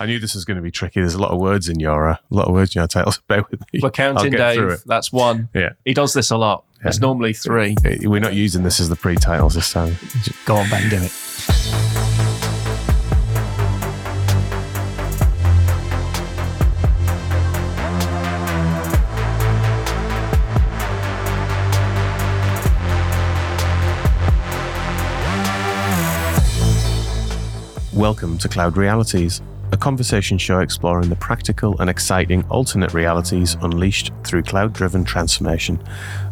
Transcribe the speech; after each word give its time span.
I 0.00 0.06
knew 0.06 0.18
this 0.18 0.34
was 0.34 0.44
going 0.44 0.56
to 0.56 0.62
be 0.62 0.70
tricky. 0.70 1.00
There's 1.00 1.14
a 1.14 1.20
lot 1.20 1.30
of 1.30 1.38
words 1.38 1.68
in 1.68 1.78
your 1.80 2.08
uh, 2.10 2.16
a 2.30 2.34
lot 2.34 2.48
of 2.48 2.54
words 2.54 2.74
in 2.74 2.80
your 2.80 2.88
titles. 2.88 3.18
Bear 3.28 3.44
with 3.50 3.60
me. 3.72 3.80
We're 3.82 3.90
counting, 3.90 4.32
Dave. 4.32 4.82
That's 4.86 5.12
one. 5.12 5.48
Yeah. 5.54 5.70
He 5.84 5.94
does 5.94 6.12
this 6.12 6.30
a 6.30 6.36
lot. 6.36 6.64
Yeah. 6.80 6.88
It's 6.88 7.00
normally 7.00 7.32
three. 7.32 7.76
We're 8.02 8.20
not 8.20 8.34
using 8.34 8.64
this 8.64 8.80
as 8.80 8.88
the 8.88 8.96
pre-titles 8.96 9.54
this 9.54 9.72
time. 9.72 9.96
Go 10.46 10.56
on, 10.56 10.68
Ben, 10.68 10.88
do 10.88 10.96
it. 11.00 11.12
Welcome 27.94 28.38
to 28.38 28.48
Cloud 28.48 28.76
Realities, 28.76 29.40
a 29.72 29.76
conversation 29.76 30.36
show 30.36 30.60
exploring 30.60 31.08
the 31.08 31.16
practical 31.16 31.80
and 31.80 31.88
exciting 31.88 32.44
alternate 32.50 32.92
realities 32.92 33.56
unleashed 33.62 34.12
through 34.22 34.42
cloud 34.42 34.74
driven 34.74 35.02
transformation. 35.02 35.82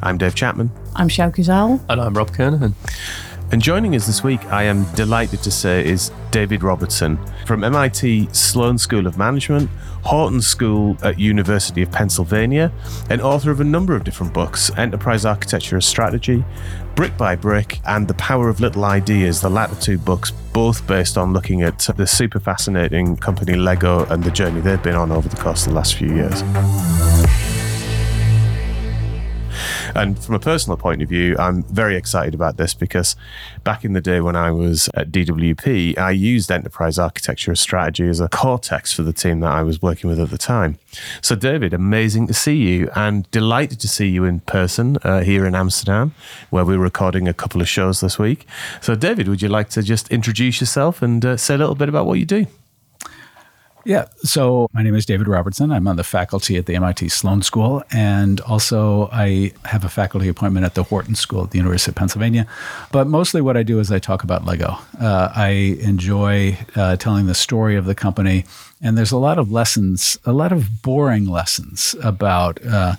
I'm 0.03 0.19
Dave 0.19 0.35
Chapman. 0.35 0.71
I'm 0.95 1.09
Sjoukje 1.09 1.45
Zaal. 1.47 1.81
And 1.89 2.01
I'm 2.01 2.15
Rob 2.15 2.31
Kernahan. 2.33 2.75
And 3.53 3.61
joining 3.61 3.97
us 3.97 4.07
this 4.07 4.23
week, 4.23 4.47
I 4.47 4.63
am 4.63 4.85
delighted 4.95 5.43
to 5.43 5.51
say, 5.51 5.85
is 5.85 6.13
David 6.31 6.63
Robertson 6.63 7.19
from 7.47 7.65
MIT 7.65 8.29
Sloan 8.33 8.79
School 8.79 9.09
of 9.09 9.19
Management, 9.19 9.69
Wharton 10.05 10.41
School 10.41 10.97
at 11.03 11.19
University 11.19 11.83
of 11.83 11.91
Pennsylvania, 11.91 12.71
and 13.09 13.21
author 13.21 13.51
of 13.51 13.61
a 13.61 13.65
number 13.65 13.97
of 13.97 14.05
different 14.05 14.33
books, 14.33 14.71
Enterprise 14.79 15.25
Architecture 15.25 15.77
as 15.77 15.85
Strategy, 15.85 16.45
Brick 16.95 17.17
by 17.17 17.35
Brick, 17.35 17.81
and 17.87 18.07
The 18.07 18.15
Power 18.15 18.49
of 18.49 18.61
Little 18.61 18.85
Ideas, 18.85 19.41
the 19.41 19.51
latter 19.51 19.75
two 19.81 19.99
books, 19.99 20.31
both 20.53 20.87
based 20.87 21.19
on 21.19 21.33
looking 21.33 21.63
at 21.63 21.81
the 21.97 22.07
super 22.07 22.39
fascinating 22.39 23.17
company 23.17 23.55
Lego 23.57 24.05
and 24.07 24.23
the 24.23 24.31
journey 24.31 24.61
they've 24.61 24.81
been 24.81 24.95
on 24.95 25.11
over 25.11 25.29
the 25.29 25.37
course 25.37 25.67
of 25.67 25.73
the 25.73 25.75
last 25.75 25.97
few 25.97 26.15
years. 26.15 26.45
And 29.95 30.19
from 30.19 30.35
a 30.35 30.39
personal 30.39 30.77
point 30.77 31.03
of 31.03 31.09
view, 31.09 31.37
I'm 31.39 31.63
very 31.65 31.97
excited 31.97 32.35
about 32.35 32.57
this 32.57 32.75
because 32.75 33.17
back 33.65 33.85
in 33.85 33.93
the 33.93 34.01
day 34.01 34.21
when 34.21 34.37
I 34.37 34.51
was 34.51 34.89
at 34.95 35.11
DWP, 35.11 35.99
I 35.99 36.11
used 36.11 36.51
enterprise 36.51 36.99
architecture 36.99 37.53
as 37.53 37.61
strategy 37.61 38.07
as 38.07 38.21
a 38.21 38.29
cortex 38.29 38.93
for 38.93 39.03
the 39.03 39.13
team 39.13 39.41
that 39.41 39.53
I 39.53 39.63
was 39.63 39.83
working 39.83 40.09
with 40.09 40.21
at 40.21 40.31
the 40.31 40.39
time. 40.39 40.79
So, 41.23 41.35
David, 41.35 41.73
amazing 41.73 42.27
to 42.29 42.35
see 42.35 42.57
you 42.57 42.91
and 42.95 43.31
delighted 43.31 43.81
to 43.81 43.89
see 43.89 44.09
you 44.09 44.25
in 44.25 44.41
person 44.41 44.99
uh, 45.03 45.21
here 45.21 45.47
in 45.47 45.55
Amsterdam, 45.55 46.15
where 46.51 46.65
we're 46.65 46.79
recording 46.79 47.29
a 47.29 47.35
couple 47.35 47.61
of 47.61 47.69
shows 47.69 48.01
this 48.01 48.19
week. 48.19 48.47
So, 48.81 48.95
David, 48.95 49.29
would 49.29 49.43
you 49.43 49.49
like 49.49 49.71
to 49.71 49.83
just 49.83 50.09
introduce 50.09 50.61
yourself 50.61 51.03
and 51.03 51.25
uh, 51.25 51.37
say 51.37 51.55
a 51.55 51.59
little 51.59 51.75
bit 51.75 51.89
about 51.89 52.07
what 52.07 52.19
you 52.19 52.27
do? 52.27 52.47
Yeah. 53.85 54.07
So 54.23 54.69
my 54.73 54.83
name 54.83 54.95
is 54.95 55.07
David 55.07 55.27
Robertson. 55.27 55.73
I'm 55.73 55.89
on 55.89 55.97
the 55.97 56.05
faculty 56.05 56.57
at 56.57 56.67
the 56.67 56.75
MIT 56.77 57.09
Sloan 57.09 57.43
School, 57.43 57.83
and 57.91 58.41
also 58.43 59.09
I 59.11 59.53
have 59.65 59.85
a 59.85 59.89
faculty 59.89 60.29
appointment 60.29 60.67
at 60.67 60.75
the 60.75 60.83
Wharton 60.85 61.15
School 61.15 61.45
at 61.45 61.51
the 61.51 61.59
University 61.59 61.91
of 61.91 61.97
Pennsylvania. 61.97 62.47
But 62.93 63.07
mostly 63.07 63.41
what 63.41 63.57
I 63.57 63.63
do 63.63 63.79
is 63.79 63.91
I 63.91 63.99
talk 63.99 64.23
about 64.23 64.45
Lego. 64.45 64.77
Uh, 65.01 65.33
I 65.35 65.49
enjoy 65.81 66.59
uh, 66.77 66.97
telling 66.97 67.27
the 67.27 67.35
story 67.35 67.77
of 67.77 67.87
the 67.87 67.95
company. 67.95 68.45
And 68.83 68.97
there's 68.97 69.13
a 69.13 69.19
lot 69.19 69.39
of 69.39 69.53
lessons, 69.53 70.19
a 70.25 70.33
lot 70.33 70.53
of 70.53 70.83
boring 70.83 71.27
lessons 71.27 71.95
about 72.03 72.65
uh, 72.65 72.97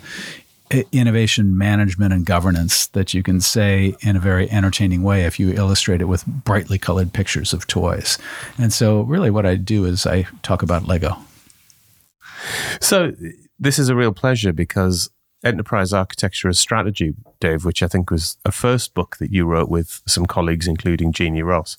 innovation 0.92 1.56
management 1.56 2.12
and 2.12 2.24
governance 2.24 2.86
that 2.88 3.14
you 3.14 3.22
can 3.22 3.40
say 3.40 3.94
in 4.00 4.16
a 4.16 4.20
very 4.20 4.50
entertaining 4.50 5.02
way 5.02 5.24
if 5.24 5.38
you 5.38 5.52
illustrate 5.52 6.00
it 6.00 6.06
with 6.06 6.26
brightly 6.26 6.78
colored 6.78 7.12
pictures 7.12 7.52
of 7.52 7.66
toys. 7.66 8.18
And 8.58 8.72
so, 8.72 9.02
really, 9.02 9.30
what 9.30 9.46
I 9.46 9.56
do 9.56 9.84
is 9.84 10.06
I 10.06 10.26
talk 10.42 10.62
about 10.62 10.86
Lego. 10.86 11.16
So, 12.80 13.12
this 13.58 13.78
is 13.78 13.88
a 13.88 13.94
real 13.94 14.12
pleasure 14.12 14.52
because 14.52 15.10
Enterprise 15.44 15.92
Architecture 15.92 16.48
as 16.48 16.58
Strategy, 16.58 17.14
Dave, 17.40 17.64
which 17.64 17.82
I 17.82 17.88
think 17.88 18.10
was 18.10 18.36
a 18.44 18.52
first 18.52 18.94
book 18.94 19.16
that 19.18 19.32
you 19.32 19.44
wrote 19.44 19.68
with 19.68 20.00
some 20.06 20.26
colleagues, 20.26 20.68
including 20.68 21.12
Jeanne 21.12 21.42
Ross, 21.42 21.78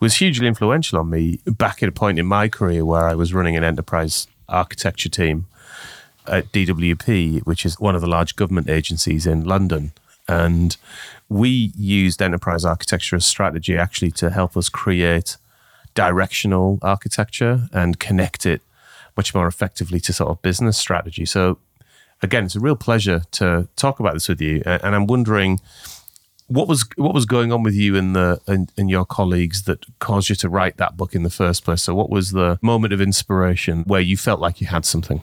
was 0.00 0.16
hugely 0.16 0.46
influential 0.46 0.98
on 0.98 1.10
me 1.10 1.40
back 1.46 1.82
at 1.82 1.88
a 1.88 1.92
point 1.92 2.18
in 2.18 2.26
my 2.26 2.48
career 2.48 2.84
where 2.84 3.06
I 3.06 3.14
was 3.14 3.32
running 3.32 3.56
an 3.56 3.64
enterprise 3.64 4.26
architecture 4.48 5.08
team 5.08 5.46
at 6.26 6.52
DWP, 6.52 7.46
which 7.46 7.64
is 7.64 7.78
one 7.80 7.94
of 7.94 8.00
the 8.00 8.06
large 8.06 8.36
government 8.36 8.68
agencies 8.68 9.26
in 9.26 9.44
London. 9.44 9.92
And 10.28 10.76
we 11.28 11.72
used 11.76 12.22
enterprise 12.22 12.64
architecture 12.64 13.16
as 13.16 13.26
strategy 13.26 13.76
actually 13.76 14.10
to 14.12 14.30
help 14.30 14.56
us 14.56 14.68
create 14.68 15.36
directional 15.94 16.78
architecture 16.82 17.68
and 17.72 17.98
connect 17.98 18.46
it 18.46 18.62
much 19.16 19.34
more 19.34 19.46
effectively 19.46 20.00
to 20.00 20.12
sort 20.12 20.30
of 20.30 20.40
business 20.42 20.78
strategy. 20.78 21.26
So, 21.26 21.58
again, 22.22 22.44
it's 22.44 22.54
a 22.54 22.60
real 22.60 22.76
pleasure 22.76 23.22
to 23.32 23.68
talk 23.76 24.00
about 24.00 24.14
this 24.14 24.28
with 24.28 24.40
you. 24.40 24.62
And 24.64 24.94
I'm 24.94 25.06
wondering 25.06 25.60
what 26.46 26.66
was 26.66 26.84
what 26.96 27.14
was 27.14 27.26
going 27.26 27.52
on 27.52 27.62
with 27.62 27.74
you 27.74 27.96
and 27.96 28.14
the 28.14 28.40
and, 28.46 28.72
and, 28.76 28.90
your 28.90 29.04
colleagues 29.04 29.62
that 29.64 29.86
caused 30.00 30.28
you 30.28 30.34
to 30.36 30.48
write 30.48 30.78
that 30.78 30.96
book 30.96 31.14
in 31.14 31.22
the 31.22 31.30
first 31.30 31.64
place. 31.64 31.82
So, 31.82 31.94
what 31.94 32.10
was 32.10 32.30
the 32.32 32.58
moment 32.60 32.92
of 32.92 33.00
inspiration 33.00 33.84
where 33.84 34.00
you 34.00 34.16
felt 34.16 34.40
like 34.40 34.60
you 34.60 34.66
had 34.66 34.84
something? 34.84 35.22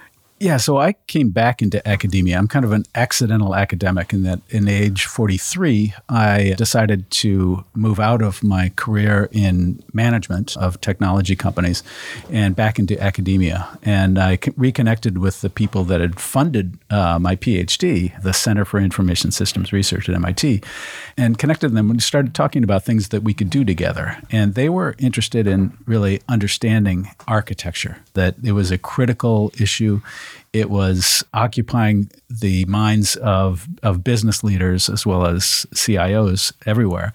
Yeah, 0.41 0.57
so 0.57 0.77
I 0.77 0.93
came 1.05 1.29
back 1.29 1.61
into 1.61 1.87
academia. 1.87 2.35
I'm 2.35 2.47
kind 2.47 2.65
of 2.65 2.71
an 2.71 2.85
accidental 2.95 3.53
academic 3.53 4.11
in 4.11 4.23
that 4.23 4.39
in 4.49 4.67
age 4.67 5.05
43, 5.05 5.93
I 6.09 6.55
decided 6.57 7.11
to 7.11 7.63
move 7.75 7.99
out 7.99 8.23
of 8.23 8.41
my 8.41 8.69
career 8.75 9.29
in 9.31 9.83
management 9.93 10.57
of 10.57 10.81
technology 10.81 11.35
companies 11.35 11.83
and 12.31 12.55
back 12.55 12.79
into 12.79 12.99
academia. 12.99 13.77
And 13.83 14.17
I 14.17 14.39
reconnected 14.57 15.19
with 15.19 15.41
the 15.41 15.49
people 15.51 15.83
that 15.83 16.01
had 16.01 16.19
funded 16.19 16.79
uh, 16.89 17.19
my 17.19 17.35
PhD, 17.35 18.19
the 18.23 18.33
Center 18.33 18.65
for 18.65 18.79
Information 18.79 19.29
Systems 19.29 19.71
Research 19.71 20.09
at 20.09 20.15
MIT, 20.15 20.63
and 21.17 21.37
connected 21.37 21.69
them. 21.69 21.87
We 21.89 21.99
started 21.99 22.33
talking 22.33 22.63
about 22.63 22.83
things 22.83 23.09
that 23.09 23.21
we 23.21 23.35
could 23.35 23.51
do 23.51 23.63
together. 23.63 24.17
And 24.31 24.55
they 24.55 24.69
were 24.69 24.95
interested 24.97 25.45
in 25.45 25.77
really 25.85 26.19
understanding 26.27 27.11
architecture, 27.27 27.97
that 28.13 28.37
it 28.43 28.53
was 28.53 28.71
a 28.71 28.79
critical 28.79 29.53
issue 29.59 30.01
it 30.53 30.69
was 30.69 31.23
occupying 31.33 32.09
the 32.29 32.65
minds 32.65 33.15
of, 33.17 33.67
of 33.83 34.03
business 34.03 34.43
leaders 34.43 34.89
as 34.89 35.05
well 35.05 35.25
as 35.25 35.65
CIOs 35.73 36.53
everywhere. 36.65 37.13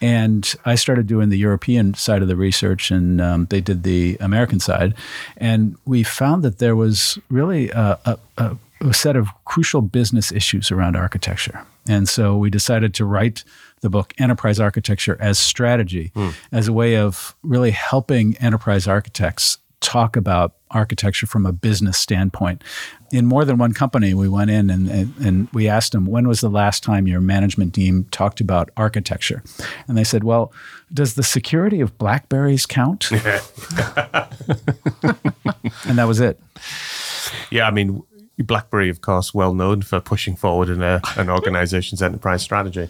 And 0.00 0.54
I 0.64 0.74
started 0.74 1.06
doing 1.06 1.30
the 1.30 1.38
European 1.38 1.94
side 1.94 2.22
of 2.22 2.28
the 2.28 2.36
research, 2.36 2.90
and 2.90 3.20
um, 3.20 3.46
they 3.46 3.60
did 3.60 3.82
the 3.82 4.16
American 4.20 4.60
side. 4.60 4.94
And 5.38 5.76
we 5.84 6.02
found 6.02 6.42
that 6.42 6.58
there 6.58 6.76
was 6.76 7.18
really 7.30 7.70
a, 7.70 7.98
a, 8.36 8.56
a 8.80 8.94
set 8.94 9.16
of 9.16 9.28
crucial 9.44 9.80
business 9.80 10.30
issues 10.30 10.70
around 10.70 10.96
architecture. 10.96 11.64
And 11.88 12.08
so 12.08 12.36
we 12.36 12.50
decided 12.50 12.94
to 12.94 13.04
write 13.04 13.44
the 13.80 13.90
book 13.90 14.12
Enterprise 14.18 14.60
Architecture 14.60 15.16
as 15.20 15.38
Strategy 15.38 16.10
mm. 16.14 16.34
as 16.52 16.68
a 16.68 16.72
way 16.72 16.96
of 16.96 17.34
really 17.42 17.70
helping 17.70 18.36
enterprise 18.38 18.86
architects 18.86 19.58
talk 19.80 20.16
about 20.16 20.54
architecture 20.70 21.26
from 21.26 21.46
a 21.46 21.52
business 21.52 21.98
standpoint. 21.98 22.62
In 23.12 23.26
more 23.26 23.44
than 23.44 23.58
one 23.58 23.72
company, 23.72 24.14
we 24.14 24.28
went 24.28 24.50
in 24.50 24.68
and, 24.68 24.88
and, 24.88 25.14
and, 25.18 25.48
we 25.52 25.68
asked 25.68 25.92
them, 25.92 26.06
when 26.06 26.26
was 26.26 26.40
the 26.40 26.50
last 26.50 26.82
time 26.82 27.06
your 27.06 27.20
management 27.20 27.74
team 27.74 28.06
talked 28.10 28.40
about 28.40 28.70
architecture? 28.76 29.44
And 29.86 29.96
they 29.96 30.02
said, 30.02 30.24
well, 30.24 30.52
does 30.92 31.14
the 31.14 31.22
security 31.22 31.80
of 31.80 31.96
Blackberries 31.98 32.66
count? 32.66 33.10
and 33.12 33.22
that 35.98 36.06
was 36.06 36.18
it. 36.20 36.40
Yeah, 37.50 37.68
I 37.68 37.70
mean, 37.70 38.02
BlackBerry, 38.38 38.90
of 38.90 39.00
course, 39.00 39.32
well 39.32 39.54
known 39.54 39.82
for 39.82 40.00
pushing 40.00 40.36
forward 40.36 40.68
in 40.68 40.82
a, 40.82 41.00
an 41.16 41.30
organization's 41.30 42.02
enterprise 42.02 42.42
strategy. 42.42 42.88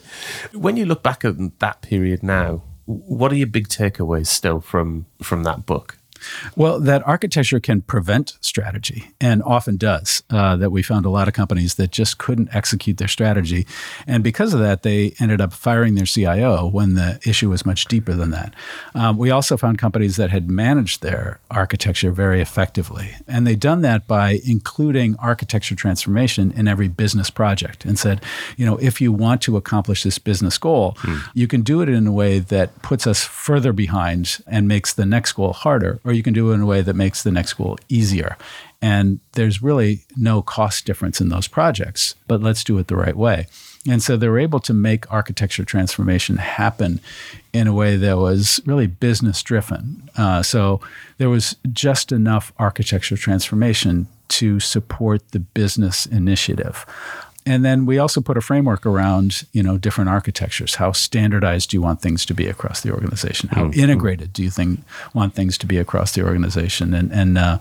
When 0.53 0.77
you 0.77 0.87
look 0.87 1.03
back 1.03 1.25
at 1.25 1.59
that 1.61 1.83
period 1.83 2.23
now, 2.23 2.63
what 2.87 3.33
are 3.33 3.37
your 3.37 3.47
big 3.47 3.69
takeaways 3.69 4.29
still 4.29 4.61
from 4.61 5.07
from 5.23 5.43
that 5.43 5.67
book? 5.67 5.99
Well, 6.57 6.81
that 6.81 7.07
architecture 7.07 7.61
can 7.61 7.83
prevent 7.83 8.37
strategy 8.41 9.11
and 9.21 9.43
often 9.43 9.77
does. 9.77 10.23
Uh, 10.31 10.57
that 10.57 10.71
we 10.71 10.83
found 10.83 11.07
a 11.07 11.11
lot 11.11 11.29
of 11.29 11.35
companies 11.35 11.75
that 11.75 11.91
just 11.91 12.19
couldn't 12.19 12.55
execute 12.55 12.99
their 12.99 13.09
strategy. 13.09 13.67
And 14.07 14.23
because 14.23 14.55
of 14.55 14.61
that, 14.61 14.83
they 14.83 15.15
ended 15.21 15.41
up 15.41 15.53
firing 15.53 15.95
their 15.95 16.07
CIO 16.07 16.67
when 16.67 16.95
the 16.95 17.21
issue 17.27 17.51
was 17.51 17.65
much 17.65 17.87
deeper 17.87 18.15
than 18.15 18.31
that. 18.31 18.55
Um, 18.95 19.17
we 19.17 19.31
also 19.31 19.57
found 19.57 19.79
companies 19.79 20.17
that 20.17 20.31
had 20.31 20.51
managed 20.51 21.03
their 21.03 21.41
architecture 21.51 22.11
very 22.11 22.41
effectively. 22.41 23.15
And 23.27 23.47
they'd 23.47 23.61
done 23.61 23.83
that 23.83 24.07
by 24.07 24.41
including 24.45 25.17
architecture 25.19 25.75
transformation 25.75 26.53
in 26.53 26.69
every 26.69 26.89
business 26.89 27.31
project 27.31 27.85
and 27.85 27.99
said, 27.99 28.23
you 28.57 28.67
know, 28.67 28.77
if 28.79 29.01
you 29.01 29.13
want 29.13 29.43
to 29.43 29.57
accomplish 29.57 30.03
this 30.03 30.19
business 30.19 30.59
goal, 30.59 30.97
hmm. 31.01 31.19
you 31.35 31.47
can 31.47 31.63
do 31.63 31.81
it 31.81 31.89
in 31.89 32.07
a 32.07 32.13
way 32.13 32.39
that 32.39 32.81
puts 32.83 33.07
us 33.07 33.25
further 33.25 33.73
behind 33.73 34.39
and 34.47 34.69
makes 34.69 34.93
the 34.93 35.07
next 35.07 35.33
goal 35.33 35.53
harder, 35.53 36.01
or 36.05 36.13
you 36.17 36.23
can 36.23 36.35
do 36.35 36.51
it 36.51 36.55
in 36.55 36.63
a 36.63 36.67
way 36.67 36.81
that 36.83 36.97
makes 36.97 37.23
the 37.23 37.31
next 37.31 37.51
school 37.51 37.79
easier. 37.89 38.37
And 38.83 39.21
there's 39.33 39.63
really 39.63 40.01
no 40.17 40.43
cost 40.43 40.85
difference 40.85 41.21
in 41.21 41.29
those 41.29 41.49
projects, 41.49 42.15
but 42.27 42.43
let's 42.43 42.65
do 42.65 42.79
it 42.79 42.89
the 42.89 42.97
right 42.97 43.17
way. 43.17 43.47
And 43.89 44.03
so 44.03 44.17
they 44.17 44.29
were 44.29 44.39
able 44.39 44.61
to 44.61 44.75
make 44.75 45.11
architecture 45.13 45.65
transformation 45.65 46.39
happen 46.39 47.01
in 47.53 47.69
a 47.69 47.73
way 47.73 47.97
that 47.97 48.19
was 48.19 48.61
really 48.67 48.87
business 48.87 49.43
driven. 49.43 50.11
Uh, 50.17 50.43
so 50.43 50.81
there 51.19 51.31
was 51.31 51.57
just 51.73 52.13
enough 52.13 52.53
architecture 52.59 53.17
transformation 53.17 54.09
to 54.29 54.59
support 54.59 55.31
the 55.31 55.39
business 55.39 56.05
initiative. 56.07 56.85
And 57.47 57.65
then 57.65 57.87
we 57.87 57.99
also 57.99 58.21
put 58.21 58.37
a 58.37 58.41
framework 58.41 58.85
around, 58.85 59.45
you 59.53 59.63
know, 59.63 59.79
different 59.79 60.11
architectures. 60.11 60.75
How 60.75 60.91
standardized 60.91 61.71
do 61.71 61.77
you 61.77 61.81
want 61.81 62.03
things 62.03 62.27
to 62.27 62.35
be 62.35 62.49
across 62.49 62.81
the 62.81 62.91
organization? 62.91 63.49
How 63.51 63.67
mm-hmm. 63.67 63.79
integrated 63.79 64.33
do 64.33 64.43
you 64.43 64.51
think 64.51 64.81
want 65.15 65.35
things 65.35 65.57
to 65.59 65.67
be 65.67 65.79
across 65.79 66.13
the 66.13 66.25
organization? 66.25 66.93
And 66.93 67.13
and 67.13 67.39
uh, 67.39 67.59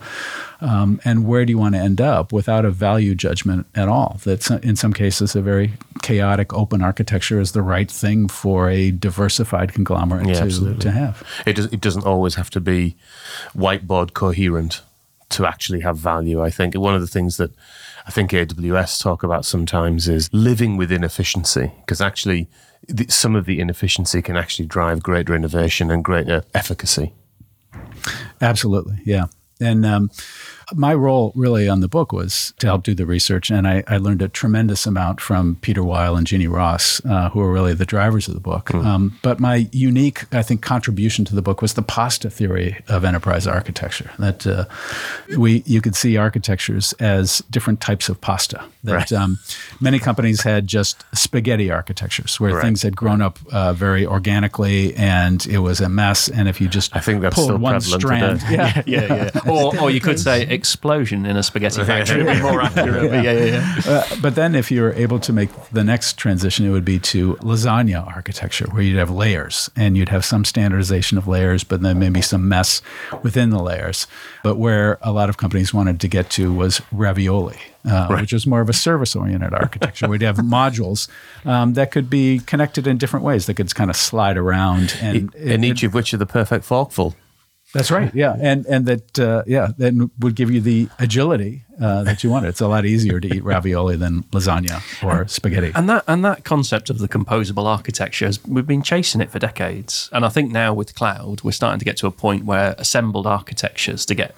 um, 0.59 0.99
and 1.05 1.27
where 1.27 1.45
do 1.45 1.51
you 1.51 1.59
want 1.59 1.75
to 1.75 1.81
end 1.81 2.01
up 2.01 2.33
without 2.33 2.65
a 2.65 2.71
value 2.71 3.13
judgment 3.13 3.67
at 3.75 3.87
all? 3.87 4.19
That's 4.25 4.49
in 4.49 4.75
some 4.75 4.91
cases 4.91 5.35
a 5.35 5.41
very 5.41 5.73
chaotic 6.01 6.51
open 6.53 6.81
architecture 6.81 7.39
is 7.39 7.51
the 7.51 7.61
right 7.61 7.89
thing 7.89 8.27
for 8.27 8.69
a 8.69 8.89
diversified 8.89 9.73
conglomerate 9.73 10.27
yeah, 10.27 10.45
to, 10.45 10.75
to 10.75 10.91
have. 10.91 11.23
It, 11.45 11.55
does, 11.55 11.65
it 11.65 11.81
doesn't 11.81 12.05
always 12.05 12.35
have 12.35 12.49
to 12.51 12.59
be 12.59 12.95
whiteboard 13.55 14.13
coherent 14.13 14.81
to 15.29 15.45
actually 15.45 15.81
have 15.81 15.97
value. 15.97 16.43
I 16.43 16.49
think 16.49 16.75
one 16.75 16.95
of 16.95 17.01
the 17.01 17.07
things 17.07 17.37
that 17.37 17.51
I 18.07 18.11
think 18.11 18.31
AWS 18.31 19.01
talk 19.01 19.23
about 19.23 19.45
sometimes 19.45 20.07
is 20.07 20.29
living 20.31 20.77
with 20.77 20.91
inefficiency 20.91 21.71
because 21.81 22.01
actually 22.01 22.49
the, 22.87 23.07
some 23.09 23.35
of 23.35 23.45
the 23.45 23.59
inefficiency 23.59 24.21
can 24.21 24.37
actually 24.37 24.67
drive 24.67 25.01
greater 25.01 25.33
innovation 25.33 25.89
and 25.89 26.03
greater 26.03 26.43
efficacy. 26.53 27.13
Absolutely, 28.41 28.99
yeah. 29.05 29.25
And 29.59 29.85
um, 29.85 30.11
my 30.73 30.93
role 30.93 31.31
really 31.35 31.69
on 31.69 31.81
the 31.81 31.87
book 31.87 32.11
was 32.11 32.53
to 32.59 32.67
help 32.67 32.83
do 32.83 32.93
the 32.93 33.05
research, 33.05 33.51
and 33.51 33.67
I, 33.67 33.83
I 33.87 33.97
learned 33.97 34.21
a 34.21 34.27
tremendous 34.27 34.85
amount 34.85 35.21
from 35.21 35.57
Peter 35.61 35.83
Weill 35.83 36.15
and 36.15 36.25
Jeanne 36.25 36.49
Ross, 36.49 37.03
uh, 37.05 37.29
who 37.29 37.39
are 37.41 37.51
really 37.51 37.73
the 37.73 37.85
drivers 37.85 38.27
of 38.27 38.33
the 38.33 38.39
book. 38.39 38.69
Mm. 38.69 38.85
Um, 38.85 39.19
but 39.21 39.39
my 39.39 39.67
unique, 39.71 40.33
I 40.33 40.41
think, 40.41 40.61
contribution 40.61 41.25
to 41.25 41.35
the 41.35 41.41
book 41.41 41.61
was 41.61 41.73
the 41.73 41.81
pasta 41.81 42.29
theory 42.29 42.81
of 42.87 43.05
enterprise 43.05 43.47
architecture. 43.47 44.11
That 44.17 44.47
uh, 44.47 44.65
we 45.37 45.63
you 45.65 45.81
could 45.81 45.95
see 45.95 46.17
architectures 46.17 46.93
as 46.93 47.39
different 47.49 47.81
types 47.81 48.09
of 48.09 48.19
pasta. 48.21 48.63
That 48.83 48.93
right. 48.93 49.11
um, 49.13 49.39
many 49.79 49.99
companies 49.99 50.41
had 50.41 50.67
just 50.67 51.03
spaghetti 51.13 51.71
architectures, 51.71 52.39
where 52.39 52.55
right. 52.55 52.63
things 52.63 52.81
had 52.81 52.95
grown 52.95 53.21
up 53.21 53.39
uh, 53.51 53.73
very 53.73 54.05
organically, 54.05 54.95
and 54.95 55.45
it 55.47 55.59
was 55.59 55.81
a 55.81 55.89
mess. 55.89 56.27
And 56.27 56.47
if 56.47 56.59
you 56.59 56.67
just 56.67 56.95
I 56.95 56.99
think 56.99 57.21
that's 57.21 57.35
pulled 57.35 57.59
one 57.61 57.81
strand, 57.81 58.41
yeah, 58.49 58.81
yeah, 58.85 59.01
yeah, 59.01 59.29
yeah. 59.45 59.51
or, 59.51 59.79
or 59.79 59.91
you 59.91 59.99
could 59.99 60.19
say 60.19 60.54
explosion 60.55 61.25
in 61.25 61.37
a 61.37 61.43
spaghetti 61.43 61.83
factory 61.85 62.23
be 62.23 62.41
more 62.41 62.61
accurate. 62.61 63.11
yeah, 63.11 63.31
yeah, 63.31 63.45
yeah. 63.45 63.81
Uh, 63.85 64.15
but 64.21 64.33
then 64.33 64.55
if 64.55 64.71
you 64.71 64.81
were 64.81 64.93
able 64.93 65.19
to 65.19 65.31
make 65.31 65.49
the 65.69 65.83
next 65.83 66.17
transition, 66.17 66.65
it 66.65 66.71
would 66.71 66.85
be 66.85 66.97
to 66.99 67.35
lasagna 67.35 68.05
architecture, 68.07 68.65
where 68.71 68.81
you'd 68.81 68.97
have 68.97 69.11
layers 69.11 69.69
and 69.75 69.95
you'd 69.95 70.09
have 70.09 70.25
some 70.25 70.43
standardization 70.43 71.17
of 71.17 71.27
layers, 71.27 71.63
but 71.63 71.81
then 71.81 71.99
maybe 71.99 72.21
some 72.21 72.49
mess 72.49 72.81
within 73.21 73.51
the 73.51 73.61
layers. 73.61 74.07
But 74.43 74.55
where 74.55 74.97
a 75.01 75.11
lot 75.11 75.29
of 75.29 75.37
companies 75.37 75.73
wanted 75.73 75.99
to 75.99 76.07
get 76.07 76.29
to 76.31 76.51
was 76.51 76.81
ravioli. 76.91 77.59
Uh, 77.87 78.07
right. 78.09 78.21
which 78.21 78.33
is 78.33 78.47
more 78.47 78.61
of 78.61 78.69
a 78.69 78.73
service 78.73 79.15
oriented 79.15 79.53
architecture. 79.53 80.07
We'd 80.07 80.23
have 80.23 80.37
modules 80.37 81.07
um, 81.45 81.75
that 81.75 81.91
could 81.91 82.09
be 82.09 82.39
connected 82.39 82.87
in 82.87 82.97
different 82.97 83.23
ways 83.23 83.45
that 83.45 83.53
could 83.53 83.75
kind 83.75 83.91
of 83.91 83.95
slide 83.95 84.37
around. 84.37 84.97
And, 85.01 85.31
and 85.35 85.63
each 85.63 85.83
it, 85.83 85.87
of 85.87 85.93
which 85.93 86.11
are 86.11 86.17
the 86.17 86.25
perfect 86.25 86.65
forkful. 86.65 87.13
That's 87.75 87.91
right. 87.91 88.09
Yeah, 88.15 88.37
and 88.39 88.65
and 88.67 88.85
that 88.85 89.19
uh, 89.19 89.43
yeah, 89.45 89.71
then 89.77 90.09
would 90.19 90.35
give 90.35 90.49
you 90.49 90.61
the 90.61 90.87
agility 90.97 91.65
uh, 91.81 92.03
that 92.05 92.23
you 92.23 92.29
want. 92.29 92.45
It's 92.45 92.61
a 92.61 92.69
lot 92.69 92.85
easier 92.85 93.19
to 93.19 93.27
eat 93.27 93.43
ravioli 93.43 93.97
than 93.97 94.23
lasagna 94.31 94.81
or 95.03 95.27
spaghetti. 95.27 95.73
And 95.75 95.89
that 95.89 96.05
and 96.07 96.23
that 96.23 96.45
concept 96.45 96.89
of 96.89 96.99
the 96.99 97.09
composable 97.09 97.65
architecture, 97.65 98.27
has, 98.27 98.41
we've 98.45 98.65
been 98.65 98.81
chasing 98.81 99.19
it 99.19 99.29
for 99.29 99.39
decades. 99.39 100.09
And 100.13 100.23
I 100.23 100.29
think 100.29 100.53
now 100.53 100.73
with 100.73 100.95
cloud, 100.95 101.41
we're 101.43 101.51
starting 101.51 101.79
to 101.79 101.85
get 101.85 101.97
to 101.97 102.07
a 102.07 102.11
point 102.11 102.45
where 102.45 102.75
assembled 102.77 103.27
architectures 103.27 104.05
to 104.05 104.15
get 104.15 104.35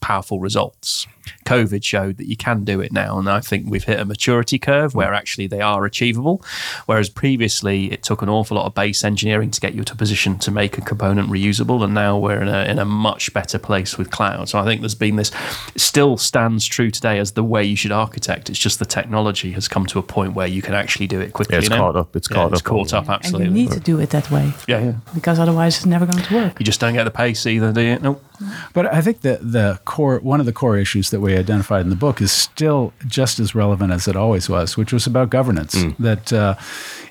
powerful 0.00 0.38
results. 0.38 1.08
COVID 1.44 1.82
showed 1.82 2.16
that 2.18 2.26
you 2.26 2.36
can 2.36 2.64
do 2.64 2.80
it 2.80 2.92
now, 2.92 3.18
and 3.18 3.28
I 3.28 3.40
think 3.40 3.66
we've 3.68 3.84
hit 3.84 4.00
a 4.00 4.04
maturity 4.04 4.58
curve 4.58 4.94
where 4.94 5.14
actually 5.14 5.46
they 5.46 5.60
are 5.60 5.84
achievable. 5.84 6.42
Whereas 6.86 7.08
previously 7.08 7.92
it 7.92 8.02
took 8.02 8.22
an 8.22 8.28
awful 8.28 8.56
lot 8.56 8.66
of 8.66 8.74
base 8.74 9.04
engineering 9.04 9.50
to 9.50 9.60
get 9.60 9.74
you 9.74 9.84
to 9.84 9.92
a 9.92 9.96
position 9.96 10.38
to 10.40 10.50
make 10.50 10.78
a 10.78 10.80
component 10.80 11.28
reusable, 11.28 11.82
and 11.82 11.94
now 11.94 12.18
we're 12.18 12.42
in 12.42 12.48
a 12.48 12.64
in 12.64 12.78
a 12.78 12.84
much 12.84 13.32
better 13.32 13.58
place 13.58 13.96
with 13.98 14.10
cloud. 14.10 14.48
So 14.48 14.58
I 14.58 14.64
think 14.64 14.80
there's 14.80 14.94
been 14.94 15.16
this 15.16 15.30
still 15.76 16.16
stands 16.16 16.66
true 16.66 16.90
today 16.90 17.18
as 17.18 17.32
the 17.32 17.44
way 17.44 17.64
you 17.64 17.76
should 17.76 17.92
architect. 17.92 18.50
It's 18.50 18.58
just 18.58 18.78
the 18.78 18.86
technology 18.86 19.52
has 19.52 19.68
come 19.68 19.86
to 19.86 19.98
a 19.98 20.02
point 20.02 20.34
where 20.34 20.46
you 20.46 20.62
can 20.62 20.74
actually 20.74 21.06
do 21.06 21.20
it 21.20 21.32
quickly. 21.32 21.54
Yeah, 21.54 21.60
it's 21.60 21.68
caught 21.68 21.96
up. 21.96 22.16
It's 22.16 22.28
caught 22.28 22.50
yeah, 22.50 22.52
it's 22.52 22.60
up. 22.60 22.64
caught 22.64 22.94
up. 22.94 23.08
Absolutely. 23.08 23.46
And 23.46 23.56
you 23.56 23.64
need 23.64 23.72
to 23.72 23.80
do 23.80 23.98
it 24.00 24.10
that 24.10 24.30
way. 24.30 24.52
Yeah, 24.66 24.80
yeah. 24.80 24.92
Because 25.14 25.38
otherwise, 25.38 25.76
it's 25.76 25.86
never 25.86 26.06
going 26.06 26.22
to 26.22 26.34
work. 26.34 26.60
You 26.60 26.64
just 26.64 26.80
don't 26.80 26.94
get 26.94 27.04
the 27.04 27.10
pace 27.10 27.46
either, 27.46 27.72
do 27.72 27.80
you? 27.80 27.98
Nope. 27.98 28.24
But 28.72 28.92
I 28.92 29.00
think 29.00 29.22
that 29.22 29.40
the 29.52 29.80
core, 29.84 30.18
one 30.20 30.40
of 30.40 30.46
the 30.46 30.52
core 30.52 30.76
issues 30.76 31.10
that 31.10 31.17
we 31.20 31.36
identified 31.36 31.82
in 31.82 31.90
the 31.90 31.96
book 31.96 32.20
is 32.20 32.32
still 32.32 32.92
just 33.06 33.38
as 33.38 33.54
relevant 33.54 33.92
as 33.92 34.08
it 34.08 34.16
always 34.16 34.48
was, 34.48 34.76
which 34.76 34.92
was 34.92 35.06
about 35.06 35.30
governance. 35.30 35.74
Mm. 35.74 35.96
That 35.98 36.32
uh, 36.32 36.54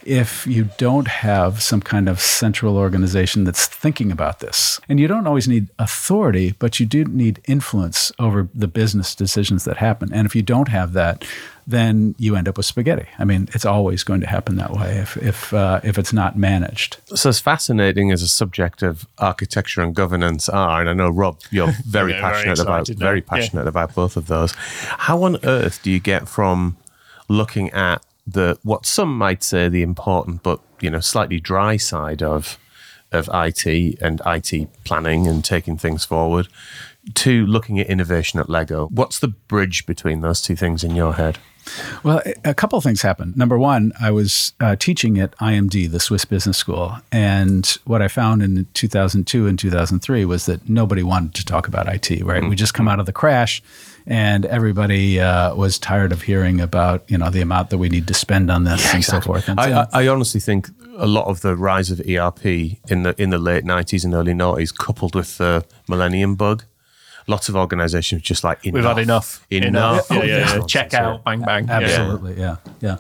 if 0.03 0.47
you 0.47 0.69
don't 0.77 1.07
have 1.07 1.61
some 1.61 1.81
kind 1.81 2.07
of 2.07 2.19
central 2.19 2.77
organization 2.77 3.43
that's 3.43 3.65
thinking 3.65 4.11
about 4.11 4.39
this, 4.39 4.79
and 4.87 4.99
you 4.99 5.07
don't 5.07 5.27
always 5.27 5.47
need 5.47 5.67
authority, 5.79 6.55
but 6.59 6.79
you 6.79 6.85
do 6.85 7.03
need 7.05 7.41
influence 7.45 8.11
over 8.17 8.47
the 8.53 8.67
business 8.67 9.15
decisions 9.15 9.65
that 9.65 9.77
happen. 9.77 10.11
And 10.13 10.25
if 10.25 10.35
you 10.35 10.41
don't 10.41 10.69
have 10.69 10.93
that, 10.93 11.25
then 11.67 12.15
you 12.17 12.37
end 12.37 12.47
up 12.47 12.55
with 12.55 12.65
spaghetti. 12.65 13.05
I 13.19 13.25
mean, 13.25 13.49
it's 13.53 13.65
always 13.65 14.03
going 14.03 14.21
to 14.21 14.27
happen 14.27 14.55
that 14.55 14.71
way 14.71 14.97
if 14.97 15.17
if 15.17 15.53
uh, 15.53 15.81
if 15.83 15.97
it's 15.97 16.13
not 16.13 16.37
managed. 16.37 16.97
So 17.13 17.29
as 17.29 17.41
fascinating 17.41 18.11
as 18.11 18.21
a 18.21 18.27
subject 18.27 18.81
of 18.81 19.05
architecture 19.17 19.81
and 19.81 19.93
governance 19.93 20.47
are, 20.47 20.79
and 20.79 20.89
I 20.89 20.93
know 20.93 21.09
Rob, 21.09 21.41
you're 21.51 21.71
very 21.85 22.13
yeah, 22.13 22.21
passionate 22.21 22.57
very 22.57 22.67
about 22.67 22.87
very 22.87 23.21
passionate 23.21 23.63
yeah. 23.63 23.69
about 23.69 23.93
both 23.93 24.15
of 24.15 24.27
those. 24.27 24.53
How 24.55 25.23
on 25.23 25.37
earth 25.43 25.83
do 25.83 25.91
you 25.91 25.99
get 25.99 26.29
from 26.29 26.77
looking 27.27 27.69
at 27.71 28.01
the 28.25 28.57
what 28.63 28.85
some 28.85 29.17
might 29.17 29.43
say 29.43 29.69
the 29.69 29.81
important 29.81 30.43
but 30.43 30.59
you 30.81 30.89
know 30.89 30.99
slightly 30.99 31.39
dry 31.39 31.77
side 31.77 32.23
of 32.23 32.57
of 33.11 33.29
IT 33.33 33.65
and 34.01 34.21
IT 34.25 34.69
planning 34.83 35.27
and 35.27 35.43
taking 35.43 35.77
things 35.77 36.05
forward 36.05 36.47
to 37.13 37.45
looking 37.45 37.79
at 37.79 37.87
innovation 37.87 38.39
at 38.39 38.49
Lego. 38.49 38.87
What's 38.87 39.19
the 39.19 39.29
bridge 39.29 39.85
between 39.85 40.21
those 40.21 40.41
two 40.41 40.55
things 40.55 40.83
in 40.83 40.95
your 40.95 41.13
head? 41.13 41.37
Well, 42.03 42.21
a 42.45 42.53
couple 42.53 42.77
of 42.77 42.83
things 42.83 43.01
happened. 43.01 43.37
Number 43.37 43.57
one, 43.57 43.93
I 43.99 44.11
was 44.11 44.53
uh, 44.59 44.75
teaching 44.75 45.19
at 45.19 45.35
IMD, 45.37 45.89
the 45.91 45.99
Swiss 45.99 46.25
Business 46.25 46.57
School, 46.57 46.97
and 47.11 47.65
what 47.85 48.01
I 48.01 48.07
found 48.07 48.41
in 48.41 48.67
2002 48.73 49.47
and 49.47 49.57
2003 49.57 50.25
was 50.25 50.45
that 50.45 50.67
nobody 50.69 51.03
wanted 51.03 51.33
to 51.35 51.45
talk 51.45 51.67
about 51.67 51.87
IT. 51.87 52.09
Right? 52.23 52.41
Mm-hmm. 52.41 52.49
We 52.49 52.55
just 52.55 52.73
come 52.73 52.87
out 52.87 52.99
of 52.99 53.05
the 53.05 53.13
crash, 53.13 53.61
and 54.05 54.45
everybody 54.45 55.19
uh, 55.19 55.53
was 55.55 55.77
tired 55.79 56.11
of 56.11 56.21
hearing 56.23 56.61
about 56.61 57.09
you 57.09 57.17
know 57.17 57.29
the 57.29 57.41
amount 57.41 57.69
that 57.71 57.77
we 57.77 57.89
need 57.89 58.07
to 58.07 58.13
spend 58.13 58.49
on 58.49 58.63
this 58.63 58.83
yeah, 58.83 58.91
and 58.91 58.97
exactly. 58.99 59.21
so 59.21 59.25
forth. 59.25 59.49
And 59.49 59.59
I, 59.59 59.69
so, 59.69 59.87
I, 59.93 60.03
I 60.03 60.07
honestly 60.07 60.39
think 60.39 60.69
a 60.97 61.07
lot 61.07 61.27
of 61.27 61.41
the 61.41 61.55
rise 61.55 61.91
of 61.91 61.99
ERP 61.99 62.45
in 62.45 63.03
the 63.03 63.15
in 63.17 63.29
the 63.29 63.37
late 63.37 63.63
90s 63.63 64.03
and 64.05 64.13
early 64.13 64.33
90s, 64.33 64.75
coupled 64.75 65.15
with 65.15 65.37
the 65.37 65.65
Millennium 65.87 66.35
bug 66.35 66.63
lots 67.27 67.49
of 67.49 67.55
organizations 67.55 68.21
just 68.21 68.43
like 68.43 68.65
enough, 68.65 68.73
we've 68.73 68.83
had 68.83 68.97
enough, 68.97 69.45
enough. 69.51 70.07
Yeah, 70.09 70.23
yeah, 70.23 70.55
yeah. 70.55 70.65
Check 70.65 70.93
out, 70.93 71.23
bang, 71.23 71.41
bang. 71.41 71.69
Absolutely, 71.69 72.35
yeah, 72.35 72.57
yeah. 72.81 72.97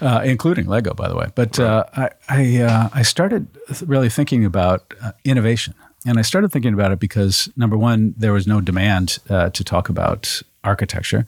Uh, 0.00 0.20
including 0.24 0.66
Lego, 0.66 0.94
by 0.94 1.08
the 1.08 1.14
way. 1.14 1.26
But 1.34 1.58
uh, 1.60 1.84
I 1.94 2.10
I, 2.28 2.56
uh, 2.62 2.88
I, 2.92 3.02
started 3.02 3.46
really 3.86 4.08
thinking 4.08 4.44
about 4.44 4.94
uh, 5.00 5.12
innovation, 5.24 5.74
and 6.04 6.18
I 6.18 6.22
started 6.22 6.50
thinking 6.50 6.74
about 6.74 6.90
it 6.90 6.98
because 6.98 7.48
number 7.56 7.76
one, 7.76 8.14
there 8.16 8.32
was 8.32 8.46
no 8.46 8.60
demand 8.60 9.18
uh, 9.28 9.50
to 9.50 9.62
talk 9.62 9.88
about 9.88 10.42
architecture, 10.64 11.26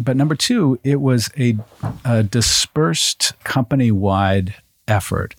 but 0.00 0.16
number 0.16 0.34
two, 0.34 0.78
it 0.82 1.00
was 1.00 1.30
a, 1.38 1.56
a 2.04 2.22
dispersed 2.22 3.32
company-wide 3.44 4.54
effort 4.88 5.34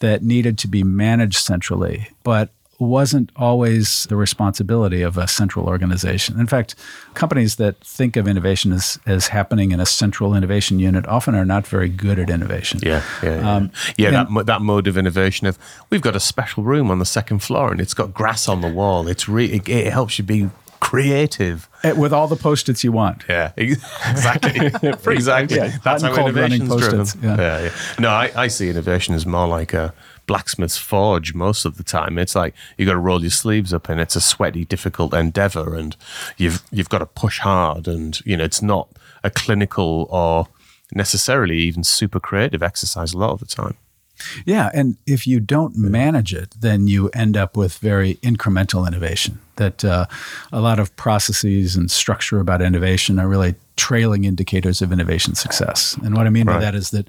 that 0.00 0.22
needed 0.22 0.58
to 0.58 0.68
be 0.68 0.82
managed 0.82 1.38
centrally, 1.38 2.08
but 2.22 2.50
wasn't 2.78 3.30
always 3.34 4.04
the 4.04 4.16
responsibility 4.16 5.02
of 5.02 5.18
a 5.18 5.26
central 5.26 5.66
organization. 5.66 6.38
In 6.38 6.46
fact, 6.46 6.76
companies 7.14 7.56
that 7.56 7.80
think 7.80 8.16
of 8.16 8.28
innovation 8.28 8.72
as, 8.72 8.98
as 9.04 9.28
happening 9.28 9.72
in 9.72 9.80
a 9.80 9.86
central 9.86 10.34
innovation 10.34 10.78
unit 10.78 11.06
often 11.06 11.34
are 11.34 11.44
not 11.44 11.66
very 11.66 11.88
good 11.88 12.18
at 12.18 12.30
innovation. 12.30 12.78
Yeah, 12.82 13.02
yeah, 13.22 13.40
yeah. 13.40 13.56
Um, 13.56 13.72
yeah 13.96 14.20
and, 14.20 14.36
that, 14.36 14.46
that 14.46 14.62
mode 14.62 14.86
of 14.86 14.96
innovation 14.96 15.46
of 15.46 15.58
we've 15.90 16.02
got 16.02 16.14
a 16.14 16.20
special 16.20 16.62
room 16.62 16.90
on 16.90 17.00
the 17.00 17.06
second 17.06 17.40
floor 17.40 17.72
and 17.72 17.80
it's 17.80 17.94
got 17.94 18.14
grass 18.14 18.48
on 18.48 18.60
the 18.60 18.72
wall. 18.72 19.08
It's 19.08 19.28
re- 19.28 19.46
it, 19.46 19.68
it 19.68 19.92
helps 19.92 20.18
you 20.18 20.24
be 20.24 20.48
creative. 20.80 21.68
Eh, 21.82 21.92
With 21.92 22.12
all 22.12 22.28
the 22.28 22.36
post-its 22.36 22.84
you 22.84 22.92
want. 22.92 23.24
Yeah, 23.28 23.52
exactly. 23.56 24.66
exactly. 25.12 25.56
Yeah, 25.56 25.76
That's 25.82 26.02
how 26.02 26.14
running 26.14 26.62
innovation's 26.62 27.14
driven. 27.14 27.22
Yeah. 27.22 27.36
Yeah, 27.36 27.62
yeah. 27.64 27.70
No, 27.98 28.08
I, 28.10 28.30
I 28.36 28.48
see 28.48 28.70
innovation 28.70 29.14
as 29.14 29.26
more 29.26 29.48
like 29.48 29.74
a 29.74 29.92
blacksmith's 30.28 30.76
forge 30.76 31.34
most 31.34 31.64
of 31.64 31.76
the 31.76 31.82
time. 31.82 32.18
It's 32.18 32.36
like 32.36 32.54
you've 32.76 32.86
got 32.86 32.92
to 32.92 33.00
roll 33.00 33.22
your 33.22 33.30
sleeves 33.30 33.74
up, 33.74 33.88
and 33.88 34.00
it's 34.00 34.14
a 34.14 34.20
sweaty, 34.20 34.64
difficult 34.64 35.12
endeavor, 35.12 35.74
and 35.74 35.96
you've 36.36 36.62
you've 36.70 36.88
got 36.88 36.98
to 36.98 37.06
push 37.06 37.40
hard, 37.40 37.88
and 37.88 38.24
you 38.24 38.36
know 38.36 38.44
it's 38.44 38.62
not 38.62 38.88
a 39.24 39.30
clinical 39.30 40.06
or 40.10 40.46
necessarily 40.94 41.58
even 41.58 41.82
super 41.82 42.20
creative 42.20 42.62
exercise 42.62 43.12
a 43.12 43.18
lot 43.18 43.32
of 43.32 43.40
the 43.40 43.46
time. 43.46 43.76
Yeah, 44.44 44.70
and 44.72 44.96
if 45.06 45.26
you 45.26 45.40
don't 45.40 45.76
manage 45.76 46.32
it, 46.34 46.54
then 46.60 46.86
you 46.86 47.08
end 47.10 47.36
up 47.36 47.56
with 47.56 47.78
very 47.78 48.14
incremental 48.16 48.86
innovation. 48.86 49.40
That 49.58 49.84
uh, 49.84 50.06
a 50.50 50.60
lot 50.60 50.78
of 50.78 50.88
processes 50.96 51.76
and 51.76 51.90
structure 51.90 52.40
about 52.40 52.62
innovation 52.62 53.18
are 53.18 53.28
really 53.28 53.54
trailing 53.78 54.24
indicators 54.24 54.82
of 54.82 54.92
innovation 54.92 55.36
success. 55.36 55.96
And 56.02 56.16
what 56.16 56.26
I 56.26 56.30
mean 56.30 56.46
by 56.46 56.58
that 56.58 56.74
is 56.74 56.90
that 56.90 57.06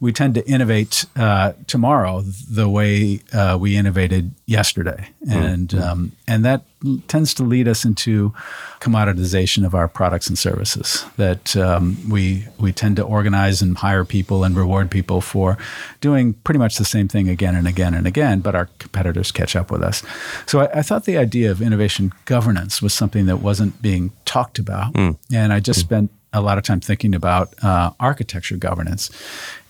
we 0.00 0.12
tend 0.12 0.34
to 0.36 0.46
innovate 0.46 1.04
uh, 1.16 1.52
tomorrow 1.66 2.22
the 2.22 2.68
way 2.68 3.20
uh, 3.32 3.58
we 3.60 3.76
innovated 3.76 4.30
yesterday, 4.46 5.08
and 5.28 5.74
um, 5.74 6.12
and 6.28 6.44
that 6.44 6.62
tends 7.08 7.34
to 7.34 7.42
lead 7.42 7.68
us 7.68 7.84
into 7.84 8.32
commoditization 8.80 9.64
of 9.66 9.74
our 9.74 9.88
products 9.88 10.28
and 10.28 10.38
services. 10.38 11.04
That 11.16 11.56
um, 11.56 11.96
we 12.08 12.46
we 12.58 12.72
tend 12.72 12.96
to 12.96 13.02
organize 13.02 13.60
and 13.62 13.76
hire 13.76 14.04
people 14.04 14.44
and 14.44 14.56
reward 14.56 14.90
people 14.90 15.20
for 15.20 15.58
doing 16.00 16.34
pretty 16.44 16.58
much 16.58 16.76
the 16.76 16.84
same 16.84 17.08
thing 17.08 17.28
again 17.28 17.56
and 17.56 17.66
again 17.66 17.94
and 17.94 18.06
again, 18.06 18.40
but 18.40 18.54
our 18.54 18.68
competitors 18.78 19.32
catch 19.32 19.56
up 19.56 19.70
with 19.72 19.82
us. 19.82 20.02
So 20.46 20.60
I, 20.60 20.78
I 20.78 20.82
thought 20.82 21.04
the 21.04 21.18
idea 21.18 21.50
of 21.50 21.60
innovation 21.60 21.91
governance 22.24 22.80
was 22.80 22.94
something 22.94 23.26
that 23.26 23.38
wasn't 23.38 23.80
being 23.82 24.12
talked 24.24 24.58
about, 24.58 24.94
and 25.32 25.52
I 25.52 25.60
just 25.60 25.80
spent 25.80 26.10
a 26.32 26.40
lot 26.40 26.58
of 26.58 26.64
time 26.64 26.80
thinking 26.80 27.14
about 27.14 27.52
uh, 27.62 27.90
architecture 28.00 28.56
governance. 28.56 29.10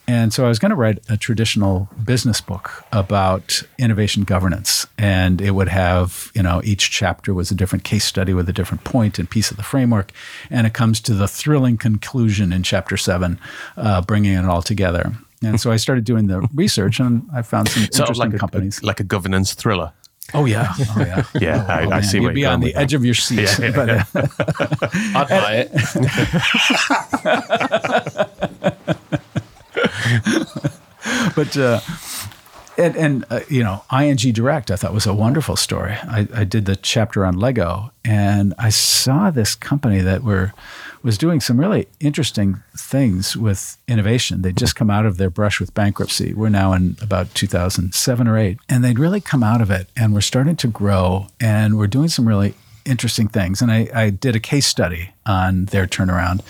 And 0.09 0.33
so 0.33 0.45
I 0.45 0.49
was 0.49 0.59
going 0.59 0.71
to 0.71 0.77
write 0.77 0.99
a 1.09 1.17
traditional 1.17 1.89
business 2.05 2.41
book 2.41 2.85
about 2.93 3.63
innovation 3.79 4.25
governance. 4.25 4.87
And 4.99 5.41
it 5.41 5.53
would 5.53 5.69
have, 5.69 6.33
you 6.35 6.43
know, 6.43 6.61
each 6.65 6.91
chapter 6.91 7.33
was 7.33 7.51
a 7.51 7.55
different 7.55 7.85
case 7.85 8.05
study 8.05 8.35
with 8.35 8.49
a 8.49 8.53
different 8.53 8.83
point 8.85 9.19
and 9.19 9.31
piece 9.31 9.51
of 9.51 9.57
the 9.57 9.63
framework. 9.63 10.11
And 10.51 10.67
it 10.67 10.75
comes 10.75 11.01
to 11.03 11.15
the 11.15 11.29
thrilling 11.29 11.79
conclusion 11.79 12.53
in 12.53 12.65
chapter 12.65 12.97
seven, 12.97 13.39
uh, 13.77 14.03
bringing 14.03 14.35
it 14.35 14.45
all 14.45 14.63
together. 14.63 15.13
And 15.41 15.61
so 15.61 15.71
I 15.71 15.77
started 15.77 16.05
doing 16.05 16.27
the 16.27 16.49
research 16.55 17.01
and 17.01 17.29
I 17.33 17.43
found 17.43 17.69
some 17.69 17.83
of 17.85 17.89
interesting 17.89 18.31
like 18.31 18.35
a, 18.35 18.39
companies. 18.39 18.83
like 18.83 19.01
a 19.01 19.05
governance 19.05 19.55
thriller. 19.55 19.93
Oh, 20.35 20.45
yeah. 20.45 20.73
Oh, 20.97 21.01
yeah. 21.01 21.25
Yeah, 21.41 21.67
I, 21.69 21.85
Oh, 21.85 21.91
I 21.91 22.01
see 22.01 22.21
You'd 22.21 22.35
be 22.35 22.47
on 22.47 22.61
the 22.61 22.75
edge 22.75 22.95
of 22.95 23.05
your 23.05 23.15
seat. 23.15 23.59
Yeah, 23.59 23.85
yeah, 23.87 24.05
uh, 24.15 24.15
I'd 25.15 25.29
buy 25.29 25.69
it. 25.69 25.73
but 31.35 31.57
uh, 31.57 31.81
and, 32.79 32.97
and 32.97 33.25
uh, 33.31 33.41
you 33.49 33.63
know 33.63 33.85
ing 33.93 34.17
direct 34.17 34.71
i 34.71 34.77
thought 34.77 34.93
was 34.93 35.07
a 35.07 35.15
wonderful 35.15 35.57
story 35.57 35.93
I, 35.93 36.29
I 36.35 36.45
did 36.45 36.67
the 36.67 36.77
chapter 36.77 37.25
on 37.25 37.39
lego 37.39 37.93
and 38.05 38.55
i 38.59 38.71
saw 38.71 39.31
this 39.31 39.55
company 39.55 40.01
that 40.01 40.23
were 40.23 40.53
was 41.03 41.19
doing 41.19 41.41
some 41.41 41.59
really 41.59 41.89
interesting 42.01 42.63
things 42.77 43.37
with 43.37 43.79
innovation 43.89 44.43
they'd 44.43 44.57
just 44.57 44.77
come 44.77 44.91
out 44.91 45.07
of 45.07 45.17
their 45.17 45.31
brush 45.31 45.61
with 45.61 45.75
bankruptcy 45.75 46.33
we're 46.35 46.49
now 46.49 46.73
in 46.73 46.97
about 47.01 47.33
2007 47.35 48.29
or 48.29 48.39
8 48.39 48.59
and 48.69 48.85
they'd 48.85 48.99
really 48.99 49.21
come 49.21 49.43
out 49.43 49.61
of 49.61 49.71
it 49.71 49.89
and 49.97 50.15
we're 50.15 50.21
starting 50.21 50.57
to 50.57 50.69
grow 50.69 51.27
and 51.41 51.79
we're 51.79 51.87
doing 51.87 52.09
some 52.09 52.27
really 52.27 52.55
interesting 52.85 53.29
things. 53.29 53.63
And 53.63 53.71
I, 53.71 53.89
I 53.95 54.11
did 54.11 54.37
a 54.37 54.41
case 54.41 54.67
study 54.67 55.11
on 55.27 55.67
their 55.67 55.87
turnaround. 55.87 56.41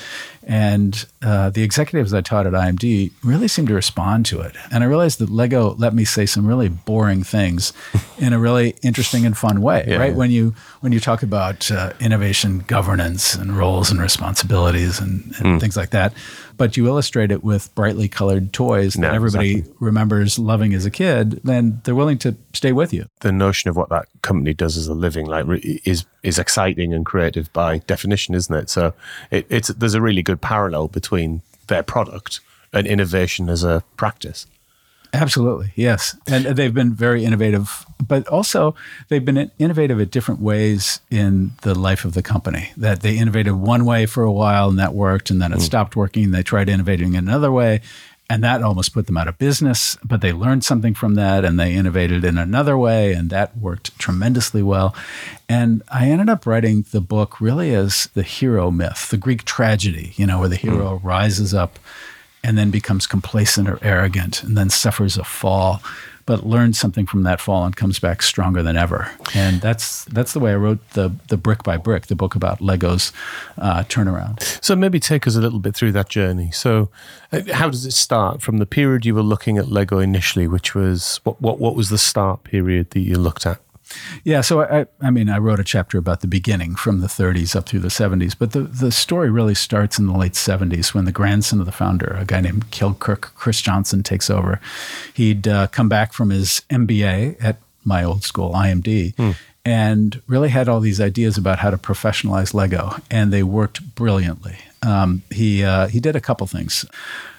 And 0.45 1.07
uh, 1.23 1.51
the 1.51 1.63
executives 1.63 2.13
I 2.13 2.21
taught 2.21 2.47
at 2.47 2.53
IMD 2.53 3.13
really 3.23 3.47
seemed 3.49 3.69
to 3.69 3.75
respond 3.75 4.27
to 4.27 4.41
it. 4.41 4.57
And 4.73 4.83
I 4.83 4.87
realized 4.87 5.19
that 5.21 5.31
Lego 5.31 5.75
let 5.79 5.95
me 5.95 6.05
say 6.05 6.27
some 6.27 6.47
really 6.47 6.69
boring 6.69 7.23
things 7.23 7.73
in 8.19 8.33
a 8.33 8.39
really 8.39 8.75
interesting 8.83 9.25
and 9.25 9.37
fun 9.39 9.63
way, 9.63 9.85
Yeah, 9.87 9.97
right? 9.99 10.11
yeah. 10.11 10.17
When 10.17 10.31
you 10.31 10.55
when 10.81 10.91
you 10.93 10.99
talk 11.01 11.23
about 11.23 11.71
uh, 11.71 11.93
innovation 12.01 12.65
governance 12.67 13.35
and 13.35 13.57
roles 13.57 13.91
and 13.91 14.01
responsibilities 14.01 14.99
and, 15.01 15.33
and 15.39 15.61
things 15.61 15.77
like 15.77 15.91
that, 15.91 16.13
but 16.63 16.77
you 16.77 16.87
illustrate 16.87 17.33
it 17.33 17.43
with 17.43 17.75
brightly 17.75 18.07
colored 18.07 18.53
toys 18.53 18.95
that 18.95 19.13
everybody 19.13 19.57
exactly. 19.57 19.75
remembers 19.81 20.39
loving 20.39 20.73
as 20.75 20.87
a 20.87 20.93
kid, 20.93 21.41
then 21.43 21.81
they're 21.83 21.93
willing 21.93 22.19
to 22.19 22.37
stay 22.53 22.71
with 22.71 22.93
you. 22.93 23.05
the 23.19 23.33
notion 23.33 23.69
of 23.69 23.75
what 23.75 23.89
that 23.89 24.07
company 24.23 24.55
does 24.55 24.77
as 24.77 24.87
a 24.87 24.95
living 24.95 25.27
like 25.27 25.45
is 25.85 26.05
is 26.23 26.39
exciting 26.39 26.95
and 26.95 27.05
creative 27.05 27.53
by 27.53 27.79
definition 27.79 28.33
isn't 28.33 28.55
it 28.55 28.71
so 28.71 28.95
it, 29.33 29.45
it's 29.49 29.69
there's 29.71 29.95
a 29.95 30.01
really 30.01 30.23
good 30.23 30.41
parallel 30.41 30.87
between 30.87 31.43
their 31.67 31.83
product 31.83 32.39
and 32.73 32.87
innovation 32.87 33.49
as 33.49 33.65
a 33.65 33.83
practice 33.97 34.47
Absolutely, 35.15 35.73
yes. 35.77 36.17
And 36.27 36.47
they've 36.47 36.73
been 36.73 36.95
very 36.95 37.25
innovative, 37.25 37.85
but 38.03 38.27
also 38.29 38.75
they've 39.09 39.25
been 39.25 39.51
innovative 39.59 40.01
at 40.01 40.11
different 40.11 40.41
ways 40.41 41.01
in 41.11 41.53
the 41.63 41.75
life 41.75 42.07
of 42.07 42.15
the 42.15 42.23
company. 42.23 42.73
That 42.79 43.03
they 43.03 43.19
innovated 43.19 43.55
one 43.55 43.85
way 43.85 44.07
for 44.07 44.23
a 44.23 44.33
while 44.33 44.71
and 44.71 44.79
that 44.79 44.95
worked, 44.95 45.29
and 45.29 45.41
then 45.41 45.53
it 45.53 45.59
mm. 45.59 45.63
stopped 45.63 45.97
working. 45.97 46.31
They 46.31 46.43
tried 46.43 46.71
innovating 46.71 47.15
another 47.15 47.53
way, 47.53 47.83
and 48.31 48.43
that 48.43 48.63
almost 48.63 48.95
put 48.95 49.07
them 49.07 49.19
out 49.19 49.29
of 49.29 49.37
business. 49.37 49.99
But 50.03 50.23
they 50.23 50.33
learned 50.33 50.65
something 50.65 50.95
from 50.95 51.15
that 51.17 51.45
and 51.45 51.61
they 51.61 51.75
innovated 51.75 52.25
in 52.25 52.39
another 52.39 52.79
way, 52.79 53.13
and 53.13 53.29
that 53.29 53.59
worked 53.59 53.99
tremendously 53.99 54.63
well. 54.63 54.97
And 55.47 55.83
I 55.91 56.09
ended 56.09 56.31
up 56.31 56.47
writing 56.47 56.87
the 56.91 57.03
book 57.03 57.39
really 57.39 57.75
as 57.75 58.09
the 58.15 58.23
hero 58.23 58.71
myth, 58.71 59.11
the 59.11 59.19
Greek 59.19 59.45
tragedy, 59.45 60.15
you 60.17 60.27
know, 60.27 60.41
where 60.41 60.49
the 60.49 60.57
mm. 60.57 60.73
hero 60.73 61.01
rises 61.05 61.53
up 61.53 61.79
and 62.43 62.59
then 62.59 62.71
becomes 62.71 63.07
complacent 63.07 63.69
or 63.69 63.79
arrogant 63.83 64.43
and 64.43 64.57
then 64.57 64.71
suffers 64.71 65.17
a 65.17 65.25
fall. 65.25 65.83
But 66.25 66.47
learns 66.47 66.79
something 66.79 67.05
from 67.07 67.25
that 67.25 67.41
fall 67.41 67.65
and 67.65 67.75
comes 67.75 67.99
back 67.99 68.23
stronger 68.23 68.63
than 68.63 68.77
ever. 68.77 69.11
And 69.35 69.61
that's 69.61 70.05
that's 70.05 70.33
the 70.33 70.39
way 70.39 70.53
i 70.53 70.55
wrote 70.55 70.79
the 70.91 71.13
the 71.27 71.37
brick 71.37 71.65
by 71.65 71.77
brick 71.77 72.07
the 72.07 72.15
book 72.15 72.37
about 72.37 72.61
lego's 72.61 73.13
uh, 73.59 73.83
turnaround. 73.85 74.41
So 74.65 74.77
maybe 74.77 75.01
take 75.01 75.27
us 75.27 75.35
a 75.35 75.41
little 75.41 75.59
bit 75.59 75.75
through 75.75 75.91
that 75.93 76.09
journey. 76.09 76.53
So 76.53 76.91
uh, 77.33 77.41
how 77.53 77.71
does 77.71 77.85
it 77.85 77.91
start 77.91 78.41
from 78.41 78.59
the 78.59 78.67
period 78.67 79.05
you 79.05 79.17
were 79.17 79.23
looking 79.23 79.59
at 79.59 79.67
lego 79.67 79.99
initially 79.99 80.47
which 80.47 80.77
was 80.77 81.19
what 81.25 81.43
what, 81.43 81.59
what 81.59 81.75
was 81.75 81.89
the 81.89 81.99
start 81.99 82.45
period 82.45 82.91
that 82.91 83.01
you 83.01 83.17
looked 83.17 83.45
at 83.45 83.61
Yeah, 84.25 84.41
so 84.41 84.63
I, 84.63 84.87
I 85.01 85.11
mean, 85.11 85.29
I 85.29 85.39
wrote 85.39 85.61
a 85.61 85.65
chapter 85.65 85.99
about 85.99 86.21
the 86.21 86.27
beginning 86.27 86.77
from 86.77 87.01
the 87.01 87.07
30s 87.07 87.55
up 87.55 87.67
through 87.69 87.81
the 87.81 87.89
70s, 87.89 88.35
but 88.39 88.53
the, 88.53 88.63
the 88.63 88.91
story 88.93 89.31
really 89.31 89.55
starts 89.55 89.99
in 89.99 90.07
the 90.07 90.17
late 90.17 90.33
70s 90.33 90.95
when 90.95 91.05
the 91.05 91.13
grandson 91.13 91.61
of 91.61 91.67
the 91.67 91.73
founder, 91.73 92.17
a 92.19 92.25
guy 92.25 92.41
named 92.41 92.71
Kjeld 92.71 92.99
Kirk 92.99 93.33
Kristiansen, 93.37 94.05
takes 94.05 94.31
over. 94.31 94.61
He'd 95.15 95.47
uh, 95.47 95.67
come 95.69 95.89
back 95.89 96.13
from 96.13 96.31
his 96.31 96.63
MBA 96.71 97.37
at 97.43 97.59
my 97.85 98.05
old 98.05 98.23
school, 98.23 98.53
IMD, 98.53 99.15
and 99.65 100.23
really 100.27 100.49
had 100.49 100.69
all 100.69 100.81
these 100.81 101.01
ideas 101.01 101.37
about 101.37 101.59
how 101.59 101.71
to 101.71 101.77
professionalize 101.77 102.55
Lego, 102.55 102.97
and 103.11 103.33
they 103.33 103.43
worked 103.43 103.95
brilliantly. 103.95 104.57
Um, 104.83 105.23
he 105.31 105.63
uh, 105.63 105.87
he 105.87 106.01
did 106.01 106.17
a 106.17 106.21
couple 106.21 106.47
things. 106.47 106.85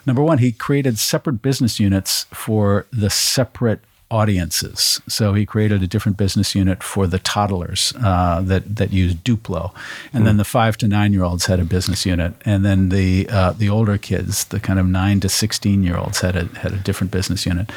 Number 0.05 0.21
one, 0.21 0.38
he 0.38 0.51
created 0.51 0.97
separate 1.00 1.41
business 1.41 1.79
units 1.79 2.25
for 2.33 2.85
the 2.91 3.09
separate 3.09 3.81
audiences. 4.13 5.01
So 5.08 5.34
he 5.34 5.46
created 5.46 5.82
a 5.82 5.88
different 5.88 6.17
business 6.17 6.53
unit 6.55 6.84
for 6.84 7.08
the 7.08 7.20
toddlers 7.20 7.93
uh, 7.98 8.41
that 8.41 8.75
that 8.75 8.93
used 8.93 9.24
Duplo, 9.24 9.74
and 10.13 10.25
then 10.27 10.38
the 10.38 10.46
five 10.46 10.77
to 10.77 10.88
nine 10.88 11.13
year 11.13 11.24
olds 11.24 11.48
had 11.48 11.60
a 11.60 11.65
business 11.65 12.05
unit, 12.05 12.34
and 12.46 12.63
then 12.63 12.89
the 12.89 13.27
uh, 13.29 13.53
the 13.58 13.70
older 13.70 13.98
kids, 13.98 14.46
the 14.46 14.60
kind 14.60 14.79
of 14.79 14.86
nine 14.86 15.20
to 15.22 15.29
sixteen 15.29 15.84
year 15.84 15.98
olds, 15.98 16.22
had 16.22 16.36
a 16.36 16.46
had 16.60 16.74
a 16.74 16.77
different 16.77 17.12
business 17.12 17.46
unit. 17.46 17.72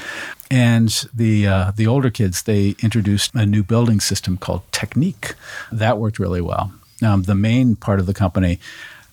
And 0.50 0.90
the 1.14 1.46
uh, 1.46 1.72
the 1.76 1.86
older 1.86 2.10
kids, 2.10 2.42
they 2.42 2.74
introduced 2.82 3.34
a 3.34 3.46
new 3.46 3.62
building 3.62 4.00
system 4.00 4.36
called 4.36 4.62
Technic. 4.72 5.34
That 5.72 5.98
worked 5.98 6.18
really 6.18 6.42
well. 6.42 6.70
Um, 7.02 7.22
the 7.22 7.34
main 7.34 7.76
part 7.76 7.98
of 8.00 8.06
the 8.06 8.14
company, 8.14 8.58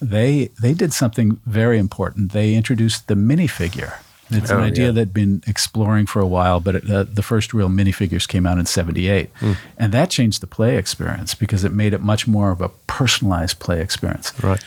they 0.02 0.50
they 0.62 0.74
did 0.74 0.94
something 0.94 1.40
very 1.46 1.80
important. 1.80 2.32
They 2.32 2.54
introduced 2.54 3.08
the 3.08 3.16
minifigure. 3.16 3.94
It's 4.38 4.52
an 4.52 4.60
Oh, 4.60 4.64
idea 4.64 4.86
yeah. 4.88 4.92
they'd 4.92 5.14
been 5.14 5.44
exploring 5.48 6.06
for 6.06 6.20
a 6.20 6.28
while, 6.28 6.60
but 6.60 6.76
it, 6.76 6.90
uh, 6.90 7.04
the 7.04 7.24
first 7.24 7.54
real 7.54 7.70
minifigures 7.70 8.28
came 8.28 8.46
out 8.46 8.58
in 8.58 8.66
'78, 8.66 9.30
and 9.78 9.92
that 9.92 10.10
changed 10.10 10.42
the 10.42 10.48
play 10.48 10.78
experience 10.78 11.36
because 11.36 11.64
it 11.64 11.72
made 11.74 11.94
it 11.94 12.02
much 12.02 12.28
more 12.28 12.52
of 12.52 12.62
a 12.62 12.70
personalized 12.88 13.60
play 13.60 13.82
experience. 13.82 14.32
right 14.44 14.64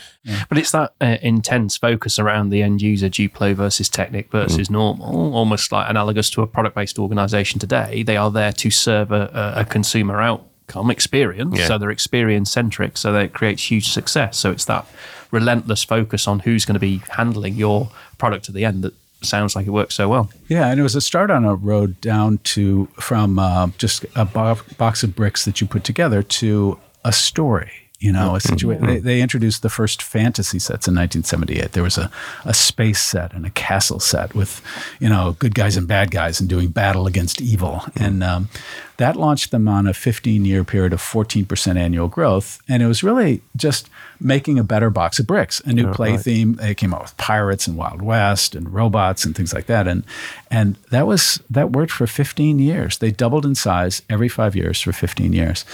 But 0.49 0.57
it's 0.57 0.71
that 0.71 0.93
uh, 0.99 1.17
intense 1.21 1.77
focus 1.77 2.19
around 2.19 2.49
the 2.49 2.61
end 2.61 2.81
user, 2.81 3.09
Duplo 3.09 3.53
versus 3.55 3.89
Technic 3.89 4.29
versus 4.31 4.69
normal, 4.69 5.33
almost 5.33 5.71
like 5.71 5.89
analogous 5.89 6.29
to 6.31 6.41
a 6.41 6.47
product 6.47 6.75
based 6.75 6.99
organization 6.99 7.59
today. 7.59 8.03
They 8.03 8.17
are 8.17 8.31
there 8.31 8.51
to 8.53 8.69
serve 8.69 9.11
a, 9.11 9.53
a, 9.55 9.65
consumer 9.65 10.21
outcome 10.21 10.91
experience. 10.91 11.57
Yeah. 11.57 11.67
So 11.67 11.77
they're 11.77 11.91
experience 11.91 12.51
centric. 12.51 12.97
So 12.97 13.13
that 13.13 13.23
it 13.23 13.33
creates 13.33 13.71
huge 13.71 13.89
success. 13.91 14.37
So 14.37 14.51
it's 14.51 14.65
that 14.65 14.85
relentless 15.31 15.83
focus 15.83 16.27
on 16.27 16.39
who's 16.39 16.65
going 16.65 16.75
to 16.75 16.79
be 16.79 17.01
handling 17.11 17.55
your 17.55 17.89
product 18.17 18.49
at 18.49 18.55
the 18.55 18.65
end 18.65 18.83
that 18.83 18.93
sounds 19.21 19.55
like 19.55 19.67
it 19.67 19.71
works 19.71 19.95
so 19.95 20.07
well. 20.09 20.29
Yeah, 20.47 20.67
and 20.67 20.79
it 20.79 20.83
was 20.83 20.95
a 20.95 21.01
start 21.01 21.31
on 21.31 21.45
a 21.45 21.55
road 21.55 21.99
down 22.01 22.39
to 22.39 22.87
from 22.99 23.39
uh, 23.39 23.67
just 23.77 24.05
a 24.15 24.25
bo- 24.25 24.59
box 24.77 25.03
of 25.03 25.15
bricks 25.15 25.45
that 25.45 25.61
you 25.61 25.67
put 25.67 25.83
together 25.83 26.23
to 26.23 26.79
a 27.03 27.11
story. 27.11 27.71
You 27.99 28.11
know, 28.11 28.35
a 28.35 28.39
situation. 28.39 28.85
They, 28.85 28.99
they 28.99 29.21
introduced 29.21 29.63
the 29.63 29.71
first 29.71 30.03
fantasy 30.03 30.59
sets 30.59 30.87
in 30.87 30.93
1978. 30.93 31.71
There 31.71 31.81
was 31.81 31.97
a, 31.97 32.11
a 32.45 32.53
space 32.53 33.01
set 33.01 33.33
and 33.33 33.43
a 33.43 33.49
castle 33.49 33.99
set 33.99 34.35
with, 34.35 34.61
you 34.99 35.09
know, 35.09 35.35
good 35.39 35.55
guys 35.55 35.77
and 35.77 35.87
bad 35.87 36.11
guys 36.11 36.39
and 36.39 36.47
doing 36.47 36.67
battle 36.67 37.07
against 37.07 37.41
evil. 37.41 37.81
And 37.95 38.23
um, 38.23 38.49
that 38.97 39.15
launched 39.15 39.49
them 39.49 39.67
on 39.67 39.87
a 39.87 39.95
15 39.95 40.45
year 40.45 40.63
period 40.63 40.93
of 40.93 41.01
14% 41.01 41.75
annual 41.75 42.07
growth. 42.07 42.61
And 42.69 42.83
it 42.83 42.87
was 42.87 43.01
really 43.01 43.41
just 43.55 43.89
making 44.19 44.59
a 44.59 44.63
better 44.63 44.89
box 44.89 45.19
of 45.19 45.27
bricks, 45.27 45.61
a 45.65 45.73
new 45.73 45.91
play 45.93 46.17
theme. 46.17 46.55
They 46.55 46.75
came 46.75 46.93
out 46.93 47.01
with 47.01 47.17
pirates 47.17 47.67
and 47.67 47.77
Wild 47.77 48.01
West 48.01 48.55
and 48.55 48.73
robots 48.73 49.25
and 49.25 49.35
things 49.35 49.53
like 49.53 49.67
that. 49.67 49.87
And 49.87 50.03
and 50.49 50.75
that 50.91 51.07
was 51.07 51.41
that 51.49 51.71
worked 51.71 51.91
for 51.91 52.07
15 52.07 52.59
years. 52.59 52.97
They 52.97 53.11
doubled 53.11 53.45
in 53.45 53.55
size 53.55 54.01
every 54.09 54.29
five 54.29 54.55
years 54.55 54.81
for 54.81 54.91
15 54.91 55.33
years. 55.33 55.65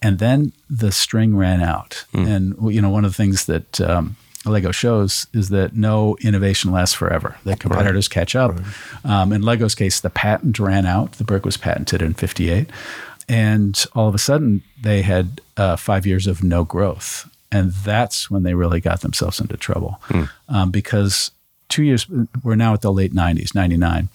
And 0.00 0.18
then 0.20 0.52
the 0.70 0.92
string 0.92 1.36
ran 1.36 1.60
out. 1.60 2.04
And 2.28 2.56
you 2.72 2.80
know, 2.80 2.90
one 2.90 3.04
of 3.04 3.10
the 3.10 3.16
things 3.16 3.46
that 3.46 3.80
um, 3.80 4.16
Lego 4.44 4.70
shows 4.70 5.26
is 5.32 5.48
that 5.48 5.74
no 5.74 6.16
innovation 6.20 6.70
lasts 6.70 6.94
forever. 6.94 7.36
The 7.44 7.56
competitors 7.56 8.08
catch 8.08 8.36
up. 8.36 8.56
Um, 9.04 9.32
in 9.32 9.42
Lego's 9.42 9.74
case, 9.74 10.00
the 10.00 10.10
patent 10.10 10.58
ran 10.58 10.86
out. 10.86 11.12
The 11.12 11.24
brick 11.24 11.44
was 11.44 11.56
patented 11.56 12.00
in 12.02 12.14
'58, 12.14 12.70
and 13.28 13.84
all 13.94 14.08
of 14.08 14.14
a 14.14 14.18
sudden 14.18 14.62
they 14.80 15.02
had 15.02 15.40
uh, 15.56 15.76
five 15.76 16.06
years 16.06 16.26
of 16.26 16.42
no 16.44 16.64
growth, 16.64 17.28
and 17.50 17.72
that's 17.72 18.30
when 18.30 18.42
they 18.42 18.54
really 18.54 18.80
got 18.80 19.00
themselves 19.00 19.40
into 19.40 19.56
trouble 19.56 20.00
um, 20.48 20.70
because 20.70 21.30
two 21.68 21.82
years 21.82 22.06
we're 22.42 22.56
now 22.56 22.74
at 22.74 22.80
the 22.80 22.92
late 22.92 23.12
'90s, 23.12 23.54
'99. 23.54 24.08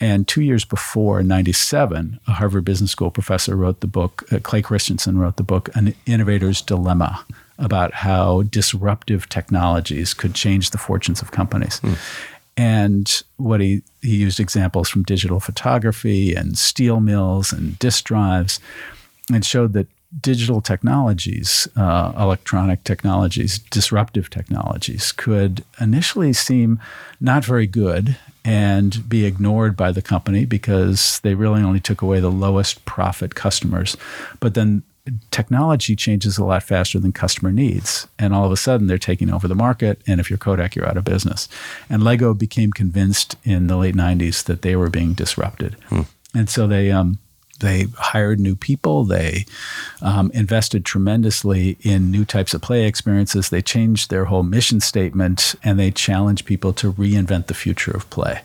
And 0.00 0.26
two 0.26 0.42
years 0.42 0.64
before, 0.64 1.22
97, 1.22 2.18
a 2.26 2.32
Harvard 2.32 2.64
Business 2.64 2.90
School 2.90 3.12
professor 3.12 3.54
wrote 3.54 3.78
the 3.78 3.86
book, 3.86 4.24
uh, 4.32 4.40
Clay 4.42 4.60
Christensen 4.60 5.16
wrote 5.16 5.36
the 5.36 5.44
book, 5.44 5.68
An 5.76 5.94
Innovator's 6.06 6.60
Dilemma, 6.60 7.24
about 7.56 7.94
how 7.94 8.42
disruptive 8.42 9.28
technologies 9.28 10.12
could 10.12 10.34
change 10.34 10.70
the 10.70 10.78
fortunes 10.78 11.22
of 11.22 11.30
companies. 11.30 11.80
And 12.56 13.22
what 13.36 13.60
he, 13.60 13.82
he 14.00 14.16
used 14.16 14.40
examples 14.40 14.88
from 14.88 15.04
digital 15.04 15.38
photography 15.38 16.34
and 16.34 16.58
steel 16.58 16.98
mills 16.98 17.52
and 17.52 17.78
disk 17.78 18.02
drives 18.02 18.58
and 19.32 19.44
showed 19.44 19.72
that 19.74 19.86
digital 20.20 20.60
technologies, 20.60 21.66
uh, 21.76 22.12
electronic 22.18 22.84
technologies, 22.84 23.58
disruptive 23.58 24.28
technologies 24.30 25.12
could 25.12 25.64
initially 25.80 26.32
seem 26.32 26.78
not 27.20 27.44
very 27.44 27.66
good 27.66 28.16
and 28.44 29.08
be 29.08 29.24
ignored 29.24 29.76
by 29.76 29.92
the 29.92 30.02
company 30.02 30.44
because 30.44 31.20
they 31.20 31.34
really 31.34 31.62
only 31.62 31.80
took 31.80 32.02
away 32.02 32.20
the 32.20 32.30
lowest 32.30 32.84
profit 32.84 33.34
customers. 33.34 33.96
But 34.40 34.54
then 34.54 34.82
technology 35.30 35.96
changes 35.96 36.38
a 36.38 36.44
lot 36.44 36.62
faster 36.62 36.98
than 36.98 37.12
customer 37.12 37.52
needs. 37.52 38.06
And 38.18 38.34
all 38.34 38.46
of 38.46 38.52
a 38.52 38.56
sudden, 38.56 38.86
they're 38.86 38.98
taking 38.98 39.32
over 39.32 39.48
the 39.48 39.54
market. 39.54 40.00
And 40.06 40.20
if 40.20 40.30
you're 40.30 40.38
Kodak, 40.38 40.76
you're 40.76 40.88
out 40.88 40.96
of 40.96 41.04
business. 41.04 41.48
And 41.88 42.02
Lego 42.02 42.34
became 42.34 42.72
convinced 42.72 43.36
in 43.44 43.66
the 43.66 43.76
late 43.76 43.96
90s 43.96 44.44
that 44.44 44.62
they 44.62 44.76
were 44.76 44.90
being 44.90 45.14
disrupted. 45.14 45.76
And 46.34 46.48
so 46.48 46.66
they, 46.66 46.90
um, 46.90 47.18
they 47.60 47.86
hired 47.96 48.40
new 48.40 48.56
people. 48.56 49.04
They 49.04 49.46
um, 50.00 50.30
invested 50.34 50.84
tremendously 50.84 51.76
in 51.82 52.10
new 52.10 52.24
types 52.24 52.54
of 52.54 52.60
play 52.62 52.84
experiences. 52.86 53.50
They 53.50 53.62
changed 53.62 54.10
their 54.10 54.24
whole 54.24 54.42
mission 54.42 54.80
statement 54.80 55.54
and 55.62 55.78
they 55.78 55.90
challenged 55.90 56.44
people 56.44 56.72
to 56.74 56.92
reinvent 56.92 57.46
the 57.46 57.54
future 57.54 57.92
of 57.92 58.08
play. 58.10 58.40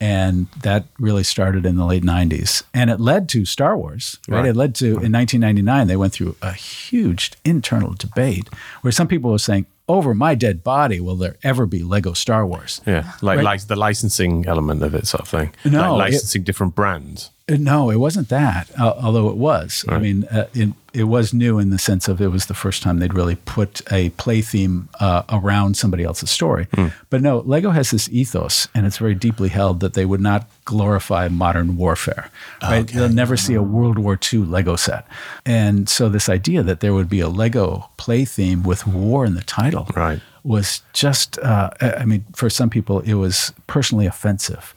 And 0.00 0.46
that 0.62 0.84
really 1.00 1.24
started 1.24 1.66
in 1.66 1.74
the 1.74 1.84
late 1.84 2.04
90s. 2.04 2.62
And 2.72 2.88
it 2.88 3.00
led 3.00 3.28
to 3.30 3.44
Star 3.44 3.76
Wars, 3.76 4.18
right? 4.28 4.46
It 4.46 4.54
led 4.54 4.76
to, 4.76 4.86
in 4.86 5.10
1999, 5.12 5.88
they 5.88 5.96
went 5.96 6.12
through 6.12 6.36
a 6.40 6.52
huge 6.52 7.32
internal 7.44 7.94
debate 7.94 8.48
where 8.82 8.92
some 8.92 9.08
people 9.08 9.32
were 9.32 9.38
saying, 9.38 9.66
over 9.88 10.14
my 10.14 10.36
dead 10.36 10.62
body, 10.62 11.00
will 11.00 11.16
there 11.16 11.36
ever 11.42 11.66
be 11.66 11.82
Lego 11.82 12.12
Star 12.12 12.46
Wars? 12.46 12.80
Yeah, 12.86 13.10
like, 13.22 13.38
Right. 13.38 13.44
like 13.44 13.66
the 13.66 13.74
licensing 13.74 14.46
element 14.46 14.82
of 14.84 14.94
it, 14.94 15.06
sort 15.08 15.22
of 15.22 15.28
thing. 15.28 15.52
No, 15.64 15.96
like 15.96 16.10
it- 16.10 16.14
licensing 16.14 16.44
different 16.44 16.76
brands. 16.76 17.30
No, 17.48 17.90
it 17.90 17.96
wasn't 17.96 18.28
that. 18.28 18.70
Uh, 18.78 18.94
although 19.02 19.28
it 19.28 19.36
was. 19.36 19.84
I 19.88 19.98
mean, 19.98 20.24
uh, 20.24 20.48
it, 20.54 20.70
it 20.92 21.04
was 21.04 21.32
new 21.32 21.58
in 21.58 21.70
the 21.70 21.78
sense 21.78 22.08
of 22.08 22.20
it 22.20 22.28
was 22.28 22.46
the 22.46 22.54
first 22.54 22.82
time 22.82 22.98
they'd 22.98 23.14
really 23.14 23.36
put 23.36 23.80
a 23.92 24.10
play 24.10 24.42
theme 24.42 24.88
uh, 25.00 25.22
around 25.30 25.76
somebody 25.76 26.04
else's 26.04 26.30
story. 26.30 26.66
But 27.10 27.22
no, 27.22 27.38
Lego 27.40 27.70
has 27.70 27.90
this 27.90 28.08
ethos, 28.10 28.68
and 28.74 28.86
it's 28.86 28.98
very 28.98 29.14
deeply 29.14 29.48
held 29.48 29.80
that 29.80 29.94
they 29.94 30.04
would 30.04 30.20
not 30.20 30.46
glorify 30.64 31.28
modern 31.28 31.76
warfare. 31.76 32.30
Right? 32.62 32.86
They'll 32.86 33.08
never 33.08 33.36
see 33.36 33.54
a 33.54 33.62
World 33.62 33.98
War 33.98 34.18
II 34.30 34.40
Lego 34.40 34.76
set, 34.76 35.06
and 35.46 35.88
so 35.88 36.08
this 36.08 36.28
idea 36.28 36.62
that 36.62 36.80
there 36.80 36.92
would 36.92 37.08
be 37.08 37.20
a 37.20 37.28
Lego 37.28 37.88
play 37.96 38.24
theme 38.24 38.62
with 38.62 38.86
war 38.86 39.24
in 39.24 39.34
the 39.34 39.42
title 39.42 39.88
Right. 39.96 40.20
Was 40.44 40.82
just, 40.92 41.38
uh, 41.40 41.70
I 41.80 42.04
mean, 42.04 42.24
for 42.34 42.48
some 42.50 42.70
people, 42.70 43.00
it 43.00 43.14
was 43.14 43.52
personally 43.66 44.06
offensive. 44.06 44.74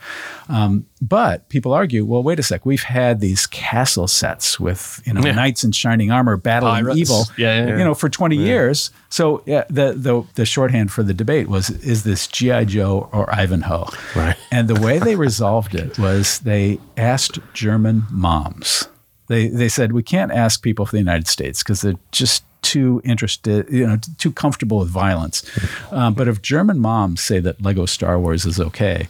Um, 0.50 0.86
but 1.02 1.48
people 1.50 1.72
argue, 1.74 2.04
well, 2.06 2.24
wait 2.24 2.40
a 2.40 2.44
sec, 2.44 2.66
we've 2.66 2.84
had 2.84 3.20
these 3.22 3.48
castle 3.48 4.08
sets 4.08 4.60
with, 4.60 5.02
you 5.06 5.14
know, 5.14 5.22
Yeah. 5.22 5.32
knights 5.34 5.64
in 5.64 5.72
shining 5.72 6.12
armor 6.12 6.38
battling 6.38 6.84
Pirates. 6.84 6.98
evil, 7.00 7.26
Yeah, 7.38 7.66
yeah, 7.68 7.78
you 7.78 7.84
know, 7.84 7.94
for 7.94 8.10
20 8.10 8.36
years. 8.36 8.92
So 9.10 9.44
yeah, 9.46 9.64
the, 9.70 9.94
the, 9.94 10.24
the 10.36 10.46
shorthand 10.46 10.92
for 10.92 11.04
the 11.04 11.14
debate 11.14 11.48
was, 11.48 11.70
is 11.70 12.04
this 12.04 12.28
G.I. 12.28 12.66
Joe 12.66 13.10
or 13.12 13.34
Ivanhoe? 13.34 13.88
Right. 14.16 14.36
And 14.52 14.68
the 14.68 14.80
way 14.80 15.00
they 15.00 15.16
resolved 15.28 15.76
it 15.76 15.98
was 15.98 16.40
they 16.40 16.80
asked 16.98 17.40
German 17.54 18.04
moms. 18.12 18.88
They, 19.28 19.48
they 19.48 19.70
said, 19.70 19.94
we 19.94 20.04
can't 20.04 20.32
ask 20.32 20.62
people 20.62 20.86
from 20.86 20.98
the 20.98 21.02
United 21.02 21.28
States 21.28 21.64
because 21.64 21.82
they're 21.82 21.94
just 22.12 22.44
too 22.62 23.02
interested, 23.04 23.70
you 23.70 23.86
know, 23.88 23.98
too 24.18 24.32
comfortable 24.32 24.80
with 24.80 24.90
violence. 24.90 25.44
Um, 25.92 26.14
but 26.14 26.28
if 26.28 26.42
German 26.42 26.80
moms 26.80 27.22
say 27.22 27.40
that 27.40 27.62
Lego 27.62 27.86
Star 27.86 28.20
Wars 28.20 28.46
is 28.46 28.60
okay, 28.60 29.08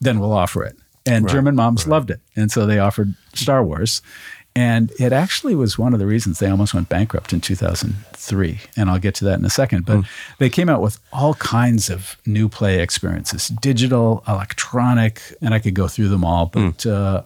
then 0.00 0.20
we'll 0.20 0.32
offer 0.32 0.64
it. 0.64 0.76
And 1.06 1.28
German 1.28 1.54
moms 1.54 1.86
loved 1.86 2.10
it. 2.10 2.20
And 2.34 2.50
so 2.50 2.64
they 2.66 2.78
offered 2.78 3.14
Star 3.34 3.62
Wars. 3.62 4.00
And 4.56 4.92
it 5.00 5.12
actually 5.12 5.56
was 5.56 5.76
one 5.78 5.92
of 5.94 5.98
the 5.98 6.06
reasons 6.06 6.38
they 6.38 6.48
almost 6.48 6.74
went 6.74 6.88
bankrupt 6.88 7.32
in 7.32 7.40
2003. 7.40 8.60
And 8.76 8.88
I'll 8.88 9.00
get 9.00 9.14
to 9.16 9.24
that 9.24 9.38
in 9.38 9.44
a 9.44 9.50
second. 9.50 9.84
But 9.84 10.04
they 10.38 10.48
came 10.48 10.68
out 10.68 10.80
with 10.80 10.98
all 11.12 11.34
kinds 11.34 11.90
of 11.90 12.16
new 12.24 12.48
play 12.48 12.80
experiences 12.80 13.48
digital, 13.60 14.22
electronic, 14.28 15.20
and 15.42 15.52
I 15.54 15.58
could 15.58 15.74
go 15.74 15.88
through 15.88 16.08
them 16.08 16.24
all. 16.24 16.46
But 16.46 16.86
uh, 16.86 17.22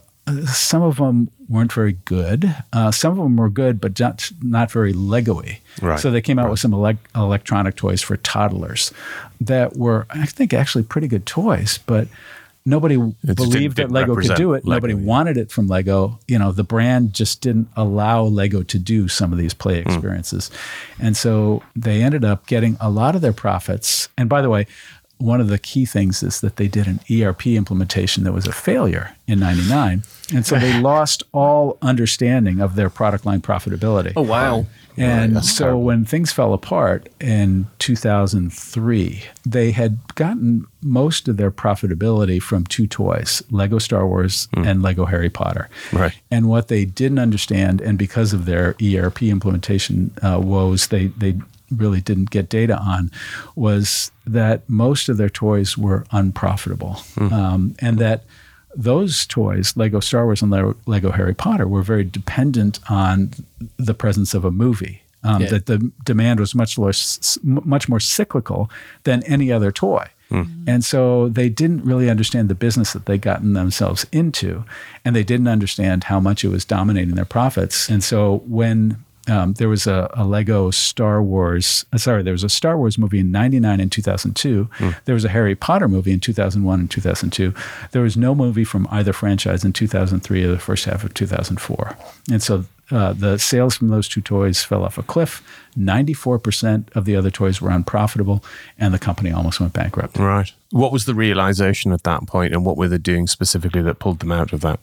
some 0.47 0.83
of 0.83 0.97
them 0.97 1.31
weren't 1.49 1.73
very 1.73 1.93
good. 2.05 2.55
Uh, 2.73 2.91
some 2.91 3.13
of 3.13 3.19
them 3.19 3.37
were 3.37 3.49
good, 3.51 3.81
but 3.81 3.99
not, 3.99 4.31
not 4.43 4.71
very 4.71 4.93
Lego 4.93 5.35
y. 5.35 5.61
Right, 5.81 5.99
So 5.99 6.11
they 6.11 6.21
came 6.21 6.39
out 6.39 6.51
with 6.51 6.61
some 6.61 6.73
elec 6.73 6.99
electronic 7.15 7.77
toys 7.77 8.03
for 8.03 8.17
toddlers 8.19 8.93
that 9.41 9.77
were, 9.77 10.07
I 10.11 10.27
think, 10.27 10.53
actually 10.53 10.85
pretty 10.85 11.09
good 11.09 11.25
toys, 11.27 11.79
but 11.87 12.09
nobody 12.67 12.97
just 13.25 13.37
believed 13.37 13.77
that 13.79 13.91
Lego 13.91 14.15
could 14.15 14.35
do 14.35 14.53
it. 14.53 14.65
Lego, 14.67 14.87
nobody 14.89 14.95
wanted 14.95 15.37
it 15.39 15.51
from 15.51 15.69
Lego. 15.69 16.19
You 16.29 16.39
know, 16.39 16.53
the 16.53 16.65
brand 16.65 17.15
just 17.15 17.41
didn't 17.41 17.69
allow 17.77 18.25
Lego 18.25 18.63
to 18.65 18.79
do 18.79 19.09
some 19.09 19.33
of 19.33 19.39
these 19.39 19.55
play 19.55 19.83
Hmm. 19.83 19.89
experiences. 19.89 20.51
And 20.99 21.17
so 21.17 21.63
they 21.75 22.03
ended 22.03 22.25
up 22.25 22.47
getting 22.47 22.77
a 22.81 22.91
lot 22.91 23.15
of 23.15 23.23
their 23.23 23.33
profits. 23.33 24.09
And 24.19 24.29
by 24.29 24.43
the 24.43 24.51
way, 24.51 24.67
one 25.17 25.41
of 25.41 25.49
the 25.49 25.59
key 25.59 25.85
things 25.85 26.23
is 26.23 26.41
that 26.43 26.57
they 26.57 26.69
did 26.69 26.87
an 26.87 27.01
ERP 27.11 27.57
implementation 27.57 28.23
that 28.25 28.33
was 28.33 28.47
a 28.47 28.53
failure 28.53 29.17
in 29.27 29.41
99. 29.41 30.03
And 30.35 30.47
so 30.47 30.59
they 30.59 30.81
lost 30.81 31.23
all 31.33 31.79
understanding 31.83 32.61
of 32.61 32.75
their 32.75 32.91
product 32.91 33.25
line 33.25 33.41
profitability. 33.41 34.13
Oh 34.17 34.23
wow! 34.23 34.67
And 34.99 35.45
so 35.45 35.79
when 35.79 36.05
things 36.05 36.33
fell 36.33 36.53
apart 36.53 37.09
in 37.21 37.67
2003, 37.79 39.23
they 39.47 39.71
had 39.71 39.99
gotten 40.17 40.67
most 40.83 41.29
of 41.29 41.37
their 41.37 41.51
profitability 41.51 42.43
from 42.43 42.65
two 42.65 42.87
toys 42.87 43.43
Lego 43.51 43.79
Star 43.79 44.07
Wars 44.07 44.49
and 44.55 44.83
Lego 44.83 45.05
Harry 45.05 45.31
Potter. 45.31 45.69
Right. 45.93 46.13
And 46.31 46.49
what 46.49 46.69
they 46.69 46.85
didn't 46.85 47.19
understand, 47.19 47.81
and 47.81 47.97
because 47.97 48.33
of 48.33 48.45
their 48.45 48.75
ERP 48.83 49.23
implementation 49.25 50.11
uh, 50.23 50.41
woes, 50.43 50.89
they, 50.89 51.07
they 51.09 51.37
really 51.71 52.01
didn't 52.01 52.31
get 52.31 52.49
data 52.49 52.77
on, 52.79 53.11
was 53.55 54.11
that 54.27 54.69
most 54.69 55.09
of 55.09 55.17
their 55.17 55.29
toys 55.29 55.79
were 55.79 56.05
unprofitable. 56.11 57.01
Um, 57.33 57.75
and 57.79 57.99
that 57.99 58.25
those 58.75 59.27
toys, 59.27 59.77
Lego 59.77 60.01
Star 60.01 60.25
Wars 60.25 60.43
and 60.43 60.51
Lego, 60.51 60.77
Lego 60.87 61.11
Harry 61.11 61.35
Potter, 61.35 61.67
were 61.67 61.83
very 61.83 62.05
dependent 62.05 62.79
on 62.89 63.33
the 63.77 63.95
presence 63.95 64.35
of 64.35 64.45
a 64.45 64.51
movie. 64.51 65.03
Um, 65.25 65.43
Yeah. 65.43 65.49
That 65.51 65.67
the 65.67 65.91
demand 66.05 66.39
was 66.41 66.55
much 66.55 66.79
less, 66.79 67.39
much 67.43 67.89
more 67.89 68.01
cyclical 68.01 68.71
than 69.05 69.23
any 69.25 69.51
other 69.51 69.73
toy. 69.73 70.07
And 70.31 70.85
so 70.85 71.31
they 71.31 71.49
didn't 71.49 71.85
really 71.87 72.11
understand 72.11 72.51
the 72.51 72.55
business 72.55 72.93
that 72.93 73.07
they'd 73.07 73.23
gotten 73.23 73.55
themselves 73.55 74.05
into, 74.13 74.65
and 75.03 75.17
they 75.17 75.25
didn't 75.25 75.49
understand 75.49 76.05
how 76.05 76.21
much 76.21 76.45
it 76.45 76.49
was 76.49 76.67
dominating 76.67 77.15
their 77.15 77.25
profits. 77.25 77.89
And 77.89 78.05
so 78.05 78.43
when 78.47 79.03
um, 79.29 79.53
there 79.55 79.69
was 79.69 79.87
a, 79.87 80.11
a, 80.15 80.25
Lego 80.25 80.71
Star 80.71 81.23
Wars. 81.23 81.85
Uh, 81.93 81.99
sorry, 81.99 82.23
there 82.23 82.33
was 82.33 82.45
a 82.45 82.49
Star 82.49 82.77
Wars 82.77 82.99
movie 82.99 83.19
in 83.19 83.31
'99 83.31 83.81
and 83.81 83.93
2002. 83.93 84.69
Mm. 84.79 84.97
There 85.05 85.15
was 85.15 85.25
a 85.25 85.29
Harry 85.29 85.55
Potter 85.55 85.89
movie 85.89 86.13
in 86.13 86.21
2001 86.21 86.81
and 86.81 86.91
2002. 86.91 87.55
There 87.93 88.03
was 88.03 88.17
no 88.17 88.35
movie 88.35 88.65
from 88.65 88.89
either 88.91 89.13
franchise 89.13 89.65
in 89.65 89.73
2003 89.73 90.45
or 90.45 90.49
the 90.49 90.59
first 90.59 90.85
half 90.85 91.05
of 91.05 91.15
2004. 91.15 91.97
And 92.31 92.43
so 92.43 92.65
uh, 92.91 93.13
the 93.13 93.39
sales 93.39 93.77
from 93.77 93.89
those 93.89 94.09
two 94.09 94.21
toys 94.21 94.63
fell 94.63 94.85
off 94.85 94.99
a 94.99 95.03
cliff. 95.03 95.43
94% 95.77 96.95
of 96.97 97.05
the 97.05 97.17
other 97.17 97.31
toys 97.31 97.61
were 97.61 97.71
unprofitable, 97.71 98.43
and 98.79 98.95
the 98.95 98.99
company 98.99 99.31
almost 99.31 99.61
went 99.61 99.73
bankrupt. 99.75 100.19
Right. 100.19 100.53
What 100.71 100.93
was 100.93 101.05
the 101.05 101.15
realization 101.15 101.93
at 101.93 102.05
that 102.05 102.27
point, 102.27 102.55
and 102.55 102.65
what 102.65 102.77
were 102.77 102.89
they 102.89 102.99
doing 102.99 103.27
specifically 103.27 103.83
that 103.83 103.99
pulled 103.99 104.21
them 104.21 104.33
out 104.33 104.53
of 104.53 104.63
that? 104.63 104.81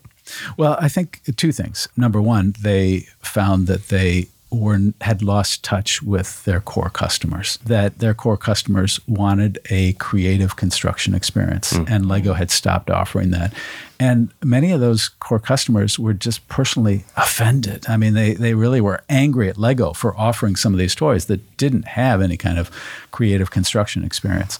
Well, 0.58 0.78
I 0.80 0.90
think 0.90 1.22
two 1.36 1.52
things. 1.52 1.88
Number 1.96 2.22
one, 2.22 2.56
they 2.60 3.08
found 3.22 3.68
that 3.68 3.90
they 3.90 4.28
were 4.60 4.80
had 5.02 5.22
lost 5.22 5.64
touch 5.64 6.02
with 6.02 6.44
their 6.46 6.60
core 6.60 6.90
customers. 6.90 7.58
That 7.66 8.00
their 8.00 8.14
core 8.14 8.38
customers 8.38 9.00
wanted 9.08 9.60
a 9.70 9.94
creative 9.94 10.56
construction 10.56 11.14
experience, 11.14 11.74
mm. 11.74 11.90
and 11.90 12.08
Lego 12.08 12.34
had 12.34 12.52
stopped 12.52 12.90
offering 12.90 13.32
that. 13.32 13.54
And 14.00 14.34
many 14.44 14.72
of 14.72 14.82
those 14.82 15.08
core 15.08 15.40
customers 15.40 15.98
were 15.98 16.14
just 16.14 16.48
personally 16.50 17.06
offended. 17.16 17.86
I 17.88 17.98
mean, 17.98 18.14
they 18.14 18.34
they 18.34 18.54
really 18.54 18.82
were 18.82 19.04
angry 19.10 19.50
at 19.50 19.58
Lego 19.58 19.94
for 19.94 20.18
offering 20.18 20.56
some 20.56 20.74
of 20.74 20.80
these 20.80 20.96
toys 20.96 21.26
that 21.26 21.58
didn't 21.58 21.86
have 21.90 22.22
any 22.22 22.38
kind 22.38 22.60
of 22.60 22.70
creative 23.12 23.52
construction 23.52 24.04
experience. 24.04 24.60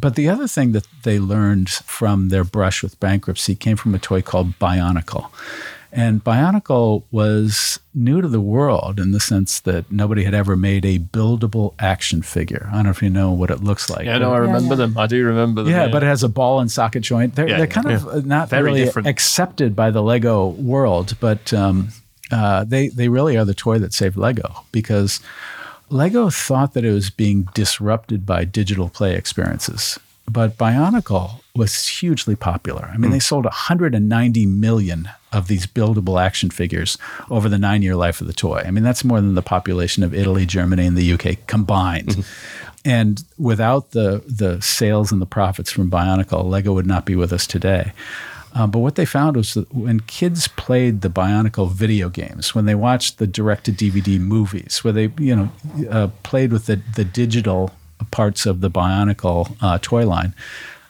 But 0.00 0.14
the 0.14 0.28
other 0.28 0.48
thing 0.48 0.72
that 0.72 0.86
they 1.02 1.18
learned 1.18 1.68
from 1.68 2.28
their 2.30 2.44
brush 2.44 2.82
with 2.82 2.98
bankruptcy 2.98 3.54
came 3.54 3.76
from 3.76 3.94
a 3.94 3.98
toy 3.98 4.22
called 4.22 4.58
Bionicle. 4.58 5.30
And 5.94 6.24
Bionicle 6.24 7.02
was 7.10 7.78
new 7.94 8.22
to 8.22 8.28
the 8.28 8.40
world 8.40 8.98
in 8.98 9.12
the 9.12 9.20
sense 9.20 9.60
that 9.60 9.92
nobody 9.92 10.24
had 10.24 10.32
ever 10.32 10.56
made 10.56 10.86
a 10.86 10.98
buildable 10.98 11.74
action 11.78 12.22
figure. 12.22 12.66
I 12.70 12.76
don't 12.76 12.84
know 12.84 12.90
if 12.90 13.02
you 13.02 13.10
know 13.10 13.30
what 13.32 13.50
it 13.50 13.62
looks 13.62 13.90
like. 13.90 14.06
Yeah, 14.06 14.16
no, 14.16 14.32
I 14.32 14.38
remember 14.38 14.58
yeah, 14.58 14.70
yeah. 14.70 14.86
them. 14.86 14.98
I 14.98 15.06
do 15.06 15.22
remember 15.22 15.62
them. 15.62 15.70
Yeah, 15.70 15.84
yeah, 15.84 15.92
but 15.92 16.02
it 16.02 16.06
has 16.06 16.22
a 16.22 16.30
ball 16.30 16.60
and 16.60 16.72
socket 16.72 17.02
joint. 17.02 17.34
They're, 17.34 17.46
yeah, 17.46 17.58
they're 17.58 17.66
kind 17.66 17.90
of 17.90 18.24
not 18.24 18.48
Very 18.48 18.62
really 18.62 18.84
different. 18.84 19.06
accepted 19.06 19.76
by 19.76 19.90
the 19.90 20.02
Lego 20.02 20.48
world, 20.48 21.14
but 21.20 21.52
um, 21.52 21.90
uh, 22.30 22.64
they, 22.64 22.88
they 22.88 23.08
really 23.08 23.36
are 23.36 23.44
the 23.44 23.52
toy 23.52 23.78
that 23.78 23.92
saved 23.92 24.16
Lego 24.16 24.64
because 24.72 25.20
Lego 25.90 26.30
thought 26.30 26.72
that 26.72 26.86
it 26.86 26.92
was 26.92 27.10
being 27.10 27.48
disrupted 27.52 28.24
by 28.24 28.46
digital 28.46 28.88
play 28.88 29.14
experiences. 29.14 29.98
But 30.26 30.56
Bionicle 30.56 31.40
was 31.54 31.86
hugely 31.86 32.34
popular. 32.34 32.90
I 32.94 32.96
mean, 32.96 33.10
mm. 33.10 33.14
they 33.14 33.20
sold 33.20 33.44
190 33.44 34.46
million 34.46 35.10
of 35.32 35.48
these 35.48 35.66
buildable 35.66 36.20
action 36.20 36.50
figures 36.50 36.98
over 37.30 37.48
the 37.48 37.58
nine 37.58 37.82
year 37.82 37.96
life 37.96 38.20
of 38.20 38.26
the 38.26 38.32
toy. 38.32 38.62
I 38.64 38.70
mean, 38.70 38.84
that's 38.84 39.04
more 39.04 39.20
than 39.20 39.34
the 39.34 39.42
population 39.42 40.02
of 40.02 40.14
Italy, 40.14 40.46
Germany, 40.46 40.86
and 40.86 40.96
the 40.96 41.12
UK 41.12 41.46
combined. 41.46 42.08
Mm-hmm. 42.08 42.68
And 42.84 43.24
without 43.38 43.92
the, 43.92 44.22
the 44.26 44.60
sales 44.60 45.12
and 45.12 45.22
the 45.22 45.26
profits 45.26 45.70
from 45.70 45.90
Bionicle, 45.90 46.44
Lego 46.44 46.72
would 46.72 46.86
not 46.86 47.04
be 47.04 47.14
with 47.14 47.32
us 47.32 47.46
today. 47.46 47.92
Um, 48.54 48.70
but 48.70 48.80
what 48.80 48.96
they 48.96 49.06
found 49.06 49.36
was 49.36 49.54
that 49.54 49.72
when 49.74 50.00
kids 50.00 50.48
played 50.48 51.00
the 51.00 51.08
Bionicle 51.08 51.70
video 51.70 52.08
games, 52.08 52.54
when 52.54 52.66
they 52.66 52.74
watched 52.74 53.18
the 53.18 53.26
direct 53.26 53.64
to 53.64 53.72
DVD 53.72 54.20
movies, 54.20 54.80
where 54.84 54.92
they 54.92 55.10
you 55.18 55.34
know 55.34 55.52
uh, 55.90 56.08
played 56.22 56.52
with 56.52 56.66
the 56.66 56.82
the 56.94 57.04
digital 57.04 57.70
parts 58.10 58.44
of 58.44 58.60
the 58.60 58.70
Bionicle 58.70 59.56
uh, 59.62 59.78
toy 59.80 60.06
line, 60.06 60.34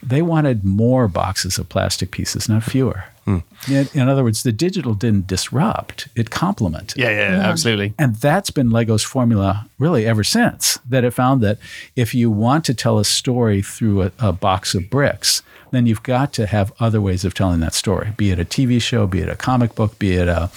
they 0.02 0.22
wanted 0.22 0.64
more 0.64 1.06
boxes 1.06 1.58
of 1.58 1.68
plastic 1.68 2.10
pieces, 2.10 2.48
not 2.48 2.64
fewer. 2.64 3.04
Mm. 3.26 3.42
In, 3.68 3.88
in, 4.00 4.08
other 4.08 4.24
words, 4.24 4.42
the 4.42 4.52
digital 4.52 4.94
didn't 4.94 5.26
disrupt; 5.26 6.08
it 6.16 6.30
complemented. 6.30 6.98
Yeah, 6.98 7.10
yeah, 7.10 7.36
yeah, 7.36 7.48
absolutely. 7.48 7.94
And 7.98 8.16
that's 8.16 8.50
been 8.50 8.70
Lego's 8.70 9.04
formula 9.04 9.68
really 9.78 10.06
ever 10.06 10.24
since. 10.24 10.78
That 10.88 11.04
it 11.04 11.12
found 11.12 11.40
that 11.42 11.58
if 11.94 12.14
you 12.14 12.30
want 12.30 12.64
to 12.66 12.74
tell 12.74 12.98
a 12.98 13.04
story 13.04 13.62
through 13.62 14.02
a, 14.02 14.12
a 14.18 14.32
box 14.32 14.74
of 14.74 14.90
bricks, 14.90 15.42
then 15.72 15.86
you've 15.86 16.02
got 16.02 16.32
to 16.34 16.46
have 16.46 16.72
other 16.78 17.00
ways 17.00 17.24
of 17.24 17.34
telling 17.34 17.60
that 17.60 17.74
story. 17.74 18.12
Be 18.16 18.30
it 18.30 18.38
a 18.38 18.44
TV 18.44 18.80
show, 18.80 19.06
be 19.06 19.20
it 19.20 19.28
a 19.28 19.36
comic 19.36 19.74
book, 19.74 19.98
be 19.98 20.12
it 20.12 20.28
a, 20.28 20.50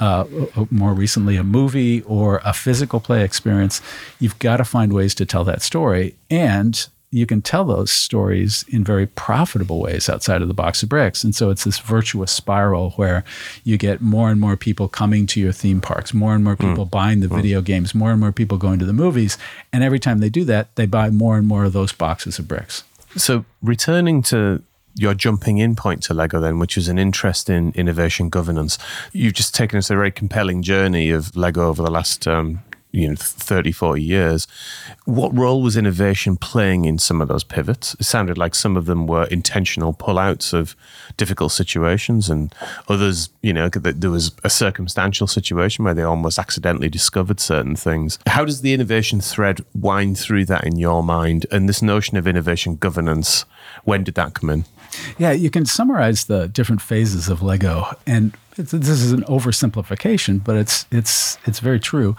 a 0.00 0.26
more 0.70 0.94
recently 0.94 1.36
a 1.36 1.44
movie 1.44 2.02
or 2.02 2.40
a 2.44 2.52
physical 2.52 2.98
play 2.98 3.22
experience. 3.22 3.80
You've 4.18 4.38
got 4.38 4.56
to 4.56 4.64
find 4.64 4.92
ways 4.92 5.14
to 5.16 5.26
tell 5.26 5.44
that 5.44 5.62
story, 5.62 6.16
and 6.30 6.88
you 7.12 7.26
can 7.26 7.42
tell 7.42 7.64
those 7.64 7.90
stories 7.90 8.64
in 8.68 8.82
very 8.82 9.06
profitable 9.06 9.80
ways 9.80 10.08
outside 10.08 10.40
of 10.40 10.48
the 10.48 10.54
box 10.54 10.82
of 10.82 10.88
bricks. 10.88 11.22
And 11.22 11.34
so 11.34 11.50
it's 11.50 11.64
this 11.64 11.78
virtuous 11.78 12.32
spiral 12.32 12.92
where 12.92 13.22
you 13.64 13.76
get 13.76 14.00
more 14.00 14.30
and 14.30 14.40
more 14.40 14.56
people 14.56 14.88
coming 14.88 15.26
to 15.26 15.40
your 15.40 15.52
theme 15.52 15.82
parks, 15.82 16.14
more 16.14 16.34
and 16.34 16.42
more 16.42 16.54
hmm. 16.54 16.70
people 16.70 16.86
mm. 16.86 16.90
buying 16.90 17.20
the 17.20 17.26
mm. 17.26 17.36
video 17.36 17.60
games, 17.60 17.94
more 17.94 18.10
and 18.10 18.18
more 18.18 18.32
people 18.32 18.56
going 18.56 18.78
to 18.78 18.86
the 18.86 18.94
movies. 18.94 19.36
And 19.74 19.84
every 19.84 19.98
time 19.98 20.20
they 20.20 20.30
do 20.30 20.42
that, 20.44 20.74
they 20.76 20.86
buy 20.86 21.10
more 21.10 21.36
and 21.36 21.46
more 21.46 21.64
of 21.64 21.74
those 21.74 21.92
boxes 21.92 22.38
of 22.38 22.48
bricks. 22.48 22.82
So 23.14 23.44
returning 23.60 24.22
to 24.22 24.62
your 24.94 25.14
jumping 25.14 25.58
in 25.58 25.76
point 25.76 26.02
to 26.04 26.14
Lego, 26.14 26.40
then, 26.40 26.58
which 26.58 26.78
is 26.78 26.88
an 26.88 26.98
interest 26.98 27.50
in 27.50 27.72
innovation 27.72 28.30
governance. 28.30 28.78
You've 29.12 29.34
just 29.34 29.54
taken 29.54 29.78
us 29.78 29.90
a 29.90 29.94
very 29.94 30.10
compelling 30.10 30.62
journey 30.62 31.10
of 31.10 31.36
Lego 31.36 31.68
over 31.68 31.82
the 31.82 31.90
last 31.90 32.26
um, 32.26 32.62
you 32.92 33.08
know 33.08 33.14
30 33.16 33.72
40 33.72 34.02
years 34.02 34.46
what 35.04 35.36
role 35.36 35.62
was 35.62 35.76
innovation 35.76 36.36
playing 36.36 36.84
in 36.84 36.98
some 36.98 37.20
of 37.20 37.28
those 37.28 37.44
pivots? 37.44 37.94
It 37.98 38.04
sounded 38.04 38.38
like 38.38 38.54
some 38.54 38.76
of 38.76 38.86
them 38.86 39.06
were 39.06 39.24
intentional 39.24 39.92
pullouts 39.92 40.52
of 40.52 40.76
difficult 41.16 41.52
situations 41.52 42.30
and 42.30 42.54
others 42.88 43.30
you 43.42 43.52
know 43.52 43.68
there 43.68 44.10
was 44.10 44.32
a 44.44 44.50
circumstantial 44.50 45.26
situation 45.26 45.84
where 45.84 45.94
they 45.94 46.02
almost 46.02 46.38
accidentally 46.38 46.88
discovered 46.88 47.40
certain 47.40 47.76
things. 47.76 48.18
How 48.26 48.44
does 48.44 48.60
the 48.60 48.72
innovation 48.72 49.20
thread 49.20 49.60
wind 49.74 50.18
through 50.18 50.44
that 50.46 50.64
in 50.64 50.78
your 50.78 51.02
mind 51.02 51.46
and 51.50 51.68
this 51.68 51.82
notion 51.82 52.16
of 52.16 52.26
innovation 52.26 52.76
governance 52.76 53.44
when 53.84 54.04
did 54.04 54.14
that 54.14 54.34
come 54.34 54.50
in 54.50 54.64
yeah, 55.18 55.32
you 55.32 55.50
can 55.50 55.66
summarize 55.66 56.24
the 56.24 56.48
different 56.48 56.82
phases 56.82 57.28
of 57.28 57.42
Lego, 57.42 57.96
and 58.06 58.32
this 58.56 58.88
is 58.88 59.12
an 59.12 59.22
oversimplification, 59.24 60.42
but 60.42 60.56
it's 60.56 60.86
it's 60.90 61.38
it's 61.46 61.58
very 61.58 61.80
true 61.80 62.16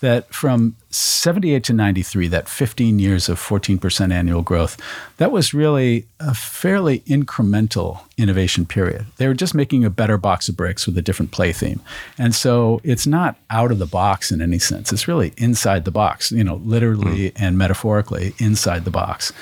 that 0.00 0.32
from 0.34 0.76
78 0.90 1.64
to 1.64 1.72
93, 1.72 2.28
that 2.28 2.48
15 2.48 2.98
years 2.98 3.28
of 3.28 3.38
14% 3.38 4.12
annual 4.12 4.42
growth, 4.42 4.80
that 5.18 5.30
was 5.30 5.54
really 5.54 6.06
a 6.20 6.34
fairly 6.34 7.00
incremental 7.00 8.00
innovation 8.16 8.66
period. 8.66 9.06
They 9.16 9.26
were 9.28 9.34
just 9.34 9.54
making 9.54 9.84
a 9.84 9.90
better 9.90 10.18
box 10.18 10.48
of 10.48 10.56
bricks 10.56 10.86
with 10.86 10.98
a 10.98 11.02
different 11.02 11.32
play 11.32 11.52
theme. 11.52 11.80
And 12.18 12.34
so 12.34 12.80
it's 12.82 13.06
not 13.06 13.36
out 13.50 13.70
of 13.70 13.78
the 13.78 13.86
box 13.86 14.30
in 14.30 14.40
any 14.40 14.58
sense. 14.58 14.92
It's 14.92 15.08
really 15.08 15.32
inside 15.36 15.84
the 15.84 15.90
box, 15.90 16.32
you 16.32 16.44
know, 16.44 16.56
literally 16.56 17.30
mm. 17.30 17.32
and 17.36 17.56
metaphorically 17.56 18.34
inside 18.38 18.84
the 18.84 18.90
box. 18.90 19.32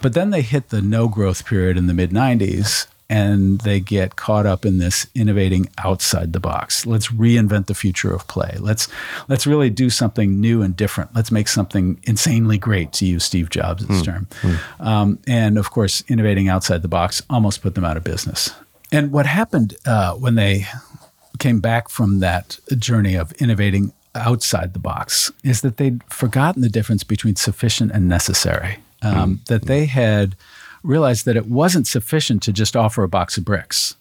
But 0.00 0.14
then 0.14 0.30
they 0.30 0.42
hit 0.42 0.70
the 0.70 0.80
no 0.80 1.08
growth 1.08 1.44
period 1.46 1.76
in 1.76 1.86
the 1.86 1.94
mid 1.94 2.10
90s 2.10 2.86
and 3.10 3.60
they 3.62 3.80
get 3.80 4.14
caught 4.14 4.46
up 4.46 4.64
in 4.64 4.78
this 4.78 5.08
innovating 5.16 5.68
outside 5.78 6.32
the 6.32 6.38
box. 6.38 6.86
Let's 6.86 7.08
reinvent 7.08 7.66
the 7.66 7.74
future 7.74 8.14
of 8.14 8.26
play. 8.28 8.56
Let's 8.60 8.88
let's 9.28 9.48
really 9.48 9.68
do 9.68 9.90
something 9.90 10.40
new 10.40 10.62
and 10.62 10.76
different. 10.76 11.14
Let's 11.14 11.32
make 11.32 11.48
something 11.48 12.00
insanely 12.04 12.56
great, 12.56 12.92
to 12.94 13.06
use 13.06 13.24
Steve 13.24 13.50
Jobs' 13.50 13.84
mm. 13.84 14.04
term. 14.04 14.28
Mm. 14.42 14.60
Um, 14.78 15.18
and 15.26 15.58
of 15.58 15.72
course, 15.72 16.04
innovating 16.06 16.48
outside 16.48 16.82
the 16.82 16.88
box 16.88 17.20
almost 17.28 17.62
put 17.62 17.74
them 17.74 17.84
out 17.84 17.96
of 17.96 18.04
business. 18.04 18.54
And 18.92 19.10
what 19.10 19.26
happened 19.26 19.76
uh, 19.84 20.14
when 20.14 20.36
they 20.36 20.66
came 21.40 21.58
back 21.58 21.88
from 21.88 22.20
that 22.20 22.60
journey 22.78 23.16
of 23.16 23.32
innovating 23.32 23.92
outside 24.14 24.72
the 24.72 24.78
box 24.78 25.32
is 25.42 25.62
that 25.62 25.78
they'd 25.78 26.02
forgotten 26.04 26.62
the 26.62 26.68
difference 26.68 27.02
between 27.02 27.34
sufficient 27.34 27.90
and 27.90 28.08
necessary. 28.08 28.78
Um, 29.02 29.36
mm. 29.36 29.44
That 29.46 29.66
they 29.66 29.86
had 29.86 30.36
realized 30.82 31.24
that 31.26 31.36
it 31.36 31.46
wasn't 31.46 31.86
sufficient 31.86 32.42
to 32.44 32.52
just 32.52 32.76
offer 32.76 33.02
a 33.02 33.08
box 33.08 33.36
of 33.36 33.44
bricks, 33.44 33.96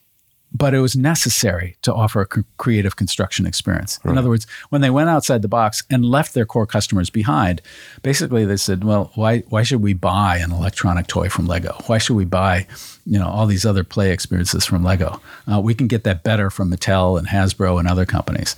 but 0.51 0.73
it 0.73 0.79
was 0.79 0.95
necessary 0.95 1.75
to 1.81 1.93
offer 1.93 2.21
a 2.21 2.25
creative 2.57 2.95
construction 2.95 3.45
experience. 3.45 3.99
Right. 4.03 4.11
In 4.11 4.17
other 4.17 4.29
words, 4.29 4.47
when 4.69 4.81
they 4.81 4.89
went 4.89 5.09
outside 5.09 5.41
the 5.41 5.47
box 5.47 5.83
and 5.89 6.03
left 6.03 6.33
their 6.33 6.45
core 6.45 6.65
customers 6.65 7.09
behind, 7.09 7.61
basically 8.01 8.45
they 8.45 8.57
said, 8.57 8.83
"Well, 8.83 9.11
why 9.15 9.39
why 9.49 9.63
should 9.63 9.81
we 9.81 9.93
buy 9.93 10.37
an 10.37 10.51
electronic 10.51 11.07
toy 11.07 11.29
from 11.29 11.45
Lego? 11.47 11.75
Why 11.85 11.97
should 11.97 12.15
we 12.15 12.25
buy, 12.25 12.65
you 13.05 13.19
know, 13.19 13.27
all 13.27 13.45
these 13.45 13.65
other 13.65 13.83
play 13.83 14.11
experiences 14.11 14.65
from 14.65 14.83
Lego? 14.83 15.21
Uh, 15.51 15.59
we 15.59 15.75
can 15.75 15.87
get 15.87 16.03
that 16.03 16.23
better 16.23 16.49
from 16.49 16.71
Mattel 16.71 17.17
and 17.17 17.27
Hasbro 17.27 17.79
and 17.79 17.87
other 17.87 18.05
companies." 18.05 18.55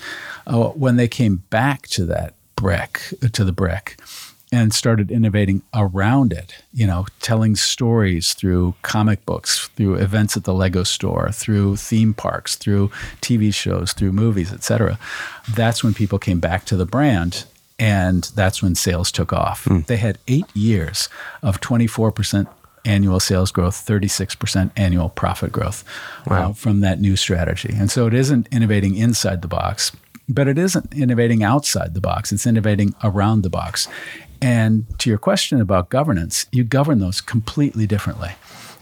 Uh, 0.48 0.70
when 0.70 0.96
they 0.96 1.08
came 1.08 1.44
back 1.50 1.88
to 1.88 2.06
that 2.06 2.36
brick 2.56 3.14
to 3.34 3.44
the 3.44 3.52
brick 3.52 4.00
and 4.52 4.74
started 4.74 5.10
innovating 5.10 5.62
around 5.74 6.34
it, 6.34 6.54
you 6.74 6.86
know, 6.86 7.06
telling 7.22 7.56
stories 7.56 8.34
through 8.34 8.76
comic 8.82 9.26
books, 9.26 9.68
through 9.76 9.96
events 9.96 10.36
at 10.36 10.44
the 10.44 10.54
Lego 10.54 10.84
store, 10.84 11.32
through 11.32 11.78
theme 11.78 12.14
parks, 12.14 12.56
through 12.56 12.90
TV 13.22 13.54
shows, 13.54 13.94
through 13.94 14.12
movies, 14.12 14.52
etc. 14.52 15.00
That's 15.56 15.84
when 15.84 15.94
people 15.94 16.20
came 16.20 16.40
back 16.40 16.66
to 16.66 16.76
the 16.76 16.86
brand 16.86 17.46
and 17.80 18.26
that's 18.36 18.62
when 18.62 18.76
sales 18.76 19.12
took 19.12 19.34
off. 19.34 19.66
Mm. 19.66 19.88
They 19.88 19.98
had 19.98 20.20
8 20.28 20.46
years 20.54 21.10
of 21.42 21.62
24% 21.62 22.48
annual 22.86 23.20
sales 23.20 23.52
growth, 23.52 23.76
36% 23.86 24.72
annual 24.76 25.10
profit 25.10 25.52
growth 25.52 25.84
uh, 26.20 26.30
wow. 26.30 26.50
uh, 26.50 26.54
from 26.54 26.82
that 26.82 27.00
new 27.00 27.16
strategy. 27.16 27.74
And 27.74 27.90
so 27.90 28.06
it 28.08 28.14
isn't 28.14 28.48
innovating 28.52 28.96
inside 28.96 29.42
the 29.42 29.48
box, 29.48 29.92
but 30.28 30.48
it 30.48 30.58
isn't 30.58 30.94
innovating 30.94 31.44
outside 31.44 31.94
the 31.94 32.02
box, 32.02 32.32
it's 32.32 32.46
innovating 32.46 32.94
around 33.04 33.42
the 33.42 33.50
box. 33.50 33.88
And 34.42 34.86
to 35.00 35.10
your 35.10 35.20
question 35.20 35.62
about 35.62 35.90
governance, 35.90 36.48
you 36.52 36.64
govern 36.64 37.00
those 37.00 37.22
completely 37.22 37.86
differently. 37.86 38.32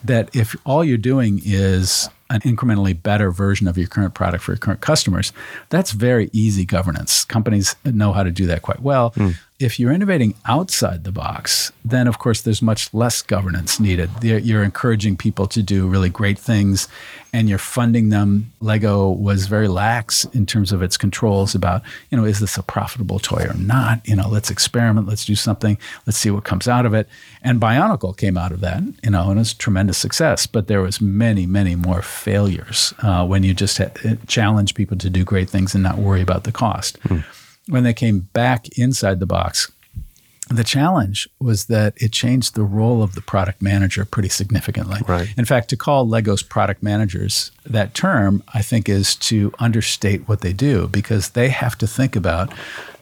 That 0.04 0.34
if 0.34 0.56
all 0.66 0.84
you're 0.84 0.98
doing 0.98 1.42
is 1.44 2.10
an 2.30 2.42
incrementally 2.42 3.02
better 3.02 3.32
version 3.32 3.68
of 3.68 3.78
your 3.78 3.88
current 3.88 4.14
product 4.14 4.44
for 4.44 4.52
your 4.52 4.58
current 4.58 4.82
customers, 4.82 5.34
that's 5.70 5.92
very 5.92 6.30
easy 6.32 6.64
governance. 6.64 7.26
Companies 7.26 7.76
know 7.84 8.14
how 8.14 8.24
to 8.24 8.32
do 8.32 8.46
that 8.46 8.62
quite 8.62 8.82
well. 8.82 9.12
Mm. 9.12 9.36
If 9.60 9.78
you're 9.78 9.92
innovating 9.92 10.36
outside 10.46 11.04
the 11.04 11.12
box, 11.12 11.74
then 11.84 12.08
of 12.08 12.18
course 12.18 12.42
there's 12.42 12.62
much 12.62 12.94
less 12.94 13.22
governance 13.22 13.78
needed. 13.78 14.10
You're 14.22 14.64
encouraging 14.64 15.18
people 15.18 15.48
to 15.48 15.62
do 15.62 15.86
really 15.86 16.08
great 16.08 16.40
things 16.40 16.88
and 17.34 17.50
you're 17.50 17.58
funding 17.58 18.08
them. 18.08 18.54
Lego 18.62 19.10
was 19.10 19.48
very 19.48 19.68
lax 19.68 20.24
in 20.24 20.46
terms 20.46 20.72
of 20.72 20.82
its 20.82 20.96
controls 20.96 21.56
about, 21.56 21.82
you 22.10 22.18
know, 22.18 22.24
is 22.24 22.40
this 22.40 22.58
a 22.58 22.64
profitable 22.64 23.20
toy 23.20 23.48
or 23.50 23.54
not? 23.54 24.08
You 24.08 24.16
know, 24.16 24.30
let's 24.30 24.50
experiment, 24.50 25.10
let's 25.10 25.26
do 25.26 25.36
something, 25.36 25.78
let's 26.08 26.18
see 26.18 26.32
what 26.32 26.46
comes 26.46 26.70
out 26.70 26.86
of 26.86 26.94
it. 26.94 27.10
And 27.44 27.60
Bionicle 27.60 28.16
came 28.16 28.38
out 28.38 28.54
of 28.54 28.62
that, 28.62 28.82
you 29.04 29.12
know, 29.12 29.30
and 29.30 29.40
it 29.40 29.42
was 29.42 29.52
a 29.52 29.58
tremendous 29.58 29.98
success. 29.98 30.48
But 30.48 30.68
there 30.68 30.82
was 30.82 31.02
many, 31.02 31.46
many 31.46 31.76
more 31.76 32.02
failures 32.02 32.94
uh, 33.00 33.28
when 33.28 33.44
you 33.44 33.54
just 33.54 33.82
challenge 34.28 34.74
people 34.74 34.96
to 35.00 35.10
do 35.10 35.26
great 35.26 35.50
things 35.50 35.74
and 35.74 35.84
not 35.84 35.98
worry 35.98 36.22
about 36.22 36.46
the 36.46 36.54
cost. 36.54 36.98
Hmm 37.00 37.20
when 37.70 37.84
they 37.84 37.94
came 37.94 38.22
back 38.34 38.68
inside 38.78 39.20
the 39.20 39.26
box, 39.26 39.72
the 40.50 40.64
challenge 40.64 41.30
was 41.40 41.66
that 41.66 41.94
it 41.98 42.12
changed 42.12 42.56
the 42.56 42.64
role 42.64 43.04
of 43.04 43.14
the 43.14 43.22
product 43.22 43.62
manager 43.62 44.04
pretty 44.04 44.30
significantly. 44.30 45.00
Right. 45.08 45.32
In 45.38 45.46
fact, 45.46 45.70
to 45.70 45.78
call 45.78 46.08
Legos 46.08 46.48
product 46.48 46.82
managers 46.82 47.52
that 47.66 47.94
term, 47.94 48.44
I 48.54 48.64
think, 48.64 48.90
is 48.90 49.16
to 49.18 49.54
understate 49.60 50.28
what 50.28 50.42
they 50.42 50.54
do 50.54 50.88
because 50.88 51.30
they 51.30 51.50
have 51.50 51.78
to 51.78 51.88
think 51.88 52.16
about 52.16 52.52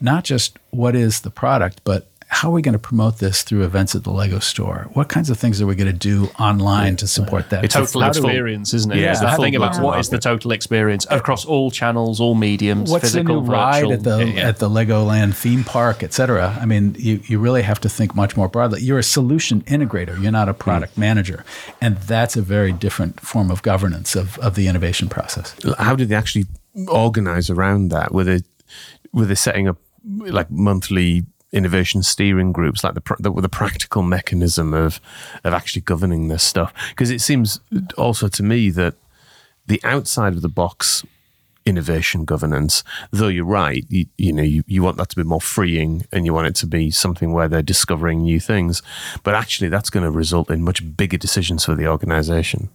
not 0.01 0.25
just 0.25 0.60
what 0.71 0.93
is 0.93 1.21
the 1.21 1.30
product, 1.30 1.82
but 1.86 2.08
how 2.30 2.50
are 2.50 2.52
we 2.52 2.62
going 2.62 2.74
to 2.74 2.80
promote 2.80 3.20
this 3.20 3.42
through 3.42 3.63
events 3.63 3.96
at 3.96 4.04
the 4.04 4.12
Lego 4.12 4.40
store? 4.40 4.90
What 4.92 5.08
kinds 5.08 5.30
of 5.30 5.40
things 5.40 5.62
are 5.62 5.66
we 5.66 5.76
going 5.76 5.92
to 5.92 5.98
do 5.98 6.30
online 6.38 6.94
yeah. 6.94 6.98
to 6.98 7.08
support 7.08 7.50
that? 7.52 7.63
It's 7.63 7.74
total 7.74 8.04
experience, 8.04 8.74
isn't 8.74 8.92
it? 8.92 8.98
Yeah, 8.98 9.18
the 9.18 9.42
thing 9.42 9.56
about 9.56 9.82
what 9.82 9.98
is 10.00 10.10
the 10.10 10.20
total 10.20 10.52
experience 10.52 11.08
across 11.10 11.46
all 11.46 11.72
channels, 11.72 12.20
all 12.20 12.36
mediums. 12.36 12.92
What's 12.92 13.06
physical, 13.06 13.42
the 13.42 13.48
new 13.48 13.52
ride 13.52 13.92
at 13.92 14.04
the 14.04 14.28
yeah. 14.28 14.50
at 14.50 14.58
the 14.58 14.70
Legoland 14.70 15.36
theme 15.36 15.63
park, 15.63 16.04
etc. 16.04 16.58
I 16.60 16.66
mean, 16.66 16.96
you, 17.00 17.22
you 17.24 17.40
really 17.40 17.62
have 17.62 17.80
to 17.82 17.90
think 17.90 18.13
much 18.13 18.36
more 18.36 18.50
broadly. 18.50 18.82
You're 18.82 19.00
a 19.00 19.04
solution 19.04 19.62
integrator. 19.62 20.22
You're 20.22 20.32
not 20.32 20.50
a 20.50 20.54
product 20.54 20.96
mm. 20.96 21.00
manager, 21.00 21.46
and 21.80 21.96
that's 21.98 22.36
a 22.36 22.42
very 22.42 22.74
different 22.74 23.22
form 23.22 23.50
of 23.50 23.62
governance 23.62 24.16
of, 24.16 24.38
of 24.40 24.56
the 24.56 24.68
innovation 24.68 25.08
process. 25.08 25.56
How 25.78 25.96
did 25.96 26.10
they 26.10 26.16
actually 26.16 26.48
organize 26.90 27.50
around 27.50 27.90
that? 27.90 28.13
Were 28.13 28.26
they 28.26 28.42
were 29.13 29.26
they 29.26 29.36
setting 29.36 29.70
up 29.70 29.78
like 30.04 30.52
monthly 30.52 31.26
innovation 31.52 32.04
steering 32.04 32.52
groups, 32.52 32.84
like 32.84 32.94
the, 32.94 33.16
the, 33.20 33.32
the 33.32 33.50
practical 33.50 34.02
mechanism 34.02 34.74
of 34.74 35.00
of 35.44 35.54
actually 35.54 35.82
governing 35.82 36.28
this 36.28 36.44
stuff. 36.44 36.74
Because 36.90 37.10
it 37.10 37.22
seems 37.22 37.60
also 37.98 38.28
to 38.28 38.44
me 38.44 38.70
that 38.72 38.96
the 39.68 39.82
outside 39.84 40.34
of 40.34 40.42
the 40.42 40.50
box 40.50 41.06
innovation 41.66 42.24
governance, 42.24 42.84
though 43.12 43.28
you're 43.28 43.44
right, 43.44 43.86
you, 43.90 44.06
you 44.18 44.32
know, 44.32 44.42
you, 44.42 44.64
you 44.68 44.82
want 44.82 44.96
that 44.98 45.10
to 45.10 45.16
be 45.18 45.24
more 45.24 45.42
freeing 45.42 46.06
and 46.14 46.26
you 46.26 46.34
want 46.34 46.48
it 46.48 46.56
to 46.56 46.66
be 46.66 46.90
something 46.90 47.34
where 47.34 47.50
they're 47.50 47.62
discovering 47.62 48.24
new 48.24 48.40
things. 48.40 48.82
But 49.24 49.36
actually, 49.36 49.68
that's 49.68 49.90
going 49.90 50.06
to 50.06 50.12
result 50.12 50.50
in 50.50 50.64
much 50.64 50.96
bigger 50.96 51.18
decisions 51.18 51.66
for 51.66 51.76
the 51.76 51.88
organization. 51.88 52.70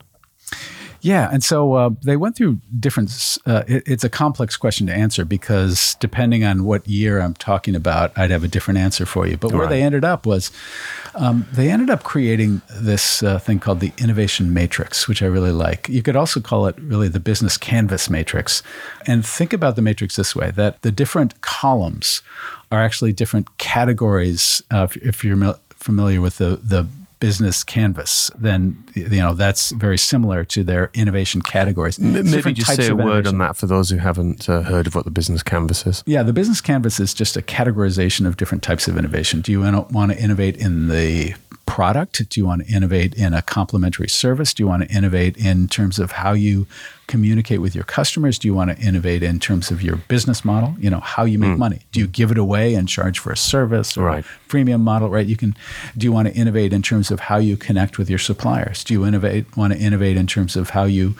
Yeah, 1.03 1.29
and 1.33 1.43
so 1.43 1.75
uh, 1.75 1.91
they 2.05 2.17
went 2.17 2.37
through 2.37 2.61
different. 2.79 3.39
Uh, 3.45 3.65
it, 3.67 3.83
it's 3.87 4.05
a 4.05 4.09
complex 4.09 4.57
question 4.57 4.87
to 4.87 4.95
answer 4.95 5.25
because 5.25 5.97
depending 5.99 6.45
on 6.45 6.63
what 6.63 6.87
year 6.87 7.21
I'm 7.21 7.35
talking 7.35 7.75
about, 7.75 8.17
I'd 8.17 8.31
have 8.31 8.45
a 8.45 8.49
different 8.49 8.79
answer 8.79 9.05
for 9.05 9.27
you. 9.27 9.37
But 9.37 9.51
where 9.51 9.63
right. 9.63 9.69
they 9.69 9.83
ended 9.83 10.05
up 10.05 10.27
was 10.27 10.53
um, 11.17 11.49
they 11.53 11.71
ended 11.71 11.91
up 11.91 12.05
creating 12.05 12.63
this 12.71 13.21
uh, 13.21 13.41
thing 13.41 13.59
called 13.59 13.81
the 13.81 13.93
innovation 13.99 14.55
matrix, 14.55 15.09
which 15.09 15.25
I 15.25 15.27
really 15.27 15.51
like. 15.51 15.89
You 15.89 16.03
could 16.03 16.15
also 16.15 16.39
call 16.39 16.67
it 16.67 16.79
really 16.79 17.09
the 17.09 17.21
business 17.21 17.59
canvas 17.59 18.09
matrix. 18.09 18.63
And 19.05 19.27
think 19.27 19.53
about 19.53 19.75
the 19.75 19.83
matrix 19.83 20.15
this 20.15 20.37
way: 20.37 20.53
that 20.53 20.83
the 20.83 20.93
different 20.93 21.41
columns 21.41 22.23
are 22.71 22.81
actually 22.81 23.13
different 23.13 23.59
categories. 23.59 24.63
if, 24.71 24.97
if 24.99 25.25
you're 25.25 25.57
familiar 25.71 26.21
with 26.21 26.39
the 26.39 26.61
the 26.63 26.87
business 27.23 27.63
canvas, 27.63 28.33
then 28.37 28.85
you 28.95 29.09
know 29.09 29.33
that's 29.33 29.71
very 29.71 29.97
similar 29.97 30.45
to 30.45 30.65
their 30.65 30.91
innovation 30.93 31.41
categories. 31.41 31.97
M- 31.97 32.13
maybe 32.29 32.53
just 32.53 32.75
say 32.75 32.89
a 32.89 32.97
word 32.97 33.29
on 33.29 33.39
that 33.39 33.57
for 33.57 33.67
those 33.67 33.91
who 33.91 33.99
haven't 33.99 34.49
uh, 34.49 34.63
heard 34.63 34.89
of 34.89 34.97
what 34.97 35.05
the 35.05 35.11
business 35.13 35.41
canvas 35.41 35.87
is. 35.87 36.03
Yeah, 36.05 36.25
the 36.25 36.33
business 36.33 36.61
canvas 36.61 36.99
is 36.99 37.15
just 37.15 37.37
a 37.37 37.41
categorization 37.41 38.27
of 38.27 38.37
different 38.37 38.65
types 38.65 38.89
of 38.89 38.99
innovation. 38.99 39.41
Do 39.41 39.53
you 39.53 39.61
want 39.61 40.11
to 40.11 40.21
innovate 40.21 40.57
in 40.57 40.89
the 40.89 41.35
product? 41.73 42.29
Do 42.29 42.39
you 42.39 42.45
want 42.45 42.67
to 42.67 42.71
innovate 42.71 43.15
in 43.15 43.33
a 43.33 43.41
complementary 43.41 44.07
service? 44.07 44.53
Do 44.53 44.63
you 44.63 44.67
want 44.67 44.87
to 44.87 44.95
innovate 44.95 45.39
in 45.39 45.69
terms 45.69 45.99
of 45.99 46.13
how 46.13 46.35
you 46.35 46.67
communicate 47.07 47.63
with 47.63 47.75
your 47.75 47.85
customers? 47.85 48.39
Do 48.39 48.47
you 48.47 48.53
want 48.53 48.77
to 48.77 48.87
innovate 48.87 49.23
in 49.23 49.41
terms 49.41 49.71
of 49.71 49.83
your 49.83 49.97
business 49.97 50.45
model? 50.45 50.77
You 50.79 50.91
know, 50.91 51.01
how 51.01 51.25
you 51.25 51.39
make 51.39 51.53
mm. 51.53 51.57
money. 51.57 51.81
Do 51.91 52.01
you 52.01 52.07
give 52.07 52.31
it 52.31 52.37
away 52.37 52.75
and 52.75 52.87
charge 52.87 53.19
for 53.19 53.33
a 53.33 53.39
service 53.39 53.97
or 53.97 54.05
right. 54.05 54.23
a 54.23 54.51
freemium 54.51 54.83
model? 54.83 55.09
Right. 55.09 55.27
You 55.27 55.39
can. 55.39 55.57
Do 55.97 56.05
you 56.05 56.13
want 56.13 56.29
to 56.29 56.35
innovate 56.35 56.75
in 56.75 56.83
terms 56.83 57.11
of 57.11 57.21
how 57.21 57.39
you 57.39 57.57
connect 57.57 57.97
with 57.97 58.11
your 58.11 58.19
suppliers? 58.19 58.85
Do 58.85 58.93
you 58.93 59.07
innovate 59.07 59.57
want 59.57 59.73
to 59.73 59.79
innovate 59.79 60.19
in 60.19 60.27
terms 60.27 60.57
of 60.57 60.71
how 60.71 60.85
you 60.85 61.15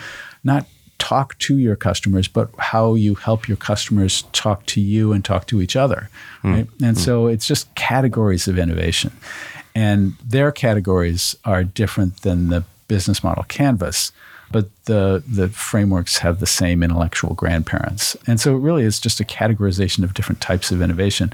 not 0.45 0.67
talk 0.99 1.37
to 1.39 1.57
your 1.57 1.77
customers, 1.77 2.29
but 2.29 2.51
how 2.59 2.95
you 2.95 3.15
help 3.15 3.49
your 3.49 3.57
customers 3.57 4.23
talk 4.33 4.67
to 4.67 4.81
you 4.81 5.13
and 5.13 5.25
talk 5.25 5.47
to 5.47 5.61
each 5.63 5.77
other. 5.77 6.11
Mm. 6.45 6.55
Right? 6.55 6.69
And 6.83 6.97
mm. 6.97 7.01
so 7.01 7.27
it's 7.27 7.47
just 7.47 7.75
categories 7.75 8.47
of 8.47 8.59
innovation. 8.59 9.13
And 9.75 10.15
their 10.25 10.53
categories 10.53 11.37
are 11.45 11.65
different 11.65 12.23
than 12.23 12.49
the 12.49 12.65
business 12.89 13.25
model 13.25 13.45
canvas, 13.45 14.13
but 14.51 14.69
the, 14.85 15.23
the 15.27 15.49
frameworks 15.49 16.19
have 16.19 16.41
the 16.41 16.47
same 16.47 16.83
intellectual 16.83 17.35
grandparents. 17.35 18.17
And 18.27 18.39
so 18.39 18.55
it 18.55 18.61
really 18.61 18.85
is 18.85 19.01
just 19.01 19.21
a 19.21 19.25
categorization 19.25 20.05
of 20.05 20.13
different 20.13 20.43
types 20.43 20.71
of 20.71 20.83
innovation. 20.83 21.33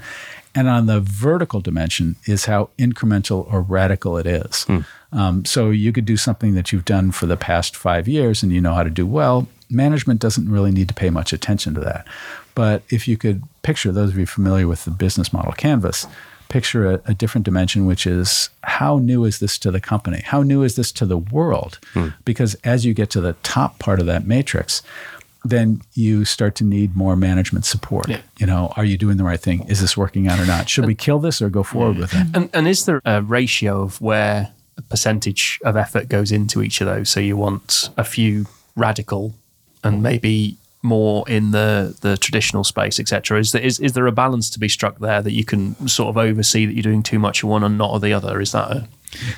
And 0.55 0.67
on 0.67 0.85
the 0.85 0.99
vertical 0.99 1.59
dimension 1.59 2.15
is 2.25 2.45
how 2.45 2.69
incremental 2.77 3.51
or 3.51 3.61
radical 3.61 4.17
it 4.17 4.25
is. 4.25 4.63
Hmm. 4.63 4.79
Um, 5.11 5.45
so 5.45 5.69
you 5.69 5.91
could 5.91 6.05
do 6.05 6.17
something 6.17 6.53
that 6.53 6.71
you've 6.71 6.85
done 6.85 7.11
for 7.11 7.25
the 7.25 7.37
past 7.37 7.75
five 7.75 8.07
years 8.07 8.41
and 8.41 8.51
you 8.51 8.61
know 8.61 8.73
how 8.73 8.83
to 8.83 8.89
do 8.89 9.05
well. 9.05 9.47
Management 9.69 10.19
doesn't 10.19 10.49
really 10.49 10.71
need 10.71 10.87
to 10.87 10.93
pay 10.93 11.09
much 11.09 11.33
attention 11.33 11.73
to 11.75 11.81
that. 11.81 12.07
But 12.55 12.83
if 12.89 13.07
you 13.07 13.17
could 13.17 13.43
picture, 13.61 13.91
those 13.91 14.11
of 14.11 14.17
you 14.17 14.25
familiar 14.25 14.67
with 14.67 14.85
the 14.85 14.91
business 14.91 15.31
model 15.31 15.51
canvas, 15.51 16.07
picture 16.49 16.91
a, 16.91 17.01
a, 17.05 17.13
different 17.13 17.45
dimension, 17.45 17.85
which 17.85 18.05
is 18.05 18.49
how 18.63 18.97
new 18.97 19.23
is 19.23 19.39
this 19.39 19.57
to 19.59 19.71
the 19.71 19.79
company? 19.79 20.21
How 20.25 20.41
new 20.41 20.63
is 20.63 20.75
this 20.75 20.91
to 20.93 21.05
the 21.05 21.17
world? 21.17 21.79
Hmm. 21.93 22.09
Because 22.25 22.55
as 22.63 22.85
you 22.85 22.93
get 22.93 23.09
to 23.11 23.21
the 23.21 23.33
top 23.43 23.79
part 23.79 23.99
of 23.99 24.05
that 24.07 24.27
matrix, 24.27 24.81
then 25.45 25.81
you 25.93 26.25
start 26.25 26.55
to 26.55 26.63
need 26.63 26.95
more 26.95 27.15
management 27.15 27.65
support. 27.65 28.09
Yeah. 28.09 28.21
You 28.37 28.45
know, 28.45 28.73
are 28.75 28.83
you 28.83 28.97
doing 28.97 29.17
the 29.17 29.23
right 29.23 29.39
thing? 29.39 29.65
Is 29.69 29.79
this 29.79 29.95
working 29.95 30.27
out 30.27 30.39
or 30.39 30.45
not? 30.45 30.67
Should 30.67 30.85
we 30.85 30.95
kill 30.95 31.19
this 31.19 31.41
or 31.41 31.49
go 31.49 31.63
forward 31.63 31.97
with 31.97 32.13
it? 32.13 32.27
And, 32.33 32.49
and 32.53 32.67
is 32.67 32.85
there 32.85 33.01
a 33.05 33.21
ratio 33.21 33.81
of 33.81 34.01
where 34.01 34.51
a 34.77 34.81
percentage 34.81 35.59
of 35.63 35.77
effort 35.77 36.09
goes 36.09 36.31
into 36.31 36.61
each 36.61 36.81
of 36.81 36.87
those? 36.87 37.09
So 37.09 37.19
you 37.19 37.37
want 37.37 37.89
a 37.95 38.03
few 38.03 38.47
radical 38.75 39.33
and 39.83 40.03
maybe 40.03 40.57
more 40.81 41.27
in 41.27 41.51
the 41.51 41.97
the 42.01 42.17
traditional 42.17 42.63
space, 42.63 42.99
etc. 42.99 43.39
Is 43.39 43.51
there 43.51 43.61
is, 43.61 43.79
is 43.79 43.93
there 43.93 44.07
a 44.07 44.11
balance 44.11 44.49
to 44.51 44.59
be 44.59 44.69
struck 44.69 44.99
there 44.99 45.21
that 45.21 45.33
you 45.33 45.45
can 45.45 45.87
sort 45.87 46.09
of 46.09 46.17
oversee 46.17 46.65
that 46.65 46.73
you're 46.73 46.83
doing 46.83 47.03
too 47.03 47.19
much 47.19 47.43
of 47.43 47.49
one 47.49 47.63
and 47.63 47.77
not 47.77 47.91
of 47.91 48.01
the 48.01 48.13
other? 48.13 48.39
Is 48.39 48.51
that 48.53 48.71
a 48.71 48.87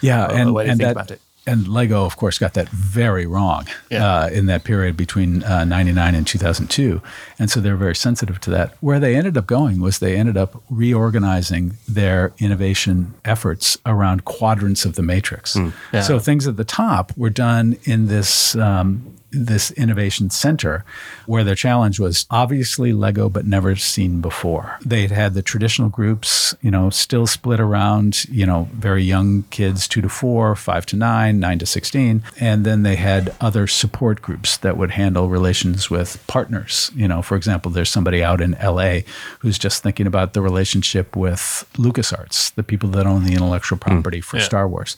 yeah? 0.02 0.28
A, 0.28 0.34
and, 0.34 0.50
a 0.50 0.54
way 0.54 0.66
to 0.66 0.72
and 0.72 0.80
think 0.80 0.88
that, 0.88 0.92
about 0.92 1.12
it? 1.12 1.22
and 1.48 1.68
Lego, 1.68 2.06
of 2.06 2.18
course, 2.18 2.38
got 2.38 2.54
that 2.54 2.70
very 2.70 3.26
wrong 3.26 3.66
yeah. 3.90 4.06
uh, 4.06 4.30
in 4.30 4.46
that 4.46 4.64
period 4.64 4.96
between 4.96 5.44
uh, 5.44 5.66
99 5.66 6.14
and 6.14 6.28
2002. 6.28 7.02
And 7.40 7.50
so 7.50 7.60
they're 7.60 7.76
very 7.76 7.96
sensitive 7.96 8.40
to 8.42 8.52
that. 8.52 8.76
Where 8.80 9.00
they 9.00 9.16
ended 9.16 9.38
up 9.38 9.48
going 9.48 9.82
was 9.82 10.00
they 10.00 10.16
ended 10.16 10.38
up 10.38 10.62
reorganizing 10.70 11.78
their 11.88 12.34
innovation 12.38 13.16
efforts 13.26 13.78
around 13.88 14.24
quadrants 14.24 14.86
of 14.86 14.96
the 14.96 15.02
matrix. 15.02 15.56
Mm. 15.56 15.74
Yeah. 15.92 16.02
So 16.02 16.20
things 16.20 16.48
at 16.48 16.58
the 16.58 16.64
top 16.64 17.12
were 17.18 17.32
done 17.32 17.78
in 17.86 18.08
this 18.08 18.56
um, 18.56 19.18
this 19.32 19.72
innovation 19.72 20.30
center 20.30 20.84
where 21.26 21.44
their 21.44 21.56
challenge 21.56 22.00
was 22.00 22.26
obviously 22.30 22.94
Lego, 22.94 23.30
but 23.30 23.46
never 23.46 23.76
seen 23.76 24.22
before. 24.22 24.78
They'd 24.86 25.12
had 25.12 25.34
the 25.34 25.42
traditional 25.42 25.90
groups, 25.90 26.56
you 26.62 26.72
know, 26.72 26.90
still 26.90 27.28
split 27.28 27.60
around, 27.60 28.26
you 28.26 28.46
know, 28.46 28.70
very 28.74 29.04
young 29.04 29.44
kids, 29.44 29.88
two 29.88 30.02
to 30.02 30.10
four, 30.10 30.56
five 30.56 30.86
to 30.88 30.96
nine, 30.96 31.40
nine 31.40 31.60
to 31.60 31.66
16. 31.66 32.24
And 32.40 32.66
then 32.66 32.84
they 32.84 32.96
had 32.96 33.36
other 33.40 33.68
support 33.68 34.22
groups 34.22 34.58
that 34.58 34.78
would 34.78 34.92
handle 34.92 35.30
relations 35.30 35.90
with 35.90 36.26
partners. 36.28 36.92
You 36.96 37.08
know, 37.08 37.22
for 37.22 37.36
example, 37.36 37.72
there's 37.72 37.90
somebody 37.90 38.24
out 38.24 38.42
in 38.42 38.58
LA 38.64 39.00
who's 39.40 39.58
just 39.58 39.84
thinking 39.84 40.08
about 40.08 40.34
the 40.34 40.42
relationship 40.42 41.16
with 41.16 41.66
LucasArts, 41.74 42.54
the 42.56 42.64
people 42.64 42.90
that 42.90 43.06
own 43.06 43.24
the 43.24 43.34
intellectual 43.34 43.78
hmm. 43.78 43.90
property 43.90 44.20
mm, 44.20 44.24
for 44.24 44.38
yeah. 44.38 44.44
Star 44.44 44.68
Wars. 44.68 44.98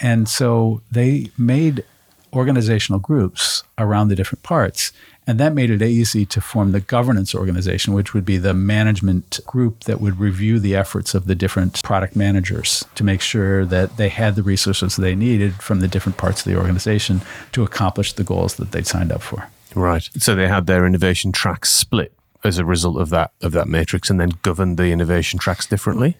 And 0.00 0.28
so 0.28 0.80
they 0.90 1.30
made 1.36 1.84
organizational 2.32 3.00
groups 3.00 3.62
around 3.76 4.08
the 4.08 4.16
different 4.16 4.42
parts. 4.42 4.92
And 5.26 5.38
that 5.38 5.52
made 5.52 5.70
it 5.70 5.82
easy 5.82 6.24
to 6.24 6.40
form 6.40 6.72
the 6.72 6.80
governance 6.80 7.34
organization, 7.34 7.92
which 7.92 8.14
would 8.14 8.24
be 8.24 8.38
the 8.38 8.54
management 8.54 9.40
group 9.46 9.84
that 9.84 10.00
would 10.00 10.18
review 10.18 10.58
the 10.58 10.74
efforts 10.74 11.14
of 11.14 11.26
the 11.26 11.34
different 11.34 11.82
product 11.82 12.16
managers 12.16 12.84
to 12.94 13.04
make 13.04 13.20
sure 13.20 13.66
that 13.66 13.98
they 13.98 14.08
had 14.08 14.36
the 14.36 14.42
resources 14.42 14.96
they 14.96 15.14
needed 15.14 15.54
from 15.56 15.80
the 15.80 15.88
different 15.88 16.16
parts 16.16 16.40
of 16.40 16.50
the 16.50 16.58
organization 16.58 17.20
to 17.52 17.62
accomplish 17.62 18.14
the 18.14 18.24
goals 18.24 18.54
that 18.54 18.72
they'd 18.72 18.86
signed 18.86 19.12
up 19.12 19.20
for. 19.20 19.48
Right. 19.74 20.08
So 20.18 20.34
they 20.34 20.48
had 20.48 20.66
their 20.66 20.86
innovation 20.86 21.30
tracks 21.30 21.70
split 21.70 22.12
as 22.44 22.58
a 22.58 22.64
result 22.64 22.96
of 22.96 23.10
that 23.10 23.32
of 23.42 23.52
that 23.52 23.68
matrix 23.68 24.08
and 24.10 24.18
then 24.18 24.32
governed 24.42 24.78
the 24.78 24.86
innovation 24.86 25.38
tracks 25.38 25.66
differently. 25.66 26.16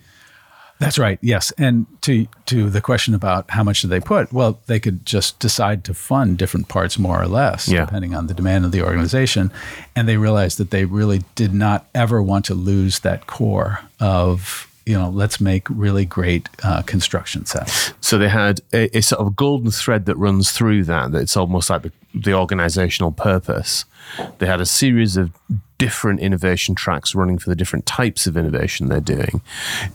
That's 0.80 0.98
right. 0.98 1.18
Yes, 1.20 1.52
and 1.58 1.86
to 2.02 2.26
to 2.46 2.70
the 2.70 2.80
question 2.80 3.14
about 3.14 3.50
how 3.50 3.64
much 3.64 3.82
do 3.82 3.88
they 3.88 4.00
put? 4.00 4.32
Well, 4.32 4.60
they 4.66 4.78
could 4.78 5.04
just 5.04 5.38
decide 5.40 5.82
to 5.84 5.94
fund 5.94 6.38
different 6.38 6.68
parts 6.68 6.98
more 6.98 7.20
or 7.20 7.26
less, 7.26 7.68
Yeah. 7.68 7.84
depending 7.84 8.14
on 8.14 8.26
the 8.28 8.34
demand 8.34 8.64
of 8.64 8.70
the 8.72 8.82
organization. 8.82 9.50
And 9.96 10.08
they 10.08 10.16
realized 10.16 10.58
that 10.58 10.70
they 10.70 10.84
really 10.84 11.22
did 11.34 11.52
not 11.52 11.86
ever 11.94 12.22
want 12.22 12.44
to 12.46 12.54
lose 12.54 13.00
that 13.00 13.26
core 13.26 13.80
of 14.00 14.66
you 14.86 14.94
know 14.94 15.10
let's 15.10 15.38
make 15.40 15.66
really 15.68 16.04
great 16.06 16.48
uh, 16.62 16.82
construction 16.82 17.44
sets. 17.44 17.92
So 18.00 18.16
they 18.16 18.28
had 18.30 18.60
a, 18.72 18.96
a 18.96 19.00
sort 19.02 19.20
of 19.20 19.36
golden 19.36 19.70
thread 19.70 20.06
that 20.06 20.16
runs 20.16 20.52
through 20.52 20.84
that. 20.84 21.12
That 21.12 21.22
it's 21.22 21.36
almost 21.36 21.68
like 21.70 21.82
the, 21.82 21.92
the 22.22 22.34
organizational 22.34 23.12
purpose. 23.12 23.84
They 24.38 24.46
had 24.46 24.60
a 24.60 24.66
series 24.66 25.16
of 25.16 25.30
different 25.78 26.18
innovation 26.18 26.74
tracks 26.74 27.14
running 27.14 27.38
for 27.38 27.48
the 27.48 27.56
different 27.56 27.86
types 27.86 28.26
of 28.26 28.36
innovation 28.36 28.88
they're 28.88 29.00
doing. 29.00 29.40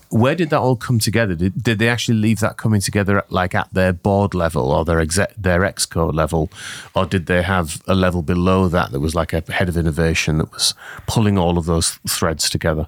Where 0.10 0.34
did 0.34 0.50
that 0.52 0.60
all 0.60 0.78
come 0.78 0.98
together? 0.98 1.36
Did, 1.36 1.62
did 1.62 1.80
they 1.80 1.90
actually 1.90 2.18
leave 2.20 2.40
that 2.40 2.58
coming 2.58 2.80
together 2.80 3.18
at, 3.18 3.32
like 3.32 3.54
at 3.54 3.74
their 3.74 3.92
board 3.92 4.34
level 4.34 4.72
or 4.72 4.86
their 4.86 5.00
exec, 5.00 5.34
their 5.38 5.60
exco 5.62 6.14
level, 6.14 6.50
or 6.96 7.06
did 7.06 7.26
they 7.26 7.42
have 7.42 7.82
a 7.88 7.96
level 7.96 8.22
below 8.22 8.70
that 8.70 8.92
that 8.92 9.02
was 9.02 9.14
like 9.14 9.34
a 9.34 9.44
head 9.52 9.68
of 9.68 9.76
innovation 9.76 10.38
that 10.38 10.52
was 10.54 10.74
pulling 11.06 11.38
all 11.38 11.58
of 11.58 11.66
those 11.66 12.00
threads 12.08 12.50
together? 12.50 12.88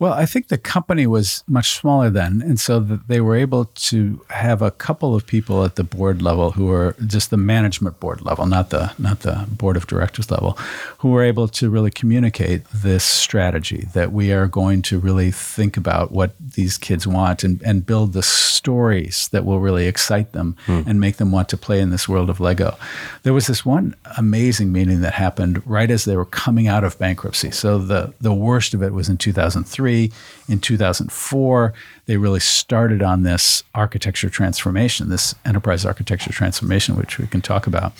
Well, 0.00 0.12
I 0.12 0.26
think 0.26 0.48
the 0.48 0.58
company 0.58 1.06
was 1.06 1.44
much 1.46 1.70
smaller 1.78 2.10
then, 2.10 2.42
and 2.42 2.58
so 2.58 2.80
that 2.80 3.06
they 3.06 3.20
were 3.20 3.36
able 3.36 3.66
to 3.66 4.24
have 4.28 4.60
a 4.60 4.72
couple 4.72 5.14
of 5.14 5.24
people 5.24 5.64
at 5.64 5.76
the 5.76 5.84
board 5.84 6.20
level 6.20 6.50
who 6.50 6.66
were 6.66 6.96
just 7.06 7.30
the 7.30 7.36
management 7.36 8.00
board 8.00 8.20
level, 8.20 8.44
not 8.46 8.70
the 8.70 8.92
not 8.98 9.20
the 9.20 9.46
board 9.48 9.76
of 9.76 9.86
directors 9.86 10.32
level, 10.32 10.58
who 10.98 11.10
were 11.10 11.22
able 11.22 11.46
to 11.46 11.70
really 11.70 11.92
communicate 11.92 12.64
this 12.74 13.04
strategy 13.04 13.86
that 13.92 14.12
we 14.12 14.32
are 14.32 14.48
going 14.48 14.82
to 14.82 14.98
really 14.98 15.30
think 15.30 15.76
about 15.76 16.10
what 16.10 16.32
these 16.40 16.76
kids 16.76 17.06
want 17.06 17.44
and, 17.44 17.62
and 17.62 17.86
build 17.86 18.14
the 18.14 18.22
stories 18.22 19.28
that 19.28 19.44
will 19.44 19.60
really 19.60 19.86
excite 19.86 20.32
them 20.32 20.56
hmm. 20.66 20.80
and 20.86 21.00
make 21.00 21.18
them 21.18 21.30
want 21.30 21.48
to 21.48 21.56
play 21.56 21.78
in 21.80 21.90
this 21.90 22.08
world 22.08 22.30
of 22.30 22.40
Lego. 22.40 22.76
There 23.22 23.32
was 23.32 23.46
this 23.46 23.64
one 23.64 23.94
amazing 24.18 24.72
meeting 24.72 25.02
that 25.02 25.14
happened 25.14 25.62
right 25.64 25.90
as 25.90 26.04
they 26.04 26.16
were 26.16 26.24
coming 26.24 26.66
out 26.66 26.82
of 26.82 26.98
bankruptcy. 26.98 27.52
So 27.52 27.78
the 27.78 28.12
the 28.20 28.34
worst 28.34 28.74
of 28.74 28.82
it 28.82 28.92
was 28.92 29.08
in 29.08 29.18
2003. 29.18 29.83
In 30.48 30.60
2004, 30.60 31.72
they 32.06 32.16
really 32.16 32.40
started 32.40 33.02
on 33.02 33.22
this 33.22 33.62
architecture 33.74 34.28
transformation, 34.28 35.08
this 35.08 35.34
enterprise 35.44 35.84
architecture 35.84 36.32
transformation, 36.32 36.96
which 36.96 37.18
we 37.18 37.26
can 37.26 37.40
talk 37.40 37.66
about. 37.66 37.92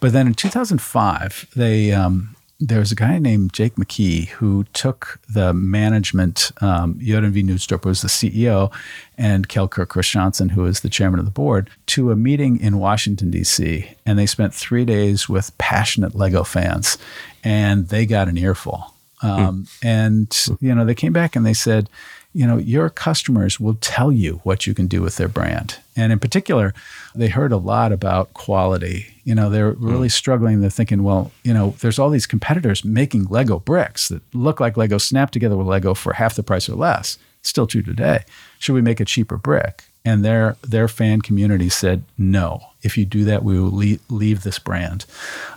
But 0.00 0.12
then 0.12 0.26
in 0.26 0.34
2005, 0.34 1.46
they 1.56 1.92
um, 1.92 2.36
there 2.60 2.78
was 2.78 2.92
a 2.92 2.94
guy 2.94 3.18
named 3.18 3.54
Jake 3.54 3.76
McKee 3.76 4.28
who 4.28 4.64
took 4.74 5.18
the 5.28 5.54
management. 5.54 6.52
Um, 6.60 6.94
Jørgen 6.96 7.30
V. 7.30 7.42
Knudstorp 7.42 7.86
was 7.86 8.02
the 8.02 8.08
CEO, 8.08 8.70
and 9.16 9.48
Kjeld 9.48 9.70
Kirk 9.70 9.88
Kristiansen, 9.88 10.50
who 10.50 10.62
was 10.62 10.80
the 10.80 10.90
chairman 10.90 11.18
of 11.18 11.24
the 11.24 11.32
board, 11.32 11.70
to 11.86 12.10
a 12.10 12.16
meeting 12.16 12.60
in 12.60 12.78
Washington 12.78 13.30
D.C. 13.30 13.88
And 14.04 14.18
they 14.18 14.26
spent 14.26 14.54
three 14.54 14.84
days 14.84 15.28
with 15.28 15.56
passionate 15.56 16.14
Lego 16.14 16.44
fans, 16.44 16.98
and 17.42 17.88
they 17.88 18.04
got 18.04 18.28
an 18.28 18.36
earful. 18.36 18.94
Hmm. 19.20 19.26
Um, 19.28 19.66
And 19.82 20.34
hmm. 20.34 20.64
you 20.64 20.74
know, 20.74 20.84
they 20.84 20.94
came 20.94 21.12
back 21.12 21.36
and 21.36 21.44
they 21.44 21.54
said, 21.54 21.88
you 22.32 22.46
know, 22.46 22.58
your 22.58 22.88
customers 22.88 23.58
will 23.58 23.74
tell 23.74 24.12
you 24.12 24.40
what 24.44 24.66
you 24.66 24.72
can 24.72 24.86
do 24.86 25.02
with 25.02 25.16
their 25.16 25.28
brand. 25.28 25.78
And 25.96 26.12
in 26.12 26.20
particular, 26.20 26.72
they 27.12 27.28
heard 27.28 27.50
a 27.50 27.56
lot 27.56 27.90
about 27.90 28.32
quality. 28.34 29.06
You 29.24 29.34
know, 29.34 29.50
they're 29.50 29.72
hmm. 29.72 29.88
really 29.88 30.08
struggling. 30.08 30.60
They're 30.60 30.70
thinking, 30.70 31.02
well, 31.02 31.32
you 31.42 31.52
know, 31.52 31.74
there's 31.80 31.98
all 31.98 32.10
these 32.10 32.26
competitors 32.26 32.84
making 32.84 33.24
Lego 33.24 33.58
bricks 33.58 34.08
that 34.08 34.22
look 34.34 34.60
like 34.60 34.76
Lego 34.76 34.98
snap 34.98 35.30
together 35.30 35.56
with 35.56 35.66
Lego 35.66 35.94
for 35.94 36.14
half 36.14 36.34
the 36.34 36.42
price 36.42 36.68
or 36.68 36.76
less. 36.76 37.18
Still 37.42 37.66
true 37.66 37.82
today. 37.82 38.24
Should 38.58 38.74
we 38.74 38.82
make 38.82 39.00
a 39.00 39.04
cheaper 39.04 39.36
brick? 39.36 39.84
And 40.04 40.24
their 40.24 40.56
their 40.62 40.88
fan 40.88 41.20
community 41.20 41.68
said, 41.68 42.04
no. 42.16 42.60
If 42.82 42.96
you 42.96 43.04
do 43.04 43.24
that, 43.24 43.44
we 43.44 43.60
will 43.60 43.70
leave, 43.70 44.00
leave 44.08 44.42
this 44.42 44.58
brand. 44.58 45.04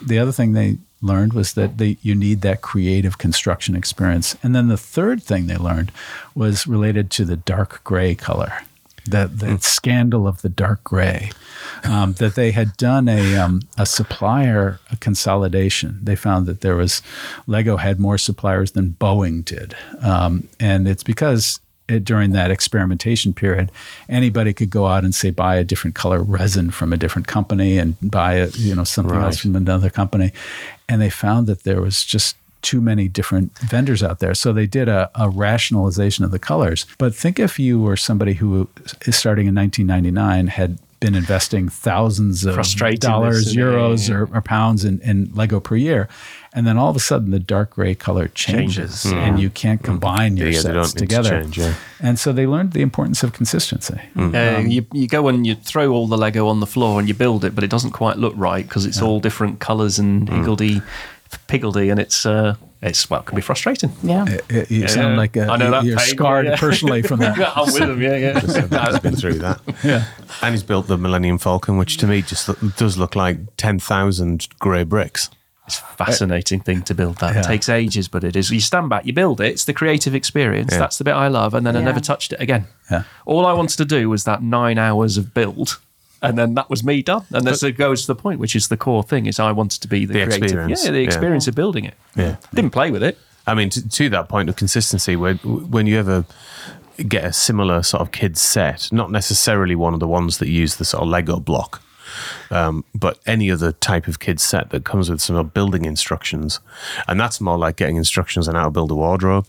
The 0.02 0.20
other 0.20 0.34
thing 0.34 0.54
they 0.54 0.78
learned 1.04 1.34
was 1.34 1.54
that 1.54 1.78
they, 1.78 1.98
you 2.02 2.16
need 2.16 2.42
that 2.42 2.62
creative 2.62 3.18
construction 3.18 3.76
experience. 3.76 4.36
And 4.42 4.56
then 4.56 4.70
the 4.70 4.78
third 4.78 5.22
thing 5.22 5.48
they 5.48 5.58
learned 5.58 5.92
was 6.34 6.66
related 6.66 7.12
to 7.12 7.26
the 7.26 7.36
dark 7.36 7.84
gray 7.84 8.16
color, 8.16 8.54
that 9.06 9.40
the 9.40 9.60
scandal 9.60 10.28
of 10.28 10.42
the 10.42 10.50
dark 10.50 10.84
gray. 10.84 11.32
Um, 11.86 12.14
that 12.14 12.36
they 12.36 12.52
had 12.52 12.78
done 12.78 13.10
a, 13.10 13.36
um, 13.36 13.62
a 13.78 13.86
supplier 13.86 14.80
consolidation. 15.00 16.00
They 16.02 16.16
found 16.16 16.46
that 16.46 16.62
there 16.62 16.76
was 16.76 17.02
Lego 17.48 17.78
had 17.78 18.00
more 18.00 18.18
suppliers 18.18 18.72
than 18.72 18.96
Boeing 19.00 19.44
did, 19.44 19.76
um, 20.02 20.48
and 20.60 20.88
it's 20.88 21.04
because 21.04 21.60
Uh, 21.94 22.00
during 22.00 22.32
that 22.32 22.52
experimentation 22.52 23.34
period, 23.34 23.72
anybody 24.10 24.54
could 24.54 24.70
go 24.70 24.88
out 24.88 25.04
and 25.04 25.14
say 25.14 25.32
buy 25.32 25.56
a 25.56 25.64
different 25.64 25.96
color 25.96 26.22
resin 26.22 26.72
from 26.72 26.94
a 26.94 26.98
different 26.98 27.28
company 27.28 27.78
and 27.78 27.96
buy 28.02 28.36
a, 28.36 28.48
you 28.50 28.76
know 28.76 28.84
something 28.84 29.16
else 29.16 29.40
from 29.40 29.56
another 29.56 29.90
company, 29.90 30.32
and 30.90 31.02
they 31.02 31.10
found 31.10 31.48
that 31.48 31.64
there 31.64 31.82
was 31.82 32.04
just 32.04 32.36
too 32.62 32.82
many 32.82 33.08
different 33.08 33.58
vendors 33.60 34.02
out 34.02 34.20
there. 34.20 34.34
So 34.34 34.54
they 34.54 34.66
did 34.66 34.88
a, 34.88 35.12
a 35.16 35.30
rationalization 35.30 36.24
of 36.24 36.32
the 36.32 36.40
colors. 36.40 36.86
But 36.98 37.14
think 37.14 37.38
if 37.38 37.60
you 37.60 37.80
were 37.80 37.98
somebody 37.98 38.34
who 38.34 38.70
is 39.06 39.18
starting 39.18 39.48
in 39.48 39.56
1999 39.56 40.48
had 40.48 40.80
been 41.02 41.16
investing 41.16 41.68
thousands 41.68 42.46
of 42.46 42.56
dollars, 43.02 43.54
euros, 43.54 44.08
yeah. 44.08 44.16
or, 44.16 44.30
or 44.34 44.42
pounds 44.42 44.86
in, 44.86 45.02
in 45.02 45.30
Lego 45.34 45.60
per 45.60 45.76
year, 45.76 46.08
and 46.54 46.66
then 46.68 46.78
all 46.78 46.90
of 46.90 46.96
a 46.96 47.00
sudden 47.00 47.32
the 47.32 47.40
dark 47.40 47.72
gray 47.72 47.96
color 47.96 48.28
changes, 48.30 49.04
Changes. 49.04 49.12
and 49.14 49.40
you 49.40 49.50
can't 49.50 49.82
combine 49.84 50.38
your 50.38 50.50
Yeah, 50.50 50.62
they 50.62 50.74
don't 50.74 50.84
sets 50.86 50.96
need 50.96 51.00
to 51.10 51.16
together. 51.16 51.42
change, 51.42 51.58
yeah. 51.58 51.74
And 52.00 52.20
so 52.20 52.32
they 52.32 52.46
learned 52.46 52.74
the 52.74 52.82
importance 52.82 53.24
of 53.24 53.34
consistency. 53.34 54.00
Uh, 54.18 54.64
you, 54.66 54.86
you 54.94 55.08
go 55.08 55.28
and 55.30 55.46
you 55.48 55.56
throw 55.56 55.92
all 55.92 56.08
the 56.08 56.18
Lego 56.18 56.48
on 56.48 56.60
the 56.60 56.68
floor 56.68 57.00
and 57.00 57.08
you 57.08 57.14
build 57.16 57.44
it, 57.46 57.56
but 57.56 57.64
it 57.64 57.70
doesn't 57.70 57.92
quite 57.92 58.18
look 58.18 58.34
right 58.38 58.68
because 58.68 58.86
it's 58.86 59.02
all 59.02 59.20
different 59.20 59.60
colours 59.60 59.98
and 60.00 60.30
higgledy 60.30 60.82
piggledy, 61.48 61.90
and 61.90 62.00
it's 62.00 62.26
uh, 62.28 62.56
it's 62.82 63.10
well, 63.10 63.22
it 63.22 63.26
can 63.26 63.36
be 63.36 63.42
frustrating. 63.42 63.92
Yeah. 64.04 64.26
It- 64.28 64.46
it- 64.50 64.72
you 64.72 64.88
sound 64.88 65.18
like 65.18 65.36
uh 65.36 65.48
I 65.50 65.58
know 65.58 65.72
that 65.72 65.84
you're 65.84 65.98
pain, 65.98 66.08
scarred 66.08 66.46
yeah. 66.46 66.58
personally 66.58 67.02
from 67.02 67.20
that. 67.22 67.40
I'm 67.58 67.66
with 67.66 67.78
them, 67.78 68.02
yeah, 68.02 68.18
yeah. 68.18 68.68
I've 68.80 69.02
been 69.02 69.16
through 69.16 69.40
that. 69.40 69.60
Yeah. 69.84 70.06
And 70.44 70.54
he's 70.54 70.64
built 70.64 70.86
the 70.88 70.98
Millennium 70.98 71.38
Falcon, 71.40 71.78
which 71.78 71.98
to 71.98 72.08
me 72.08 72.22
just 72.22 72.48
does 72.78 72.98
look 72.98 73.16
like 73.16 73.38
10,000 73.58 74.48
grey 74.60 74.84
bricks. 74.84 75.30
It's 75.66 75.80
a 75.80 75.82
fascinating 75.82 76.60
thing 76.60 76.82
to 76.84 76.94
build 76.94 77.18
that. 77.20 77.34
Yeah. 77.36 77.40
It 77.42 77.46
takes 77.46 77.70
ages, 77.70 78.08
but 78.10 78.24
it 78.26 78.36
is. 78.36 78.52
You 78.52 78.60
stand 78.60 78.90
back, 78.90 79.06
you 79.06 79.14
build 79.14 79.40
it. 79.40 79.48
It's 79.48 79.64
the 79.66 79.74
creative 79.74 80.14
experience. 80.14 80.74
Yeah. 80.74 80.80
That's 80.80 80.98
the 80.98 81.06
bit 81.06 81.14
I 81.14 81.30
love. 81.30 81.54
And 81.54 81.66
then 81.66 81.76
I 81.78 81.82
never 81.82 82.02
touched 82.02 82.34
it 82.34 82.42
again. 82.42 82.68
Yeah. 82.92 83.04
All 83.26 83.46
I 83.46 83.54
wanted 83.54 83.78
to 83.78 83.86
do 83.86 84.10
was 84.10 84.26
that 84.26 84.44
nine 84.44 84.78
hours 84.78 85.18
of 85.18 85.34
build. 85.34 85.80
And 86.22 86.38
then 86.38 86.54
that 86.56 86.70
was 86.70 86.84
me 86.84 87.02
done. 87.02 87.26
And 87.32 87.46
this 87.46 87.64
goes 87.78 88.02
to 88.02 88.08
the 88.08 88.16
point, 88.16 88.40
which 88.40 88.56
is 88.56 88.68
the 88.68 88.78
core 88.78 89.04
thing, 89.04 89.26
is 89.26 89.40
I 89.40 89.52
wanted 89.52 89.82
to 89.82 89.88
be 89.88 90.06
the, 90.06 90.14
The 90.14 90.26
creative. 90.26 90.44
experience. 90.44 90.86
Yeah, 90.86 90.92
the 90.92 91.00
Yeah. 91.00 91.06
experience 91.06 91.48
of 91.48 91.56
building 91.56 91.86
it. 91.86 91.96
Yeah. 92.16 92.36
Didn't 92.54 92.72
play 92.72 92.92
with 92.92 93.04
it. 93.04 93.18
I 93.46 93.54
mean, 93.56 93.70
to, 93.72 93.90
to 93.90 94.10
that 94.10 94.30
point 94.30 94.48
of 94.50 94.56
consistency, 94.56 95.16
when 95.18 95.38
when 95.38 95.86
you 95.88 95.98
ever 96.00 96.24
get 97.10 97.26
a 97.26 97.34
similar 97.34 97.84
sort 97.84 98.02
of 98.02 98.12
kids 98.12 98.42
set, 98.42 98.90
not 98.92 99.12
necessarily 99.12 99.76
one 99.76 99.94
of 99.94 100.00
the 100.00 100.08
ones 100.08 100.38
that 100.38 100.48
use 100.48 100.76
the 100.78 100.86
sort 100.86 101.04
of 101.04 101.10
Lego 101.10 101.40
block, 101.40 101.82
um, 102.52 102.84
but 102.94 103.20
any 103.26 103.52
other 103.52 103.72
type 103.72 104.08
of 104.08 104.20
kids 104.20 104.44
set 104.44 104.70
that 104.72 104.86
comes 104.86 105.10
with 105.10 105.22
some 105.22 105.48
building 105.50 105.86
instructions, 105.86 106.60
and 107.08 107.20
that's 107.20 107.42
more 107.42 107.58
like 107.58 107.78
getting 107.78 107.96
instructions 107.96 108.48
on 108.48 108.56
how 108.56 108.66
to 108.66 108.72
build 108.72 108.92
a 108.92 108.96
wardrobe. 108.96 109.48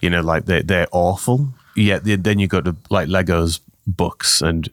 You 0.00 0.10
know, 0.10 0.20
like 0.20 0.46
they 0.46 0.62
they're 0.62 0.88
awful. 0.92 1.48
Yet 1.76 2.02
then 2.04 2.38
you 2.38 2.48
go 2.48 2.60
to 2.60 2.76
like 2.90 3.08
Lego's 3.08 3.60
books 3.86 4.42
and 4.42 4.68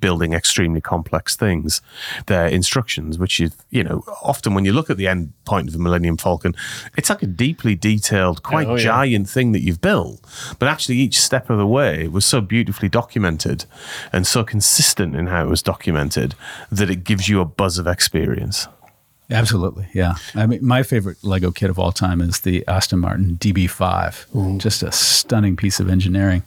building 0.00 0.32
extremely 0.32 0.80
complex 0.80 1.36
things. 1.36 1.80
Their 2.26 2.46
instructions, 2.46 3.18
which 3.18 3.38
is, 3.40 3.54
you 3.70 3.84
know, 3.84 4.02
often 4.22 4.54
when 4.54 4.64
you 4.64 4.72
look 4.72 4.90
at 4.90 4.96
the 4.96 5.06
end 5.06 5.32
point 5.44 5.68
of 5.68 5.72
the 5.72 5.78
Millennium 5.78 6.16
Falcon, 6.16 6.54
it's 6.96 7.10
like 7.10 7.22
a 7.22 7.26
deeply 7.26 7.74
detailed, 7.74 8.42
quite 8.42 8.66
Oh, 8.66 8.76
yeah. 8.76 8.82
giant 8.84 9.28
thing 9.28 9.52
that 9.52 9.60
you've 9.60 9.80
built. 9.80 10.20
But 10.58 10.68
actually, 10.68 10.96
each 10.96 11.20
step 11.20 11.50
of 11.50 11.58
the 11.58 11.66
way 11.66 12.08
was 12.08 12.24
so 12.24 12.40
beautifully 12.40 12.88
documented 12.88 13.66
and 14.12 14.26
so 14.26 14.42
consistent 14.42 15.14
in 15.14 15.26
how 15.26 15.44
it 15.44 15.48
was 15.48 15.62
documented 15.62 16.34
that 16.72 16.90
it 16.90 17.04
gives 17.04 17.28
you 17.28 17.40
a 17.40 17.44
buzz 17.44 17.78
of 17.78 17.86
experience. 17.86 18.66
Absolutely, 19.30 19.88
yeah. 19.94 20.14
I 20.34 20.46
mean, 20.46 20.64
my 20.64 20.82
favorite 20.82 21.16
Lego 21.24 21.50
kit 21.50 21.70
of 21.70 21.78
all 21.78 21.92
time 21.92 22.20
is 22.20 22.40
the 22.40 22.62
Aston 22.68 22.98
Martin 22.98 23.38
DB5. 23.40 24.58
Just 24.60 24.82
a 24.82 24.92
stunning 24.92 25.56
piece 25.56 25.80
of 25.80 25.88
engineering. 25.88 26.42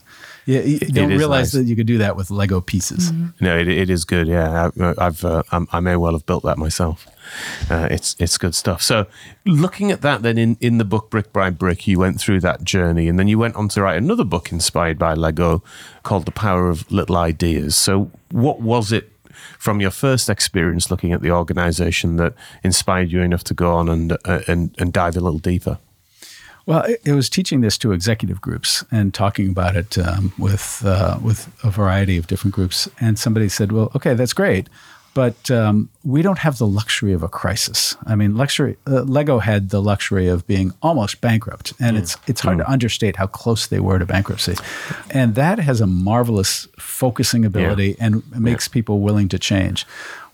Yeah, 0.47 0.61
you 0.61 0.79
don't 0.79 1.11
is 1.11 1.19
realize 1.19 1.53
nice. 1.53 1.61
that 1.61 1.69
you 1.69 1.75
could 1.75 1.87
do 1.87 1.97
that 1.97 2.15
with 2.15 2.31
Lego 2.31 2.61
pieces. 2.61 3.11
No, 3.41 3.57
it, 3.57 3.67
it 3.67 3.89
is 3.89 4.05
good. 4.05 4.29
Yeah, 4.29 4.69
I, 4.79 4.93
I've 4.97 5.25
uh, 5.25 5.43
I'm, 5.51 5.67
I 5.73 5.81
may 5.81 5.97
well 5.97 6.13
have 6.13 6.25
built 6.25 6.43
that 6.45 6.57
myself. 6.57 7.05
Uh, 7.69 7.89
it's 7.91 8.15
it's 8.17 8.37
good 8.37 8.55
stuff. 8.55 8.81
So, 8.81 9.07
looking 9.45 9.91
at 9.91 10.01
that, 10.03 10.21
then 10.21 10.37
in, 10.37 10.57
in 10.61 10.77
the 10.77 10.85
book 10.85 11.09
Brick 11.09 11.33
by 11.33 11.49
Brick, 11.49 11.85
you 11.85 11.99
went 11.99 12.21
through 12.21 12.39
that 12.39 12.63
journey, 12.63 13.09
and 13.09 13.19
then 13.19 13.27
you 13.27 13.37
went 13.37 13.57
on 13.57 13.67
to 13.69 13.81
write 13.81 13.97
another 13.97 14.23
book 14.23 14.49
inspired 14.49 14.97
by 14.97 15.13
Lego 15.15 15.61
called 16.03 16.25
The 16.25 16.31
Power 16.31 16.69
of 16.69 16.89
Little 16.89 17.17
Ideas. 17.17 17.75
So, 17.75 18.09
what 18.31 18.61
was 18.61 18.93
it 18.93 19.11
from 19.59 19.81
your 19.81 19.91
first 19.91 20.29
experience 20.29 20.89
looking 20.89 21.11
at 21.11 21.21
the 21.21 21.31
organization 21.31 22.15
that 22.15 22.33
inspired 22.63 23.11
you 23.11 23.21
enough 23.21 23.43
to 23.43 23.53
go 23.53 23.73
on 23.73 23.89
and 23.89 24.13
uh, 24.23 24.39
and, 24.47 24.73
and 24.79 24.93
dive 24.93 25.17
a 25.17 25.19
little 25.19 25.39
deeper? 25.39 25.77
Well, 26.67 26.83
it, 26.83 27.01
it 27.05 27.13
was 27.13 27.29
teaching 27.29 27.61
this 27.61 27.77
to 27.79 27.93
executive 27.93 28.41
groups 28.41 28.83
and 28.91 29.13
talking 29.13 29.49
about 29.49 29.75
it 29.77 29.97
um, 29.97 30.33
with 30.37 30.83
uh, 30.85 31.17
with 31.23 31.47
a 31.63 31.71
variety 31.71 32.17
of 32.17 32.27
different 32.27 32.53
groups. 32.53 32.89
And 32.99 33.17
somebody 33.17 33.49
said, 33.49 33.71
"Well, 33.71 33.89
okay, 33.95 34.13
that's 34.13 34.33
great, 34.33 34.67
but 35.13 35.49
um, 35.49 35.89
we 36.03 36.21
don't 36.21 36.39
have 36.39 36.57
the 36.57 36.67
luxury 36.67 37.13
of 37.13 37.23
a 37.23 37.29
crisis. 37.29 37.95
I 38.05 38.15
mean, 38.15 38.35
luxury. 38.35 38.75
Uh, 38.85 39.03
Lego 39.03 39.39
had 39.39 39.69
the 39.69 39.81
luxury 39.81 40.27
of 40.27 40.45
being 40.45 40.73
almost 40.81 41.21
bankrupt, 41.21 41.71
and 41.79 41.95
it's 41.97 42.17
it's 42.27 42.41
hard 42.41 42.57
to 42.57 42.69
understate 42.69 43.15
how 43.15 43.27
close 43.27 43.65
they 43.67 43.79
were 43.79 43.97
to 43.97 44.05
bankruptcy. 44.05 44.55
And 45.09 45.35
that 45.35 45.59
has 45.59 45.79
a 45.79 45.87
marvelous 45.87 46.67
focusing 46.77 47.45
ability 47.45 47.95
and 47.97 48.29
makes 48.37 48.67
people 48.67 48.99
willing 48.99 49.29
to 49.29 49.39
change." 49.39 49.85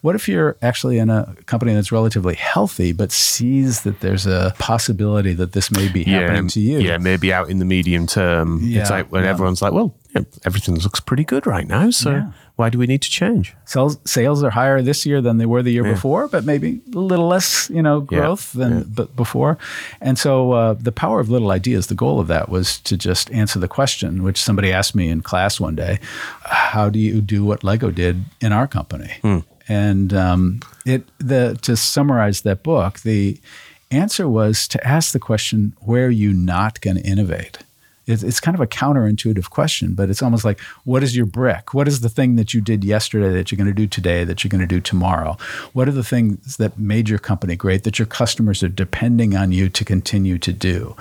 What 0.03 0.15
if 0.15 0.27
you're 0.27 0.57
actually 0.61 0.97
in 0.99 1.09
a 1.09 1.33
company 1.45 1.73
that's 1.73 1.89
relatively 1.89 2.35
healthy, 2.35 2.91
but 2.91 3.09
sees 3.13 3.83
that 3.83 4.01
there's 4.01 4.25
a 4.25 4.53
possibility 4.59 5.31
that 5.35 5.53
this 5.53 5.71
may 5.71 5.87
be 5.87 6.03
happening 6.03 6.49
to 6.49 6.59
you? 6.59 6.79
Yeah, 6.79 6.97
maybe 6.97 7.31
out 7.31 7.49
in 7.49 7.59
the 7.59 7.65
medium 7.65 8.05
term. 8.05 8.59
it's 8.63 8.89
like 8.89 9.09
when 9.13 9.23
yeah. 9.23 9.29
everyone's 9.29 9.61
like, 9.61 9.71
well, 9.71 9.95
yeah, 10.13 10.23
everything 10.43 10.75
looks 10.75 10.99
pretty 10.99 11.23
good 11.23 11.47
right 11.47 11.65
now. 11.65 11.89
So 11.89 12.11
Yeah. 12.11 12.31
why 12.57 12.69
do 12.69 12.77
we 12.77 12.85
need 12.85 13.01
to 13.01 13.09
change? 13.09 13.55
Sales 13.63 13.97
sales 14.03 14.43
are 14.43 14.49
higher 14.51 14.81
this 14.81 15.05
year 15.05 15.21
than 15.21 15.37
they 15.37 15.45
were 15.45 15.63
the 15.63 15.71
year 15.71 15.85
before, 15.85 16.27
but 16.27 16.43
maybe 16.43 16.81
a 16.93 16.99
little 16.99 17.27
less, 17.29 17.69
you 17.69 17.81
know, 17.81 18.05
Yeah, 18.11 18.19
growth 18.19 18.51
than 18.51 18.71
yeah. 18.79 18.83
but 18.89 19.15
before. 19.15 19.57
And 20.01 20.19
so 20.19 20.51
uh, 20.51 20.73
the 20.73 20.91
power 20.91 21.21
of 21.21 21.29
little 21.29 21.49
ideas, 21.49 21.87
the 21.87 21.95
goal 21.95 22.19
of 22.19 22.27
that 22.27 22.49
was 22.49 22.77
to 22.81 22.97
just 22.97 23.31
answer 23.31 23.57
the 23.57 23.69
question, 23.69 24.21
which 24.21 24.37
somebody 24.37 24.71
asked 24.73 24.95
me 24.95 25.07
in 25.07 25.21
class 25.21 25.61
one 25.61 25.75
day, 25.75 25.99
how 26.43 26.89
do 26.89 26.99
you 26.99 27.21
do 27.21 27.45
what 27.45 27.63
Lego 27.63 27.89
did 27.89 28.25
in 28.41 28.51
our 28.51 28.67
company? 28.67 29.13
Hmm. 29.21 29.39
And 29.67 30.13
um, 30.13 30.59
it 30.85 31.07
the 31.19 31.57
to 31.61 31.75
summarize 31.77 32.41
that 32.41 32.63
book, 32.63 32.99
the 32.99 33.39
answer 33.91 34.27
was 34.27 34.67
to 34.69 34.85
ask 34.85 35.13
the 35.13 35.19
question, 35.19 35.73
where 35.79 36.07
are 36.07 36.09
you 36.09 36.33
not 36.33 36.81
going 36.81 36.97
to 36.97 37.03
innovate? 37.03 37.59
It's, 38.05 38.23
it's 38.23 38.41
kind 38.41 38.53
of 38.55 38.59
a 38.59 38.67
counterintuitive 38.67 39.49
question, 39.49 39.93
but 39.93 40.09
it's 40.09 40.21
almost 40.21 40.43
like, 40.43 40.59
what 40.83 41.03
is 41.03 41.15
your 41.15 41.25
brick? 41.25 41.73
What 41.73 41.87
is 41.87 42.01
the 42.01 42.09
thing 42.09 42.35
that 42.35 42.53
you 42.53 42.59
did 42.59 42.83
yesterday 42.83 43.31
that 43.31 43.49
you're 43.49 43.57
going 43.57 43.67
to 43.67 43.73
do 43.73 43.87
today 43.87 44.25
that 44.25 44.43
you're 44.43 44.49
going 44.49 44.61
to 44.61 44.67
do 44.67 44.81
tomorrow? 44.81 45.37
What 45.71 45.87
are 45.87 45.93
the 45.93 46.03
things 46.03 46.57
that 46.57 46.77
made 46.77 47.07
your 47.07 47.19
company 47.19 47.55
great 47.55 47.83
that 47.83 47.99
your 47.99 48.05
customers 48.05 48.61
are 48.61 48.69
depending 48.69 49.37
on 49.37 49.53
you 49.53 49.69
to 49.69 49.85
continue 49.85 50.37
to 50.39 50.51
do? 50.51 50.97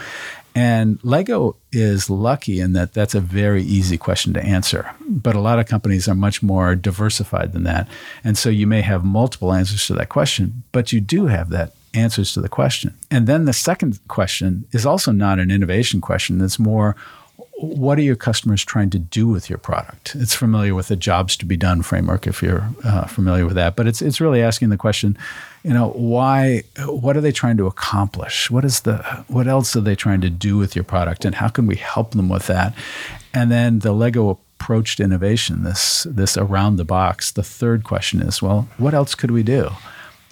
And 0.54 0.98
Lego 1.02 1.56
is 1.70 2.10
lucky 2.10 2.60
in 2.60 2.74
that 2.74 2.92
that's 2.92 3.14
a 3.14 3.20
very 3.20 3.62
easy 3.62 3.96
question 3.96 4.34
to 4.34 4.42
answer. 4.42 4.90
But 5.06 5.34
a 5.34 5.40
lot 5.40 5.58
of 5.58 5.66
companies 5.66 6.08
are 6.08 6.14
much 6.14 6.42
more 6.42 6.74
diversified 6.74 7.52
than 7.52 7.64
that. 7.64 7.88
And 8.22 8.36
so 8.36 8.50
you 8.50 8.66
may 8.66 8.82
have 8.82 9.04
multiple 9.04 9.52
answers 9.52 9.86
to 9.86 9.94
that 9.94 10.10
question, 10.10 10.62
but 10.72 10.92
you 10.92 11.00
do 11.00 11.26
have 11.26 11.48
that 11.50 11.72
answers 11.94 12.32
to 12.34 12.40
the 12.40 12.48
question. 12.48 12.94
And 13.10 13.26
then 13.26 13.44
the 13.44 13.52
second 13.52 13.98
question 14.08 14.66
is 14.72 14.84
also 14.84 15.12
not 15.12 15.38
an 15.38 15.50
innovation 15.50 16.00
question. 16.00 16.40
It's 16.40 16.58
more 16.58 16.96
what 17.62 17.96
are 17.96 18.02
your 18.02 18.16
customers 18.16 18.64
trying 18.64 18.90
to 18.90 18.98
do 18.98 19.28
with 19.28 19.48
your 19.48 19.58
product? 19.58 20.16
It's 20.16 20.34
familiar 20.34 20.74
with 20.74 20.88
the 20.88 20.96
jobs 20.96 21.36
to 21.36 21.46
be 21.46 21.56
done 21.56 21.82
framework 21.82 22.26
if 22.26 22.42
you're 22.42 22.68
uh, 22.84 23.06
familiar 23.06 23.46
with 23.46 23.54
that, 23.54 23.76
but 23.76 23.86
it's 23.86 24.02
it's 24.02 24.20
really 24.20 24.42
asking 24.42 24.70
the 24.70 24.76
question, 24.76 25.16
you 25.62 25.72
know, 25.72 25.90
why 25.90 26.62
what 26.86 27.16
are 27.16 27.20
they 27.20 27.32
trying 27.32 27.56
to 27.58 27.66
accomplish? 27.66 28.50
What 28.50 28.64
is 28.64 28.80
the 28.80 29.24
what 29.28 29.46
else 29.46 29.76
are 29.76 29.80
they 29.80 29.94
trying 29.94 30.20
to 30.22 30.30
do 30.30 30.56
with 30.56 30.74
your 30.74 30.84
product 30.84 31.24
and 31.24 31.36
how 31.36 31.48
can 31.48 31.66
we 31.66 31.76
help 31.76 32.12
them 32.12 32.28
with 32.28 32.46
that? 32.48 32.74
And 33.32 33.50
then 33.50 33.78
the 33.78 33.92
Lego 33.92 34.30
approach 34.30 34.96
to 34.96 35.04
innovation, 35.04 35.62
this 35.62 36.06
this 36.10 36.36
around 36.36 36.76
the 36.76 36.84
box, 36.84 37.30
the 37.30 37.42
third 37.42 37.84
question 37.84 38.20
is, 38.22 38.42
well, 38.42 38.68
what 38.78 38.94
else 38.94 39.14
could 39.14 39.30
we 39.30 39.42
do? 39.42 39.70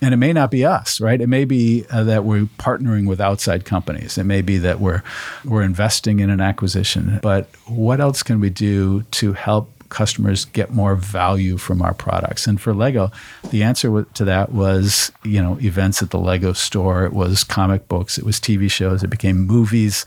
And 0.02 0.14
it 0.14 0.16
may 0.16 0.32
not 0.32 0.50
be 0.50 0.64
us, 0.64 1.00
right? 1.00 1.20
It 1.20 1.28
may 1.28 1.44
be 1.44 1.84
uh, 1.90 2.04
that 2.04 2.24
we're 2.24 2.46
partnering 2.58 3.06
with 3.06 3.20
outside 3.20 3.66
companies. 3.66 4.16
It 4.16 4.24
may 4.24 4.40
be 4.40 4.56
that 4.58 4.80
we're 4.80 5.02
we're 5.44 5.62
investing 5.62 6.20
in 6.20 6.30
an 6.30 6.40
acquisition. 6.40 7.20
But 7.22 7.50
what 7.66 8.00
else 8.00 8.22
can 8.22 8.40
we 8.40 8.50
do 8.50 9.02
to 9.02 9.34
help 9.34 9.70
customers 9.90 10.46
get 10.46 10.70
more 10.70 10.96
value 10.96 11.58
from 11.58 11.82
our 11.82 11.94
products? 11.94 12.46
And 12.46 12.60
for 12.60 12.72
Lego, 12.72 13.10
the 13.50 13.62
answer 13.62 14.02
to 14.02 14.24
that 14.24 14.52
was, 14.52 15.12
you 15.22 15.42
know, 15.42 15.58
events 15.60 16.02
at 16.02 16.10
the 16.10 16.18
Lego 16.18 16.52
store. 16.52 17.04
It 17.04 17.12
was 17.12 17.44
comic 17.44 17.86
books. 17.88 18.16
It 18.16 18.24
was 18.24 18.40
TV 18.40 18.70
shows. 18.70 19.02
It 19.02 19.10
became 19.10 19.46
movies. 19.46 20.06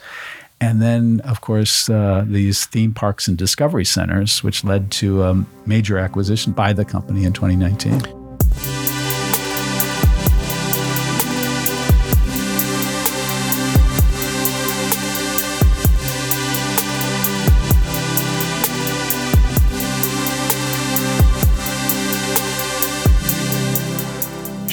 And 0.59 0.81
then, 0.81 1.19
of 1.25 1.41
course, 1.41 1.89
uh, 1.89 2.23
these 2.25 2.65
theme 2.65 2.93
parks 2.93 3.27
and 3.27 3.37
discovery 3.37 3.85
centers, 3.85 4.43
which 4.43 4.63
led 4.63 4.91
to 4.91 5.23
a 5.23 5.45
major 5.65 5.97
acquisition 5.97 6.53
by 6.53 6.73
the 6.73 6.85
company 6.85 7.25
in 7.25 7.33
2019. 7.33 8.92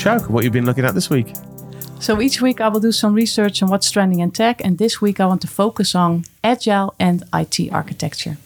Sjoukje, 0.00 0.30
what 0.30 0.44
you've 0.44 0.54
been 0.54 0.64
looking 0.64 0.86
at 0.86 0.94
this 0.94 1.10
week? 1.10 1.34
So 1.98 2.22
each 2.22 2.40
week 2.40 2.62
I 2.62 2.68
will 2.68 2.80
do 2.80 2.90
some 2.90 3.12
research 3.12 3.62
on 3.62 3.68
what's 3.68 3.90
trending 3.90 4.20
in 4.20 4.30
tech, 4.30 4.64
and 4.64 4.78
this 4.78 5.02
week 5.02 5.20
I 5.20 5.26
want 5.26 5.42
to 5.42 5.46
focus 5.46 5.94
on 5.94 6.24
agile 6.42 6.94
and 6.98 7.22
IT 7.34 7.70
architecture. 7.70 8.38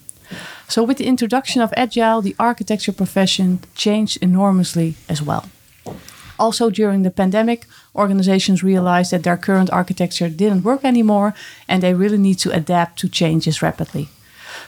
So 0.67 0.83
with 0.83 0.97
the 0.97 1.07
introduction 1.07 1.63
of 1.63 1.73
agile, 1.77 2.23
the 2.23 2.35
architecture 2.41 2.91
profession 2.91 3.61
changed 3.77 4.19
enormously 4.21 4.97
as 5.09 5.23
well. 5.23 5.45
Also 6.41 6.71
during 6.71 7.03
the 7.03 7.13
pandemic, 7.13 7.67
organizations 7.95 8.65
realized 8.65 9.13
that 9.13 9.23
their 9.23 9.37
current 9.37 9.71
architecture 9.71 10.29
didn't 10.29 10.65
work 10.65 10.85
anymore 10.85 11.35
and 11.69 11.85
they 11.85 11.95
really 11.95 12.19
need 12.19 12.41
to 12.41 12.51
adapt 12.51 12.99
to 12.99 13.09
changes 13.09 13.63
rapidly. 13.63 14.09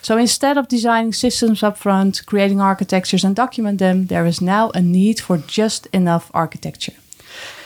So 0.06 0.16
instead 0.18 0.56
of 0.56 0.68
designing 0.68 1.12
systems 1.12 1.62
upfront, 1.62 2.24
creating 2.26 2.60
architectures 2.60 3.24
and 3.24 3.34
document 3.34 3.80
them, 3.80 4.06
there 4.06 4.24
is 4.24 4.40
now 4.40 4.70
a 4.72 4.80
need 4.80 5.18
for 5.18 5.36
just 5.36 5.86
enough 5.86 6.30
architecture. 6.32 6.92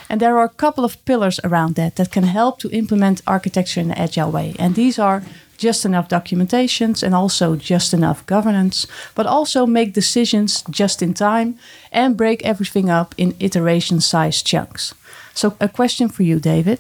And 0.09 0.20
there 0.20 0.38
are 0.38 0.47
a 0.47 0.57
couple 0.57 0.82
of 0.82 1.05
pillars 1.05 1.38
around 1.45 1.74
that 1.74 1.97
that 1.97 2.12
can 2.12 2.24
help 2.24 2.59
to 2.61 2.70
implement 2.70 3.20
architecture 3.26 3.82
in 3.82 3.91
an 3.91 3.99
agile 3.99 4.30
way. 4.30 4.55
And 4.59 4.74
these 4.74 4.99
are 4.99 5.22
just 5.59 5.84
enough 5.84 6.09
documentations 6.09 7.03
and 7.03 7.14
also 7.14 7.57
just 7.57 7.93
enough 7.93 8.24
governance, 8.24 8.86
but 9.14 9.26
also 9.26 9.66
make 9.66 9.93
decisions 9.93 10.64
just 10.70 11.03
in 11.03 11.12
time 11.12 11.59
and 11.93 12.16
break 12.16 12.43
everything 12.43 12.88
up 12.88 13.14
in 13.18 13.36
iteration 13.38 14.01
sized 14.01 14.47
chunks. 14.47 14.95
So, 15.34 15.57
a 15.61 15.68
question 15.68 16.09
for 16.09 16.22
you, 16.22 16.41
David. 16.41 16.78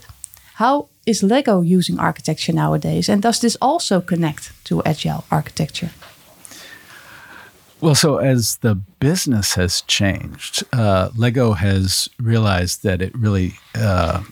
How 0.54 0.88
is 1.10 1.22
Lego 1.22 1.60
using 1.60 1.98
architecture 1.98 2.52
nowadays? 2.52 3.08
And 3.08 3.22
does 3.22 3.40
this 3.40 3.56
also 3.60 4.00
connect 4.00 4.52
to 4.64 4.82
agile 4.84 5.24
architecture? 5.30 5.90
Well, 7.80 7.94
so 7.94 8.18
as 8.18 8.56
the 8.56 8.74
business 8.74 9.54
has 9.54 9.82
changed, 9.82 10.64
uh, 10.72 11.10
Lego 11.16 11.52
has 11.52 12.08
realized 12.18 12.82
that 12.82 13.00
it 13.00 13.12
really 13.16 13.54
uh, 13.74 14.22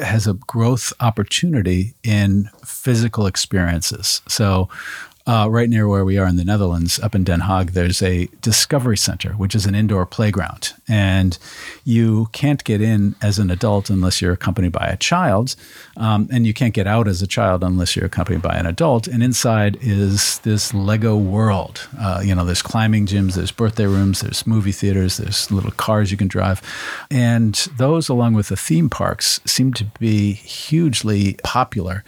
has 0.00 0.26
a 0.26 0.34
growth 0.34 0.92
opportunity 1.00 1.94
in 2.02 2.48
physical 2.64 3.26
experiences. 3.26 4.22
So, 4.28 4.68
uh, 5.26 5.48
right 5.50 5.68
near 5.68 5.88
where 5.88 6.04
we 6.04 6.18
are 6.18 6.26
in 6.26 6.36
the 6.36 6.44
Netherlands, 6.44 7.00
up 7.00 7.14
in 7.14 7.24
Den 7.24 7.40
Haag, 7.40 7.72
there's 7.72 8.00
a 8.00 8.28
Discovery 8.42 8.96
Center, 8.96 9.32
which 9.32 9.56
is 9.56 9.66
an 9.66 9.74
indoor 9.74 10.06
playground. 10.06 10.72
And 10.86 11.36
you 11.84 12.28
can't 12.32 12.62
get 12.62 12.80
in 12.80 13.16
as 13.20 13.38
an 13.38 13.50
adult 13.50 13.90
unless 13.90 14.22
you're 14.22 14.32
accompanied 14.32 14.70
by 14.70 14.86
a 14.86 14.96
child. 14.96 15.56
Um, 15.96 16.28
and 16.30 16.46
you 16.46 16.54
can't 16.54 16.74
get 16.74 16.86
out 16.86 17.08
as 17.08 17.22
a 17.22 17.26
child 17.26 17.64
unless 17.64 17.96
you're 17.96 18.04
accompanied 18.06 18.42
by 18.42 18.54
an 18.54 18.66
adult. 18.66 19.08
And 19.08 19.20
inside 19.22 19.78
is 19.80 20.38
this 20.40 20.72
Lego 20.72 21.16
world. 21.16 21.88
Uh, 21.98 22.22
you 22.24 22.34
know, 22.34 22.44
there's 22.44 22.62
climbing 22.62 23.06
gyms, 23.06 23.34
there's 23.34 23.50
birthday 23.50 23.86
rooms, 23.86 24.20
there's 24.20 24.46
movie 24.46 24.72
theaters, 24.72 25.16
there's 25.16 25.50
little 25.50 25.72
cars 25.72 26.12
you 26.12 26.16
can 26.16 26.28
drive. 26.28 26.62
And 27.10 27.54
those, 27.76 28.08
along 28.08 28.34
with 28.34 28.48
the 28.48 28.56
theme 28.56 28.88
parks, 28.88 29.40
seem 29.44 29.72
to 29.74 29.84
be 29.98 30.34
hugely 30.34 31.34
popular 31.42 32.04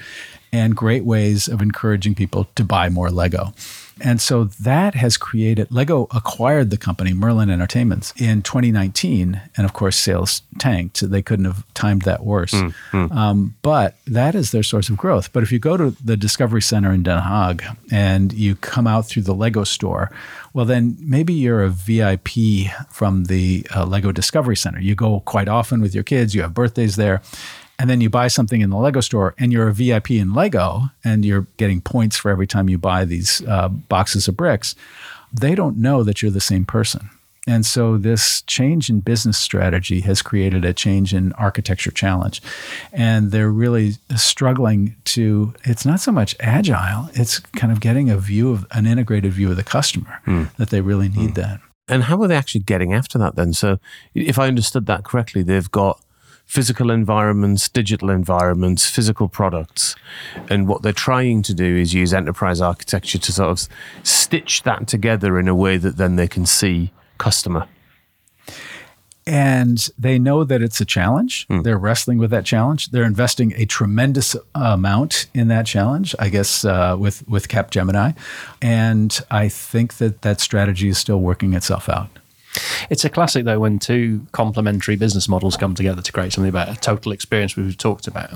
and 0.52 0.76
great 0.76 1.04
ways 1.04 1.48
of 1.48 1.60
encouraging 1.60 2.14
people 2.14 2.48
to 2.54 2.64
buy 2.64 2.88
more 2.88 3.10
Lego. 3.10 3.52
And 4.00 4.20
so 4.20 4.44
that 4.44 4.94
has 4.94 5.16
created, 5.16 5.70
Lego 5.70 6.06
acquired 6.14 6.70
the 6.70 6.76
company, 6.76 7.12
Merlin 7.12 7.50
Entertainments, 7.50 8.12
in 8.16 8.42
2019. 8.42 9.40
And 9.56 9.64
of 9.64 9.72
course, 9.72 9.96
sales 9.96 10.42
tanked. 10.58 11.00
They 11.00 11.22
couldn't 11.22 11.46
have 11.46 11.64
timed 11.74 12.02
that 12.02 12.24
worse. 12.24 12.54
Um, 12.92 13.56
but 13.62 13.96
that 14.06 14.34
is 14.34 14.52
their 14.52 14.62
source 14.62 14.88
of 14.88 14.96
growth. 14.96 15.32
But 15.32 15.42
if 15.42 15.52
you 15.52 15.58
go 15.58 15.76
to 15.76 15.90
the 16.02 16.16
Discovery 16.16 16.62
Center 16.62 16.92
in 16.92 17.02
Den 17.02 17.22
Haag 17.22 17.76
and 17.90 18.32
you 18.32 18.54
come 18.56 18.86
out 18.86 19.06
through 19.06 19.22
the 19.22 19.34
Lego 19.34 19.64
store, 19.64 20.10
well, 20.52 20.64
then 20.64 20.96
maybe 21.00 21.32
you're 21.32 21.62
a 21.62 21.68
VIP 21.70 22.70
from 22.90 23.24
the 23.24 23.66
uh, 23.74 23.84
Lego 23.84 24.12
Discovery 24.12 24.56
Center. 24.56 24.80
You 24.80 24.94
go 24.94 25.20
quite 25.20 25.48
often 25.48 25.80
with 25.80 25.94
your 25.94 26.04
kids, 26.04 26.34
you 26.34 26.42
have 26.42 26.54
birthdays 26.54 26.96
there 26.96 27.20
and 27.78 27.88
then 27.88 28.00
you 28.00 28.10
buy 28.10 28.28
something 28.28 28.60
in 28.60 28.70
the 28.70 28.76
Lego 28.76 29.00
store 29.00 29.34
and 29.38 29.52
you're 29.52 29.68
a 29.68 29.72
VIP 29.72 30.12
in 30.12 30.34
Lego 30.34 30.82
and 31.04 31.24
you're 31.24 31.46
getting 31.56 31.80
points 31.80 32.16
for 32.16 32.30
every 32.30 32.46
time 32.46 32.68
you 32.68 32.78
buy 32.78 33.04
these 33.04 33.42
uh, 33.46 33.68
boxes 33.68 34.26
of 34.26 34.36
bricks, 34.36 34.74
they 35.32 35.54
don't 35.54 35.76
know 35.76 36.02
that 36.02 36.20
you're 36.20 36.30
the 36.30 36.40
same 36.40 36.64
person. 36.64 37.08
And 37.46 37.64
so 37.64 37.96
this 37.96 38.42
change 38.42 38.90
in 38.90 39.00
business 39.00 39.38
strategy 39.38 40.00
has 40.00 40.20
created 40.20 40.66
a 40.66 40.74
change 40.74 41.14
in 41.14 41.32
architecture 41.34 41.90
challenge. 41.90 42.42
And 42.92 43.30
they're 43.30 43.50
really 43.50 43.94
struggling 44.16 44.96
to, 45.06 45.54
it's 45.64 45.86
not 45.86 46.00
so 46.00 46.12
much 46.12 46.36
agile, 46.40 47.08
it's 47.14 47.38
kind 47.38 47.72
of 47.72 47.80
getting 47.80 48.10
a 48.10 48.18
view 48.18 48.50
of 48.50 48.66
an 48.72 48.86
integrated 48.86 49.32
view 49.32 49.50
of 49.50 49.56
the 49.56 49.64
customer 49.64 50.20
that 50.58 50.68
they 50.68 50.82
really 50.82 51.08
need 51.08 51.36
that. 51.36 51.60
And 51.88 52.02
how 52.02 52.20
are 52.20 52.28
they 52.28 52.36
actually 52.36 52.60
getting 52.62 52.92
after 52.92 53.16
that 53.16 53.36
then? 53.36 53.54
So, 53.54 53.78
if 54.14 54.38
I 54.38 54.46
understood 54.46 54.84
that 54.86 55.04
correctly, 55.04 55.42
they've 55.42 55.70
got 55.70 55.98
physical 56.48 56.90
environments, 56.90 57.68
digital 57.68 58.10
environments, 58.10 58.88
physical 58.90 59.28
products. 59.28 59.94
And 60.48 60.66
what 60.66 60.82
they're 60.82 60.92
trying 60.92 61.42
to 61.42 61.54
do 61.54 61.76
is 61.76 61.94
use 61.94 62.12
enterprise 62.14 62.60
architecture 62.60 63.18
to 63.18 63.32
sort 63.32 63.50
of 63.50 63.68
stitch 64.02 64.62
that 64.64 64.88
together 64.88 65.38
in 65.38 65.46
a 65.46 65.54
way 65.54 65.76
that 65.76 65.98
then 65.98 66.16
they 66.16 66.26
can 66.26 66.46
see 66.46 66.90
customer. 67.18 67.68
and 69.26 69.90
they 69.98 70.18
know 70.18 70.42
that 70.42 70.62
it's 70.62 70.80
a 70.80 70.86
challenge. 70.86 71.46
They're 71.62 71.76
wrestling 71.76 72.16
with 72.16 72.30
that 72.30 72.46
challenge. 72.46 72.90
They're 72.92 73.04
investing 73.04 73.52
a 73.56 73.66
tremendous 73.66 74.34
amount 74.54 75.26
in 75.34 75.48
that 75.48 75.66
challenge, 75.66 76.14
I 76.18 76.30
guess, 76.30 76.64
uh, 76.64 76.96
with 76.98 77.28
with 77.28 77.48
Capgemini, 77.48 78.16
and 78.62 79.20
I 79.30 79.50
think 79.50 79.98
that 79.98 80.22
that 80.22 80.40
strategy 80.40 80.88
is 80.88 80.96
still 80.96 81.20
working 81.20 81.52
itself 81.52 81.90
out. 81.90 82.08
It's 82.90 83.04
a 83.04 83.10
classic 83.10 83.44
though 83.44 83.60
when 83.60 83.78
two 83.78 84.26
complementary 84.32 84.96
business 84.96 85.28
models 85.28 85.56
come 85.56 85.74
together 85.74 86.02
to 86.02 86.12
create 86.12 86.32
something 86.32 86.48
about 86.48 86.68
a 86.68 86.80
total 86.80 87.12
experience 87.12 87.56
we've 87.56 87.76
talked 87.76 88.06
about. 88.06 88.30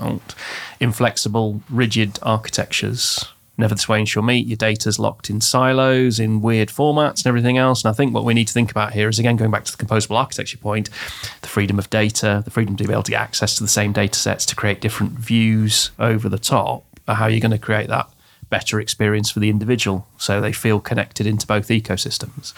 Inflexible, 0.79 1.61
rigid 1.69 2.19
architectures. 2.21 3.25
Never 3.55 3.75
the 3.75 3.81
twain 3.81 4.07
shall 4.07 4.23
meet. 4.23 4.47
Your 4.47 4.57
data's 4.57 4.97
locked 4.97 5.29
in 5.29 5.39
silos, 5.39 6.19
in 6.19 6.41
weird 6.41 6.69
formats, 6.69 7.19
and 7.19 7.27
everything 7.27 7.57
else. 7.57 7.83
And 7.83 7.91
I 7.91 7.93
think 7.93 8.13
what 8.13 8.25
we 8.25 8.33
need 8.33 8.47
to 8.47 8.53
think 8.53 8.71
about 8.71 8.93
here 8.93 9.09
is 9.09 9.19
again 9.19 9.35
going 9.35 9.51
back 9.51 9.65
to 9.65 9.77
the 9.77 9.83
composable 9.83 10.17
architecture 10.17 10.57
point, 10.57 10.89
the 11.41 11.47
freedom 11.47 11.77
of 11.77 11.89
data, 11.89 12.41
the 12.43 12.51
freedom 12.51 12.75
to 12.77 12.83
be 12.83 12.91
able 12.91 13.03
to 13.03 13.11
get 13.11 13.21
access 13.21 13.55
to 13.57 13.63
the 13.63 13.69
same 13.69 13.91
data 13.91 14.17
sets 14.17 14.45
to 14.47 14.55
create 14.55 14.81
different 14.81 15.13
views 15.13 15.91
over 15.99 16.29
the 16.29 16.39
top. 16.39 16.83
How 17.07 17.25
are 17.25 17.29
you're 17.29 17.41
going 17.41 17.51
to 17.51 17.57
create 17.57 17.89
that 17.89 18.09
better 18.53 18.79
experience 18.79 19.31
for 19.31 19.39
the 19.39 19.49
individual 19.49 20.05
so 20.19 20.39
they 20.39 20.53
feel 20.53 20.79
connected 20.79 21.25
into 21.25 21.47
both 21.47 21.69
ecosystems. 21.69 22.53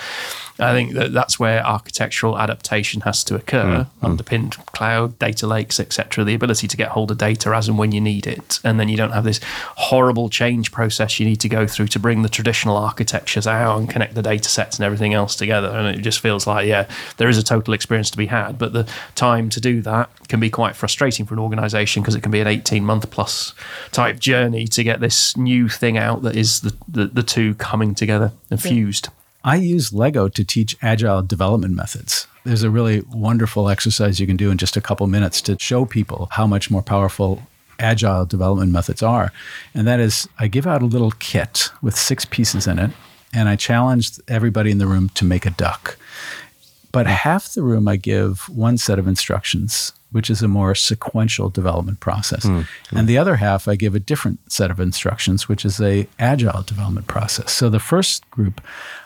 I 0.60 0.74
think 0.74 0.94
that 0.94 1.14
that's 1.14 1.40
where 1.40 1.66
architectural 1.66 2.38
adaptation 2.38 3.02
has 3.02 3.24
to 3.26 3.36
occur, 3.36 3.64
mm, 3.64 3.86
mm. 3.86 3.88
underpinned 4.02 4.58
cloud, 4.68 5.18
data 5.20 5.48
lakes, 5.48 5.80
etc. 5.80 6.24
The 6.26 6.34
ability 6.34 6.68
to 6.68 6.78
get 6.78 6.90
hold 6.90 7.12
of 7.12 7.18
data 7.18 7.54
as 7.56 7.70
and 7.70 7.78
when 7.78 7.94
you 7.94 8.02
need 8.02 8.28
it, 8.28 8.60
and 8.64 8.78
then 8.78 8.90
you 8.90 8.98
don't 8.98 9.12
have 9.12 9.24
this 9.24 9.40
horrible 9.76 10.30
change 10.30 10.72
process 10.72 11.20
you 11.20 11.26
need 11.26 11.42
to 11.42 11.50
go 11.50 11.66
through 11.66 11.88
to 11.88 12.00
bring 12.00 12.22
the 12.22 12.30
traditional 12.30 12.78
architectures 12.78 13.48
out 13.48 13.78
and 13.78 13.90
connect 13.90 14.16
the 14.16 14.22
data 14.22 14.50
sets 14.50 14.78
and 14.78 14.86
everything 14.86 15.14
else 15.14 15.36
together. 15.36 15.70
And 15.70 15.98
it 15.98 16.02
just 16.02 16.20
feels 16.20 16.46
like, 16.46 16.68
yeah, 16.68 16.88
there 17.18 17.30
is 17.30 17.38
a 17.38 17.44
total 17.44 17.74
experience 17.74 18.10
to 18.12 18.18
be 18.18 18.28
had, 18.28 18.58
but 18.58 18.74
the 18.74 18.88
time 19.16 19.50
to 19.50 19.62
do 19.62 19.82
that 19.82 20.10
can 20.28 20.40
be 20.40 20.50
quite 20.50 20.76
frustrating 20.76 21.26
for 21.26 21.34
an 21.34 21.40
organization 21.40 22.02
because 22.02 22.16
it 22.16 22.22
can 22.22 22.32
be 22.32 22.42
an 22.42 22.48
18 22.48 22.84
month 22.84 23.10
plus 23.12 23.54
type 23.92 24.20
journey 24.20 24.68
to 24.68 24.84
get 24.84 25.00
this 25.00 25.36
new 25.38 25.68
thing 25.68 25.85
out 25.94 26.24
that 26.24 26.36
is 26.36 26.62
the, 26.62 26.76
the, 26.88 27.06
the 27.06 27.24
two 27.24 27.54
coming 27.56 27.94
together 27.94 28.32
and 28.50 28.62
fused. 28.62 29.10
I 29.44 29.58
use 29.58 29.94
Lego 29.94 30.28
to 30.28 30.44
teach 30.44 30.76
agile 30.82 31.22
development 31.22 31.76
methods. 31.76 32.28
There's 32.44 32.64
a 32.64 32.72
really 32.72 33.02
wonderful 33.14 33.70
exercise 33.70 34.20
you 34.20 34.26
can 34.26 34.38
do 34.38 34.50
in 34.50 34.58
just 34.58 34.76
a 34.76 34.82
couple 34.82 35.06
minutes 35.06 35.40
to 35.44 35.56
show 35.60 35.86
people 35.86 36.28
how 36.32 36.48
much 36.48 36.72
more 36.72 36.82
powerful 36.82 37.44
agile 37.80 38.26
development 38.26 38.72
methods 38.72 39.04
are. 39.04 39.32
And 39.74 39.88
that 39.88 40.00
is, 40.00 40.28
I 40.40 40.48
give 40.48 40.66
out 40.66 40.82
a 40.82 40.88
little 40.88 41.12
kit 41.12 41.70
with 41.82 41.96
six 41.96 42.26
pieces 42.26 42.66
in 42.68 42.80
it, 42.80 42.92
and 43.34 43.48
I 43.48 43.56
challenge 43.56 44.20
everybody 44.28 44.72
in 44.72 44.80
the 44.80 44.88
room 44.88 45.10
to 45.10 45.26
make 45.26 45.46
a 45.46 45.52
duck. 45.52 45.98
But 46.92 47.08
half 47.08 47.54
the 47.54 47.62
room, 47.62 47.88
I 47.88 47.98
give 47.98 48.48
one 48.50 48.78
set 48.78 48.98
of 48.98 49.08
instructions, 49.08 49.92
which 50.16 50.30
is 50.30 50.42
a 50.42 50.48
more 50.48 50.74
sequential 50.74 51.50
development 51.50 52.00
process. 52.00 52.46
And 52.92 53.06
the 53.06 53.18
other 53.18 53.36
half, 53.36 53.68
I 53.68 53.76
give 53.76 53.96
a 53.96 54.00
different 54.00 54.40
set 54.50 54.72
of 54.72 54.80
instructions, 54.80 55.50
which 55.50 55.66
is 55.66 55.82
a 55.82 56.08
agile 56.18 56.62
development 56.62 57.08
process. 57.08 57.52
So 57.52 57.68
the 57.68 57.82
first 57.82 58.24
group, 58.32 58.62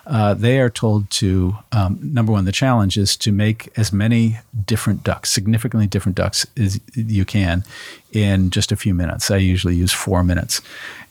uh, 0.06 0.34
they 0.34 0.60
are 0.60 0.70
told 0.70 1.10
to, 1.10 1.56
um, 1.72 1.98
number 2.00 2.30
one, 2.30 2.44
the 2.44 2.52
challenge 2.52 2.96
is 2.96 3.16
to 3.16 3.32
make 3.32 3.76
as 3.76 3.92
many 3.92 4.38
different 4.64 5.02
ducks, 5.02 5.30
significantly 5.32 5.88
different 5.88 6.16
ducks 6.16 6.46
as 6.56 6.78
you 6.94 7.24
can 7.24 7.64
in 8.12 8.50
just 8.50 8.70
a 8.70 8.76
few 8.76 8.94
minutes. 8.94 9.32
I 9.32 9.38
usually 9.38 9.74
use 9.74 9.92
four 9.92 10.22
minutes. 10.22 10.62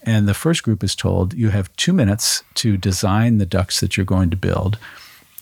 And 0.03 0.29
the 0.29 0.33
first 0.33 0.63
group 0.63 0.81
is 0.81 0.95
told 0.95 1.33
you 1.33 1.49
have 1.49 1.75
two 1.75 1.91
minutes 1.91 2.41
to 2.53 2.77
design 2.77 3.37
the 3.37 3.45
ducks 3.45 3.81
that 3.81 3.97
you're 3.97 4.05
going 4.05 4.29
to 4.29 4.37
build 4.37 4.77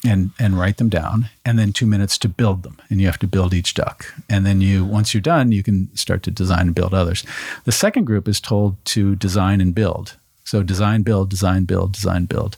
and 0.05 0.31
and 0.39 0.59
write 0.59 0.77
them 0.77 0.89
down 0.89 1.29
and 1.45 1.57
then 1.57 1.73
2 1.73 1.85
minutes 1.85 2.17
to 2.19 2.29
build 2.29 2.63
them 2.63 2.77
and 2.89 2.99
you 3.01 3.07
have 3.07 3.19
to 3.19 3.27
build 3.27 3.53
each 3.53 3.73
duck. 3.73 4.13
And 4.29 4.45
then 4.45 4.61
you 4.61 4.85
once 4.85 5.13
you're 5.13 5.21
done 5.21 5.51
you 5.51 5.63
can 5.63 5.95
start 5.95 6.23
to 6.23 6.31
design 6.31 6.67
and 6.67 6.75
build 6.75 6.93
others. 6.93 7.23
The 7.65 7.71
second 7.71 8.05
group 8.05 8.27
is 8.27 8.39
told 8.39 8.83
to 8.85 9.15
design 9.15 9.61
and 9.61 9.73
build. 9.73 10.17
So 10.43 10.63
design 10.63 11.03
build 11.03 11.29
design 11.29 11.65
build 11.65 11.93
design 11.93 12.25
build. 12.25 12.57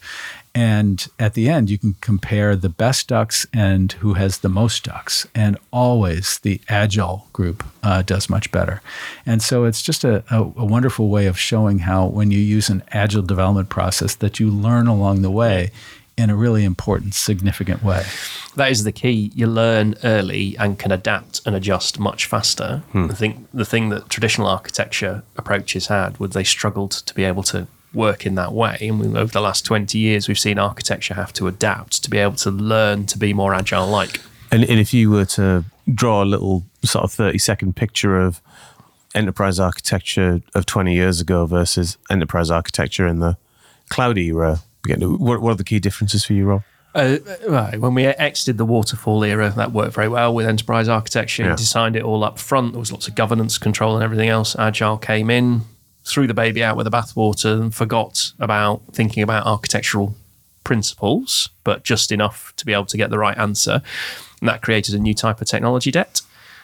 And 0.56 1.08
at 1.20 1.36
the 1.36 1.48
end 1.48 1.70
you 1.70 1.78
can 1.78 1.96
compare 2.02 2.56
the 2.56 2.70
best 2.70 3.08
ducks 3.08 3.48
and 3.54 3.92
who 3.94 4.14
has 4.16 4.40
the 4.40 4.50
most 4.50 4.84
ducks. 4.84 5.28
And 5.34 5.58
always 5.72 6.40
the 6.40 6.60
agile 6.68 7.28
group 7.34 7.64
uh, 7.84 8.02
does 8.02 8.30
much 8.30 8.52
better. 8.52 8.82
And 9.26 9.42
so 9.42 9.64
it's 9.66 9.82
just 9.82 10.04
a, 10.04 10.24
a, 10.30 10.42
a 10.42 10.66
wonderful 10.66 11.10
way 11.10 11.28
of 11.28 11.40
showing 11.40 11.80
how 11.80 12.08
when 12.08 12.32
you 12.32 12.40
use 12.40 12.70
an 12.70 12.84
agile 12.92 13.22
development 13.22 13.70
process 13.70 14.16
that 14.16 14.40
you 14.40 14.50
learn 14.50 14.88
along 14.88 15.22
the 15.22 15.32
way 15.32 15.72
in 16.20 16.30
a 16.30 16.36
really 16.36 16.66
important, 16.66 17.14
significant 17.14 17.84
way. 17.84 18.06
That 18.56 18.72
is 18.72 18.84
the 18.84 18.92
key. 18.92 19.32
You 19.34 19.48
learn 19.48 19.96
early 20.04 20.58
and 20.58 20.78
can 20.78 20.92
adapt 20.92 21.42
and 21.46 21.56
adjust 21.56 22.00
much 22.00 22.26
faster. 22.26 22.84
Hmm. 22.92 23.06
I 23.10 23.14
think 23.14 23.48
the 23.54 23.66
thing 23.66 23.90
that 23.90 24.10
traditional 24.10 24.48
architecture 24.48 25.24
approaches 25.38 25.88
had 25.88 26.18
was 26.20 26.32
they 26.32 26.44
struggled 26.44 26.92
to 26.92 27.14
be 27.14 27.24
able 27.24 27.44
to 27.44 27.68
work 27.94 28.26
in 28.26 28.36
that 28.36 28.54
way. 28.54 28.78
And 28.82 29.00
we, 29.00 29.08
over 29.08 29.32
the 29.32 29.42
last 29.42 29.66
20 29.66 29.98
years, 29.98 30.28
we've 30.28 30.40
seen 30.40 30.60
architecture 30.60 31.14
have 31.14 31.34
to 31.34 31.48
adapt 31.48 32.04
to 32.04 32.10
be 32.10 32.18
able 32.18 32.36
to 32.38 32.52
learn 32.52 33.06
to 33.08 33.18
be 33.18 33.34
more 33.34 33.54
agile 33.54 33.88
like. 33.88 34.22
And, 34.52 34.64
and 34.64 34.80
if 34.80 34.94
you 34.94 35.10
were 35.10 35.26
to 35.26 35.64
draw 35.94 36.24
a 36.24 36.26
little 36.26 36.66
sort 36.84 37.04
of 37.04 37.12
30 37.12 37.38
second 37.38 37.76
picture 37.76 38.20
of 38.20 38.42
enterprise 39.16 39.60
architecture 39.60 40.42
of 40.54 40.66
20 40.66 40.94
years 40.94 41.20
ago 41.20 41.46
versus 41.46 41.98
enterprise 42.10 42.52
architecture 42.52 43.08
in 43.08 43.20
the 43.20 43.38
cloud 43.90 44.18
era, 44.18 44.60
again, 44.60 44.69
what, 44.88 45.42
what 45.42 45.52
are 45.52 45.56
the 45.56 45.64
key 45.64 45.80
differences 45.80 46.26
for 46.26 46.34
you, 46.34 46.46
Rob? 46.46 46.64
Uh, 46.96 47.18
right. 47.48 47.80
When 47.80 47.94
we 47.94 48.06
exited 48.06 48.58
the 48.58 48.66
waterfall 48.66 49.24
era, 49.24 49.54
that 49.56 49.72
worked 49.72 49.94
very 49.94 50.08
well 50.08 50.34
with 50.34 50.48
enterprise 50.48 50.88
architecture. 50.88 51.44
Yeah. 51.44 51.52
You 51.52 51.58
designed 51.58 51.96
it 51.96 52.04
all 52.04 52.24
up 52.24 52.40
front. 52.40 52.74
There 52.74 52.80
was 52.80 52.92
lots 52.92 53.08
of 53.08 53.16
governance 53.16 53.58
control 53.58 53.96
and 53.96 54.04
everything 54.04 54.30
else. 54.30 54.56
Agile 54.58 54.98
came 54.98 55.30
in, 55.30 55.62
threw 56.04 56.26
the 56.26 56.34
baby 56.34 56.64
out 56.64 56.78
with 56.78 56.86
the 56.86 56.92
bathwater, 56.92 57.62
and 57.62 57.74
forgot 57.74 58.32
about 58.40 58.82
thinking 58.92 59.22
about 59.22 59.46
architectural 59.46 60.16
principles, 60.64 61.50
but 61.64 61.84
just 61.84 62.12
enough 62.12 62.54
to 62.58 62.66
be 62.66 62.74
able 62.74 62.86
to 62.86 62.98
get 62.98 63.12
the 63.12 63.20
right 63.20 63.38
answer. 63.38 63.82
And 64.42 64.50
that 64.50 64.62
created 64.62 64.96
a 64.96 65.00
new 65.00 65.14
type 65.14 65.42
of 65.42 65.48
technology 65.48 65.92
debt. 65.92 66.22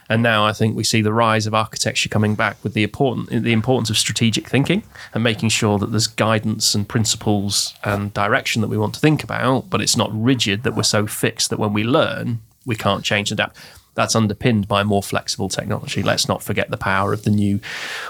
And 0.10 0.22
now 0.22 0.46
I 0.46 0.54
think 0.54 0.76
we 0.76 0.84
see 0.84 1.02
the 1.02 1.14
rise 1.14 1.48
of 1.48 1.54
architecture 1.54 2.10
coming 2.10 2.36
back 2.36 2.64
with 2.64 2.74
the 2.74 2.84
important 2.84 3.44
the 3.44 3.54
importance 3.54 3.90
of 3.90 3.98
strategic 3.98 4.48
thinking 4.48 4.84
and 5.14 5.24
making 5.24 5.50
sure 5.50 5.80
that 5.80 5.88
there's 5.88 6.08
guidance 6.08 6.76
and 6.76 6.88
principles 6.88 7.74
and 7.84 8.14
direction 8.14 8.62
that 8.62 8.68
we 8.68 8.78
want 8.78 8.94
to 8.94 9.00
think 9.00 9.24
about, 9.24 9.70
but 9.70 9.82
it's 9.82 9.98
not 9.98 10.10
rigid 10.14 10.64
that 10.64 10.76
we're 10.76 10.84
so 10.84 11.08
fixed 11.08 11.50
that 11.50 11.60
when 11.60 11.74
we 11.74 11.84
learn 11.84 12.40
we 12.66 12.76
can't 12.76 13.04
change 13.04 13.32
and 13.32 13.40
adapt. 13.40 13.58
That's 13.96 14.16
underpinned 14.16 14.68
by 14.68 14.84
more 14.84 15.02
flexible 15.02 15.48
technology. 15.48 16.04
Let's 16.04 16.28
not 16.28 16.44
forget 16.44 16.70
the 16.70 16.78
power 16.78 17.14
of 17.14 17.24
the 17.24 17.30
new 17.30 17.62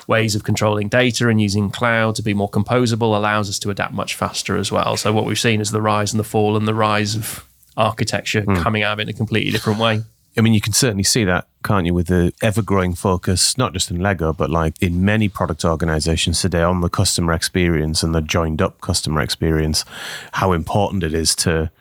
ways 0.07 0.33
of 0.33 0.43
controlling 0.43 0.89
data 0.89 1.29
and 1.29 1.39
using 1.39 1.69
cloud 1.69 2.15
to 2.15 2.23
be 2.23 2.33
more 2.33 2.49
composable 2.49 3.15
allows 3.15 3.49
us 3.49 3.59
to 3.59 3.69
adapt 3.69 3.93
much 3.93 4.15
faster 4.15 4.57
as 4.57 4.71
well. 4.71 4.97
So 4.97 5.13
what 5.13 5.25
we've 5.25 5.37
seen 5.37 5.61
is 5.61 5.69
the 5.69 5.83
rise 5.83 6.11
and 6.11 6.19
the 6.19 6.23
fall 6.23 6.57
and 6.57 6.67
the 6.67 6.73
rise 6.73 7.15
of 7.15 7.45
architecture 7.77 8.41
hmm. 8.41 8.55
coming 8.55 8.81
out 8.81 8.93
of 8.93 8.99
it 8.99 9.03
in 9.03 9.09
a 9.09 9.13
completely 9.13 9.51
different 9.51 9.79
way. 9.79 10.01
I 10.37 10.41
mean, 10.41 10.53
you 10.53 10.61
can 10.61 10.73
certainly 10.73 11.03
see 11.03 11.23
that, 11.23 11.47
can't 11.63 11.85
you, 11.85 11.93
with 11.93 12.07
the 12.07 12.33
ever 12.41 12.61
growing 12.61 12.93
focus, 12.93 13.57
not 13.57 13.73
just 13.73 13.89
in 13.89 14.01
Lego, 14.01 14.33
but 14.33 14.49
like 14.49 14.81
in 14.81 15.05
many 15.05 15.29
product 15.29 15.63
organizations 15.63 16.41
today 16.41 16.61
on 16.61 16.81
the 16.81 16.89
customer 16.89 17.31
experience 17.33 18.03
and 18.03 18.13
the 18.13 18.21
joined 18.21 18.61
up 18.61 18.81
customer 18.81 19.21
experience, 19.21 19.85
how 20.33 20.51
important 20.51 21.03
it 21.03 21.13
is 21.13 21.35
to 21.35 21.71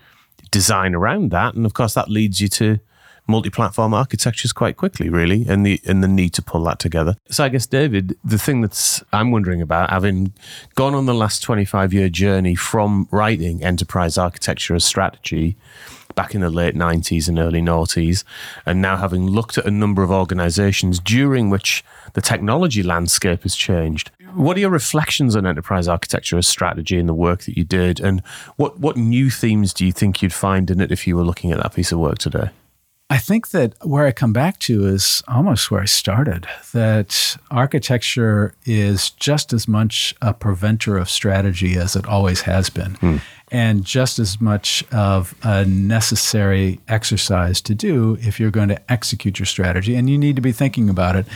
design 0.53 0.95
around 0.95 1.33
that. 1.33 1.55
And 1.55 1.67
of 1.67 1.75
course, 1.75 1.95
that 1.95 2.09
leads 2.09 2.41
you 2.41 2.49
to 2.49 2.79
multi-platform 3.27 3.95
architectures 3.95 4.53
quite 4.53 4.77
quickly, 4.77 5.09
really, 5.09 5.47
and 5.49 5.65
the 5.65 5.81
and 5.87 6.03
the 6.03 6.09
need 6.09 6.33
to 6.35 6.43
pull 6.43 6.63
that 6.65 6.79
together. 6.79 7.17
So 7.31 7.45
I 7.45 7.49
guess 7.49 7.67
David, 7.67 8.17
the 8.23 8.39
thing 8.39 8.61
that's 8.61 9.03
I'm 9.13 9.31
wondering 9.31 9.63
about, 9.63 9.91
having 9.91 10.33
gone 10.75 10.95
on 10.95 11.07
the 11.07 11.15
last 11.15 11.43
25 11.43 11.93
year 11.93 12.09
journey 12.09 12.55
from 12.55 13.09
writing 13.11 13.65
enterprise 13.65 14.19
architecture 14.19 14.75
as 14.75 14.85
strategy 14.85 15.57
back 16.15 16.35
in 16.35 16.41
the 16.41 16.51
late 16.51 16.75
90s 16.75 17.29
and 17.29 17.39
early 17.39 17.61
noughties, 17.61 18.25
and 18.67 18.81
now 18.81 18.97
having 18.97 19.27
looked 19.27 19.59
at 19.59 19.67
a 19.67 19.71
number 19.71 20.03
of 20.03 20.11
organizations 20.11 20.99
during 21.01 21.51
which 21.51 21.85
the 22.15 22.21
technology 22.21 22.83
landscape 22.83 23.43
has 23.43 23.55
changed. 23.55 24.11
What 24.35 24.57
are 24.57 24.61
your 24.61 24.71
reflections 24.71 25.37
on 25.37 25.47
enterprise 25.47 25.87
architecture 25.89 26.39
as 26.39 26.49
strategy 26.49 26.99
and 26.99 27.09
the 27.09 27.15
work 27.15 27.43
that 27.43 27.57
you 27.57 27.65
did? 27.65 28.01
And 28.01 28.21
what, 28.57 28.81
what 28.81 28.97
new 28.97 29.31
themes 29.31 29.73
do 29.73 29.87
you 29.87 29.93
think 29.93 30.23
you'd 30.23 30.33
find 30.33 30.71
in 30.71 30.81
it 30.81 30.91
if 30.91 31.07
you 31.07 31.17
were 31.17 31.23
looking 31.23 31.53
at 31.53 31.63
that 31.63 31.75
piece 31.75 31.93
of 31.93 31.99
work 31.99 32.19
today? 32.19 32.51
I 33.11 33.19
think 33.19 33.51
that 33.51 33.75
where 33.85 34.07
I 34.07 34.13
come 34.13 34.33
back 34.33 34.59
to 34.61 34.87
is 34.87 35.23
almost 35.29 35.71
where 35.71 35.83
I 35.83 35.85
started 35.85 36.47
that 36.73 37.37
architecture 37.51 38.55
is 38.65 39.11
just 39.11 39.53
as 39.53 39.69
much 39.69 40.15
a 40.23 40.33
preventer 40.33 40.97
of 40.97 41.11
strategy 41.11 41.77
as 41.77 41.97
it 41.97 42.07
always 42.07 42.41
has 42.43 42.71
been, 42.71 42.95
hmm. 42.95 43.17
and 43.51 43.85
just 43.85 44.19
as 44.19 44.41
much 44.41 44.83
of 44.91 45.35
a 45.43 45.67
necessary 45.67 46.81
exercise 46.89 47.61
to 47.61 47.75
do 47.75 48.17
if 48.23 48.41
you're 48.41 48.51
going 48.51 48.71
to 48.71 48.91
execute 48.93 49.39
your 49.39 49.47
strategy. 49.47 49.95
And 49.95 50.09
you 50.09 50.17
need 50.17 50.37
to 50.37 50.43
be 50.43 50.53
thinking 50.53 50.89
about 50.89 51.15
it 51.15 51.27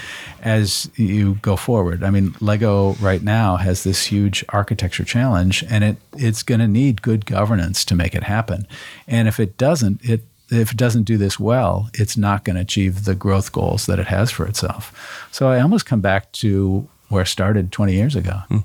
as 0.40 0.90
you 0.96 1.34
go 1.42 1.54
forward. 1.54 2.02
I 2.02 2.08
mean, 2.08 2.34
Lego 2.40 2.94
right 2.94 3.22
now 3.22 3.56
has 3.56 3.84
this 3.84 4.06
huge 4.06 4.42
architecture 4.48 5.04
challenge, 5.04 5.62
and 5.68 5.84
it, 5.84 5.96
it's 6.16 6.42
going 6.42 6.60
to 6.60 6.68
need 6.68 7.02
good 7.02 7.26
governance 7.26 7.84
to 7.84 7.94
make 7.94 8.14
it 8.14 8.22
happen. 8.22 8.66
And 9.06 9.28
if 9.28 9.38
it 9.38 9.58
doesn't, 9.58 10.02
it 10.02 10.22
if 10.50 10.72
it 10.72 10.76
doesn't 10.76 11.04
do 11.04 11.16
this 11.16 11.38
well, 11.38 11.90
it's 11.94 12.16
not 12.16 12.44
going 12.44 12.56
to 12.56 12.62
achieve 12.62 13.04
the 13.04 13.14
growth 13.14 13.52
goals 13.52 13.86
that 13.86 13.98
it 13.98 14.06
has 14.06 14.30
for 14.30 14.46
itself. 14.46 15.28
So 15.30 15.48
I 15.48 15.60
almost 15.60 15.86
come 15.86 16.00
back 16.00 16.32
to 16.32 16.88
where 17.08 17.22
I 17.22 17.24
started 17.24 17.72
20 17.72 17.92
years 17.92 18.16
ago. 18.16 18.40
Hmm. 18.48 18.58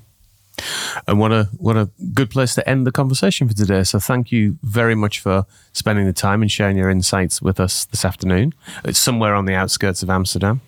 And 1.08 1.20
what 1.20 1.32
a 1.32 1.50
what 1.58 1.76
a 1.76 1.90
good 2.14 2.30
place 2.30 2.54
to 2.56 2.70
end 2.70 2.86
the 2.86 2.92
conversation 2.92 3.48
for 3.48 3.56
today. 3.56 3.84
So 3.84 4.00
thank 4.00 4.32
you 4.32 4.58
very 4.62 4.96
much 4.96 5.20
for 5.20 5.46
spending 5.74 6.06
the 6.06 6.14
time 6.14 6.42
and 6.42 6.52
sharing 6.52 6.78
your 6.78 6.90
insights 6.90 7.42
with 7.42 7.60
us 7.60 7.86
this 7.86 8.06
afternoon. 8.06 8.54
It's 8.86 9.00
somewhere 9.00 9.34
on 9.34 9.46
the 9.46 9.56
outskirts 9.56 10.04
of 10.04 10.10
Amsterdam. 10.10 10.62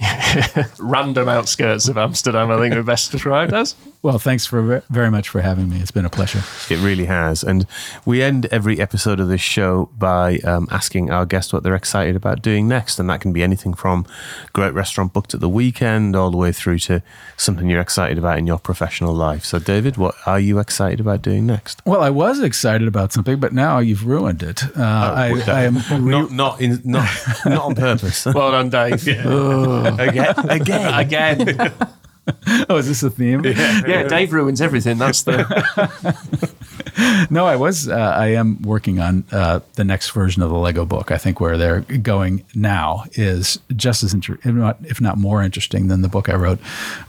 random 0.78 1.28
outskirts 1.28 1.88
of 1.88 1.96
Amsterdam, 1.96 2.50
I 2.50 2.58
think 2.58 2.74
we're 2.74 2.82
best 2.82 3.12
described 3.12 3.54
as. 3.54 3.74
Well, 4.00 4.20
thanks 4.20 4.46
for 4.46 4.82
very 4.90 5.10
much 5.10 5.28
for 5.28 5.40
having 5.40 5.68
me. 5.68 5.80
It's 5.80 5.90
been 5.90 6.04
a 6.04 6.10
pleasure. 6.10 6.42
It 6.72 6.78
really 6.78 7.06
has. 7.06 7.42
And 7.42 7.66
we 8.04 8.22
end 8.22 8.46
every 8.46 8.80
episode 8.80 9.18
of 9.18 9.28
this 9.28 9.40
show 9.40 9.90
by 9.98 10.38
um, 10.38 10.68
asking 10.70 11.10
our 11.10 11.26
guests 11.26 11.52
what 11.52 11.64
they're 11.64 11.74
excited 11.74 12.14
about 12.14 12.40
doing 12.40 12.68
next. 12.68 13.00
And 13.00 13.10
that 13.10 13.20
can 13.20 13.32
be 13.32 13.42
anything 13.42 13.74
from 13.74 14.06
great 14.52 14.72
restaurant 14.72 15.12
booked 15.12 15.34
at 15.34 15.40
the 15.40 15.48
weekend 15.48 16.14
all 16.14 16.30
the 16.30 16.36
way 16.36 16.52
through 16.52 16.78
to 16.80 17.02
something 17.36 17.68
you're 17.68 17.80
excited 17.80 18.18
about 18.18 18.38
in 18.38 18.46
your 18.46 18.60
professional 18.60 19.12
life. 19.12 19.44
So, 19.44 19.58
David, 19.58 19.96
what 19.96 20.14
are 20.26 20.38
you 20.38 20.60
excited 20.60 21.00
about 21.00 21.20
doing 21.22 21.44
next? 21.44 21.82
Well, 21.84 22.00
I 22.00 22.10
was 22.10 22.40
excited 22.40 22.86
about 22.86 23.12
something, 23.12 23.40
but 23.40 23.52
now 23.52 23.80
you've 23.80 24.06
ruined 24.06 24.44
it. 24.44 24.62
Uh, 24.62 24.70
oh, 24.76 24.80
I, 24.80 25.42
I, 25.48 25.62
am 25.64 25.74
re- 26.04 26.12
not 26.12 26.30
not 26.30 26.60
in, 26.60 26.80
not 26.84 27.10
not 27.44 27.64
on 27.64 27.74
purpose. 27.74 28.26
well 28.34 28.52
done, 28.52 28.70
Dave. 28.70 29.04
Yeah. 29.04 29.96
again, 29.98 30.34
again, 30.48 30.94
again. 30.94 31.74
oh, 32.68 32.76
is 32.76 32.88
this 32.88 33.02
a 33.02 33.10
theme? 33.10 33.44
Yeah, 33.44 33.82
yeah 33.86 34.02
Dave 34.04 34.32
ruins 34.32 34.60
everything. 34.60 34.98
That's 34.98 35.22
the. 35.22 36.54
no, 37.30 37.46
I 37.46 37.56
was. 37.56 37.88
Uh, 37.88 37.94
I 37.94 38.28
am 38.28 38.60
working 38.62 38.98
on 38.98 39.24
uh, 39.30 39.60
the 39.74 39.84
next 39.84 40.10
version 40.10 40.42
of 40.42 40.50
the 40.50 40.56
Lego 40.56 40.84
book. 40.84 41.10
I 41.10 41.18
think 41.18 41.40
where 41.40 41.56
they're 41.56 41.80
going 41.80 42.44
now 42.54 43.04
is 43.12 43.58
just 43.76 44.02
as 44.02 44.14
interesting, 44.14 44.50
if, 44.50 44.56
not, 44.56 44.78
if 44.84 45.00
not 45.00 45.16
more 45.16 45.42
interesting 45.42 45.88
than 45.88 46.02
the 46.02 46.08
book 46.08 46.28
I 46.28 46.34
wrote 46.34 46.58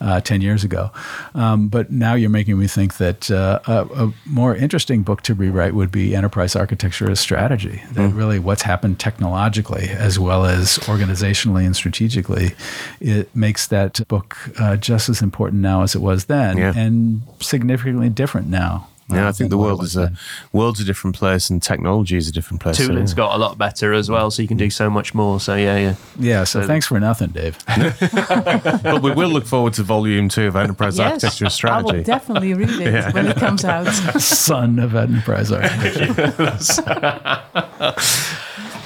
uh, 0.01 0.21
ten 0.21 0.41
years 0.41 0.63
ago. 0.63 0.91
Um, 1.33 1.69
but 1.69 1.91
now 1.91 2.13
you're 2.13 2.29
making 2.29 2.59
me 2.59 2.67
think 2.67 2.97
that 2.97 3.31
uh, 3.31 3.59
a, 3.67 4.05
a, 4.05 4.13
more 4.25 4.55
interesting 4.55 5.01
book 5.03 5.21
to 5.23 5.33
rewrite 5.33 5.73
would 5.73 5.91
be 5.91 6.15
Enterprise 6.15 6.55
Architecture 6.55 7.09
as 7.09 7.19
Strategy. 7.19 7.81
That 7.93 8.11
mm. 8.11 8.17
really 8.17 8.39
what's 8.39 8.61
happened 8.61 8.99
technologically 8.99 9.89
as 9.89 10.19
well 10.19 10.45
as 10.45 10.77
organizationally 10.79 11.65
and 11.65 11.75
strategically, 11.75 12.53
it 12.99 13.35
makes 13.35 13.67
that 13.67 14.07
book 14.07 14.37
uh, 14.59 14.75
just 14.75 15.09
as 15.09 15.21
important 15.21 15.61
now 15.61 15.81
as 15.81 15.95
it 15.95 15.99
was 15.99 16.25
then, 16.25 16.57
yeah. 16.57 16.73
and 16.75 17.21
significantly 17.39 18.09
different 18.09 18.47
now. 18.47 18.88
Yeah, 19.11 19.27
I 19.27 19.31
think 19.31 19.49
the 19.49 19.57
world 19.57 19.83
is 19.83 19.95
a 19.95 20.13
world's 20.53 20.79
a 20.79 20.83
different 20.83 21.15
place, 21.15 21.49
and 21.49 21.61
technology 21.61 22.17
is 22.17 22.27
a 22.27 22.31
different 22.31 22.61
place. 22.61 22.77
Tooling's 22.77 23.11
so, 23.11 23.15
yeah. 23.15 23.27
got 23.27 23.35
a 23.35 23.37
lot 23.37 23.57
better 23.57 23.93
as 23.93 24.09
well, 24.09 24.29
so 24.29 24.41
you 24.41 24.47
can 24.47 24.57
do 24.57 24.69
so 24.69 24.89
much 24.89 25.13
more. 25.13 25.39
So 25.39 25.55
yeah, 25.55 25.77
yeah, 25.77 25.95
yeah. 26.19 26.43
So, 26.43 26.61
so 26.61 26.67
thanks 26.67 26.85
for 26.85 26.99
nothing, 26.99 27.29
Dave. 27.29 27.57
but 27.67 29.01
we 29.01 29.11
will 29.11 29.29
look 29.29 29.45
forward 29.45 29.73
to 29.73 29.83
volume 29.83 30.29
two 30.29 30.47
of 30.47 30.55
Enterprise 30.55 30.97
yes, 30.97 31.11
Architecture 31.11 31.49
Strategy. 31.49 31.89
I 31.89 31.95
will 31.97 32.03
definitely 32.03 32.53
read 32.53 32.69
it 32.69 32.93
yeah. 32.93 33.11
when 33.11 33.27
it 33.27 33.37
comes 33.37 33.65
out. 33.65 33.85
Son 34.21 34.79
of 34.79 34.95
Enterprise 34.95 35.51
Architecture. 35.51 36.33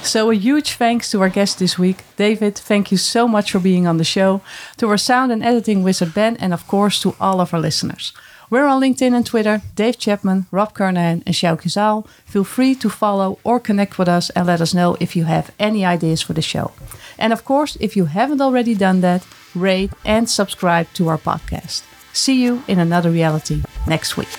So, 0.04 0.30
a 0.30 0.34
huge 0.34 0.72
thanks 0.72 1.10
to 1.10 1.20
our 1.22 1.30
guest 1.30 1.58
this 1.58 1.78
week, 1.78 2.04
David. 2.16 2.56
Thank 2.56 2.92
you 2.92 2.98
so 2.98 3.26
much 3.26 3.50
for 3.50 3.58
being 3.58 3.86
on 3.86 3.96
the 3.96 4.04
show. 4.04 4.42
To 4.76 4.88
our 4.88 4.98
sound 4.98 5.32
and 5.32 5.42
editing 5.42 5.82
wizard, 5.82 6.12
Ben, 6.12 6.36
and 6.36 6.52
of 6.52 6.66
course 6.66 7.00
to 7.00 7.16
all 7.18 7.40
of 7.40 7.54
our 7.54 7.60
listeners. 7.60 8.12
We're 8.54 8.68
on 8.68 8.80
LinkedIn 8.82 9.16
and 9.16 9.26
Twitter, 9.26 9.62
Dave 9.74 9.98
Chapman, 9.98 10.46
Rob 10.52 10.74
Kernahan, 10.74 11.24
and 11.26 11.34
Sjoukje 11.34 11.66
Zaal. 11.66 12.06
Feel 12.24 12.44
free 12.44 12.76
to 12.76 12.88
follow 12.88 13.40
or 13.42 13.58
connect 13.58 13.98
with 13.98 14.08
us 14.08 14.30
and 14.30 14.46
let 14.46 14.60
us 14.60 14.72
know 14.72 14.96
if 15.00 15.16
you 15.16 15.24
have 15.24 15.50
any 15.58 15.84
ideas 15.84 16.22
for 16.22 16.34
the 16.34 16.40
show. 16.40 16.70
And 17.18 17.32
of 17.32 17.44
course, 17.44 17.76
if 17.80 17.96
you 17.96 18.04
haven't 18.04 18.40
already 18.40 18.76
done 18.76 19.00
that, 19.00 19.26
rate 19.56 19.90
and 20.04 20.30
subscribe 20.30 20.86
to 20.92 21.08
our 21.08 21.18
podcast. 21.18 21.82
See 22.12 22.44
you 22.44 22.62
in 22.68 22.78
another 22.78 23.10
reality 23.10 23.64
next 23.88 24.16
week. 24.16 24.30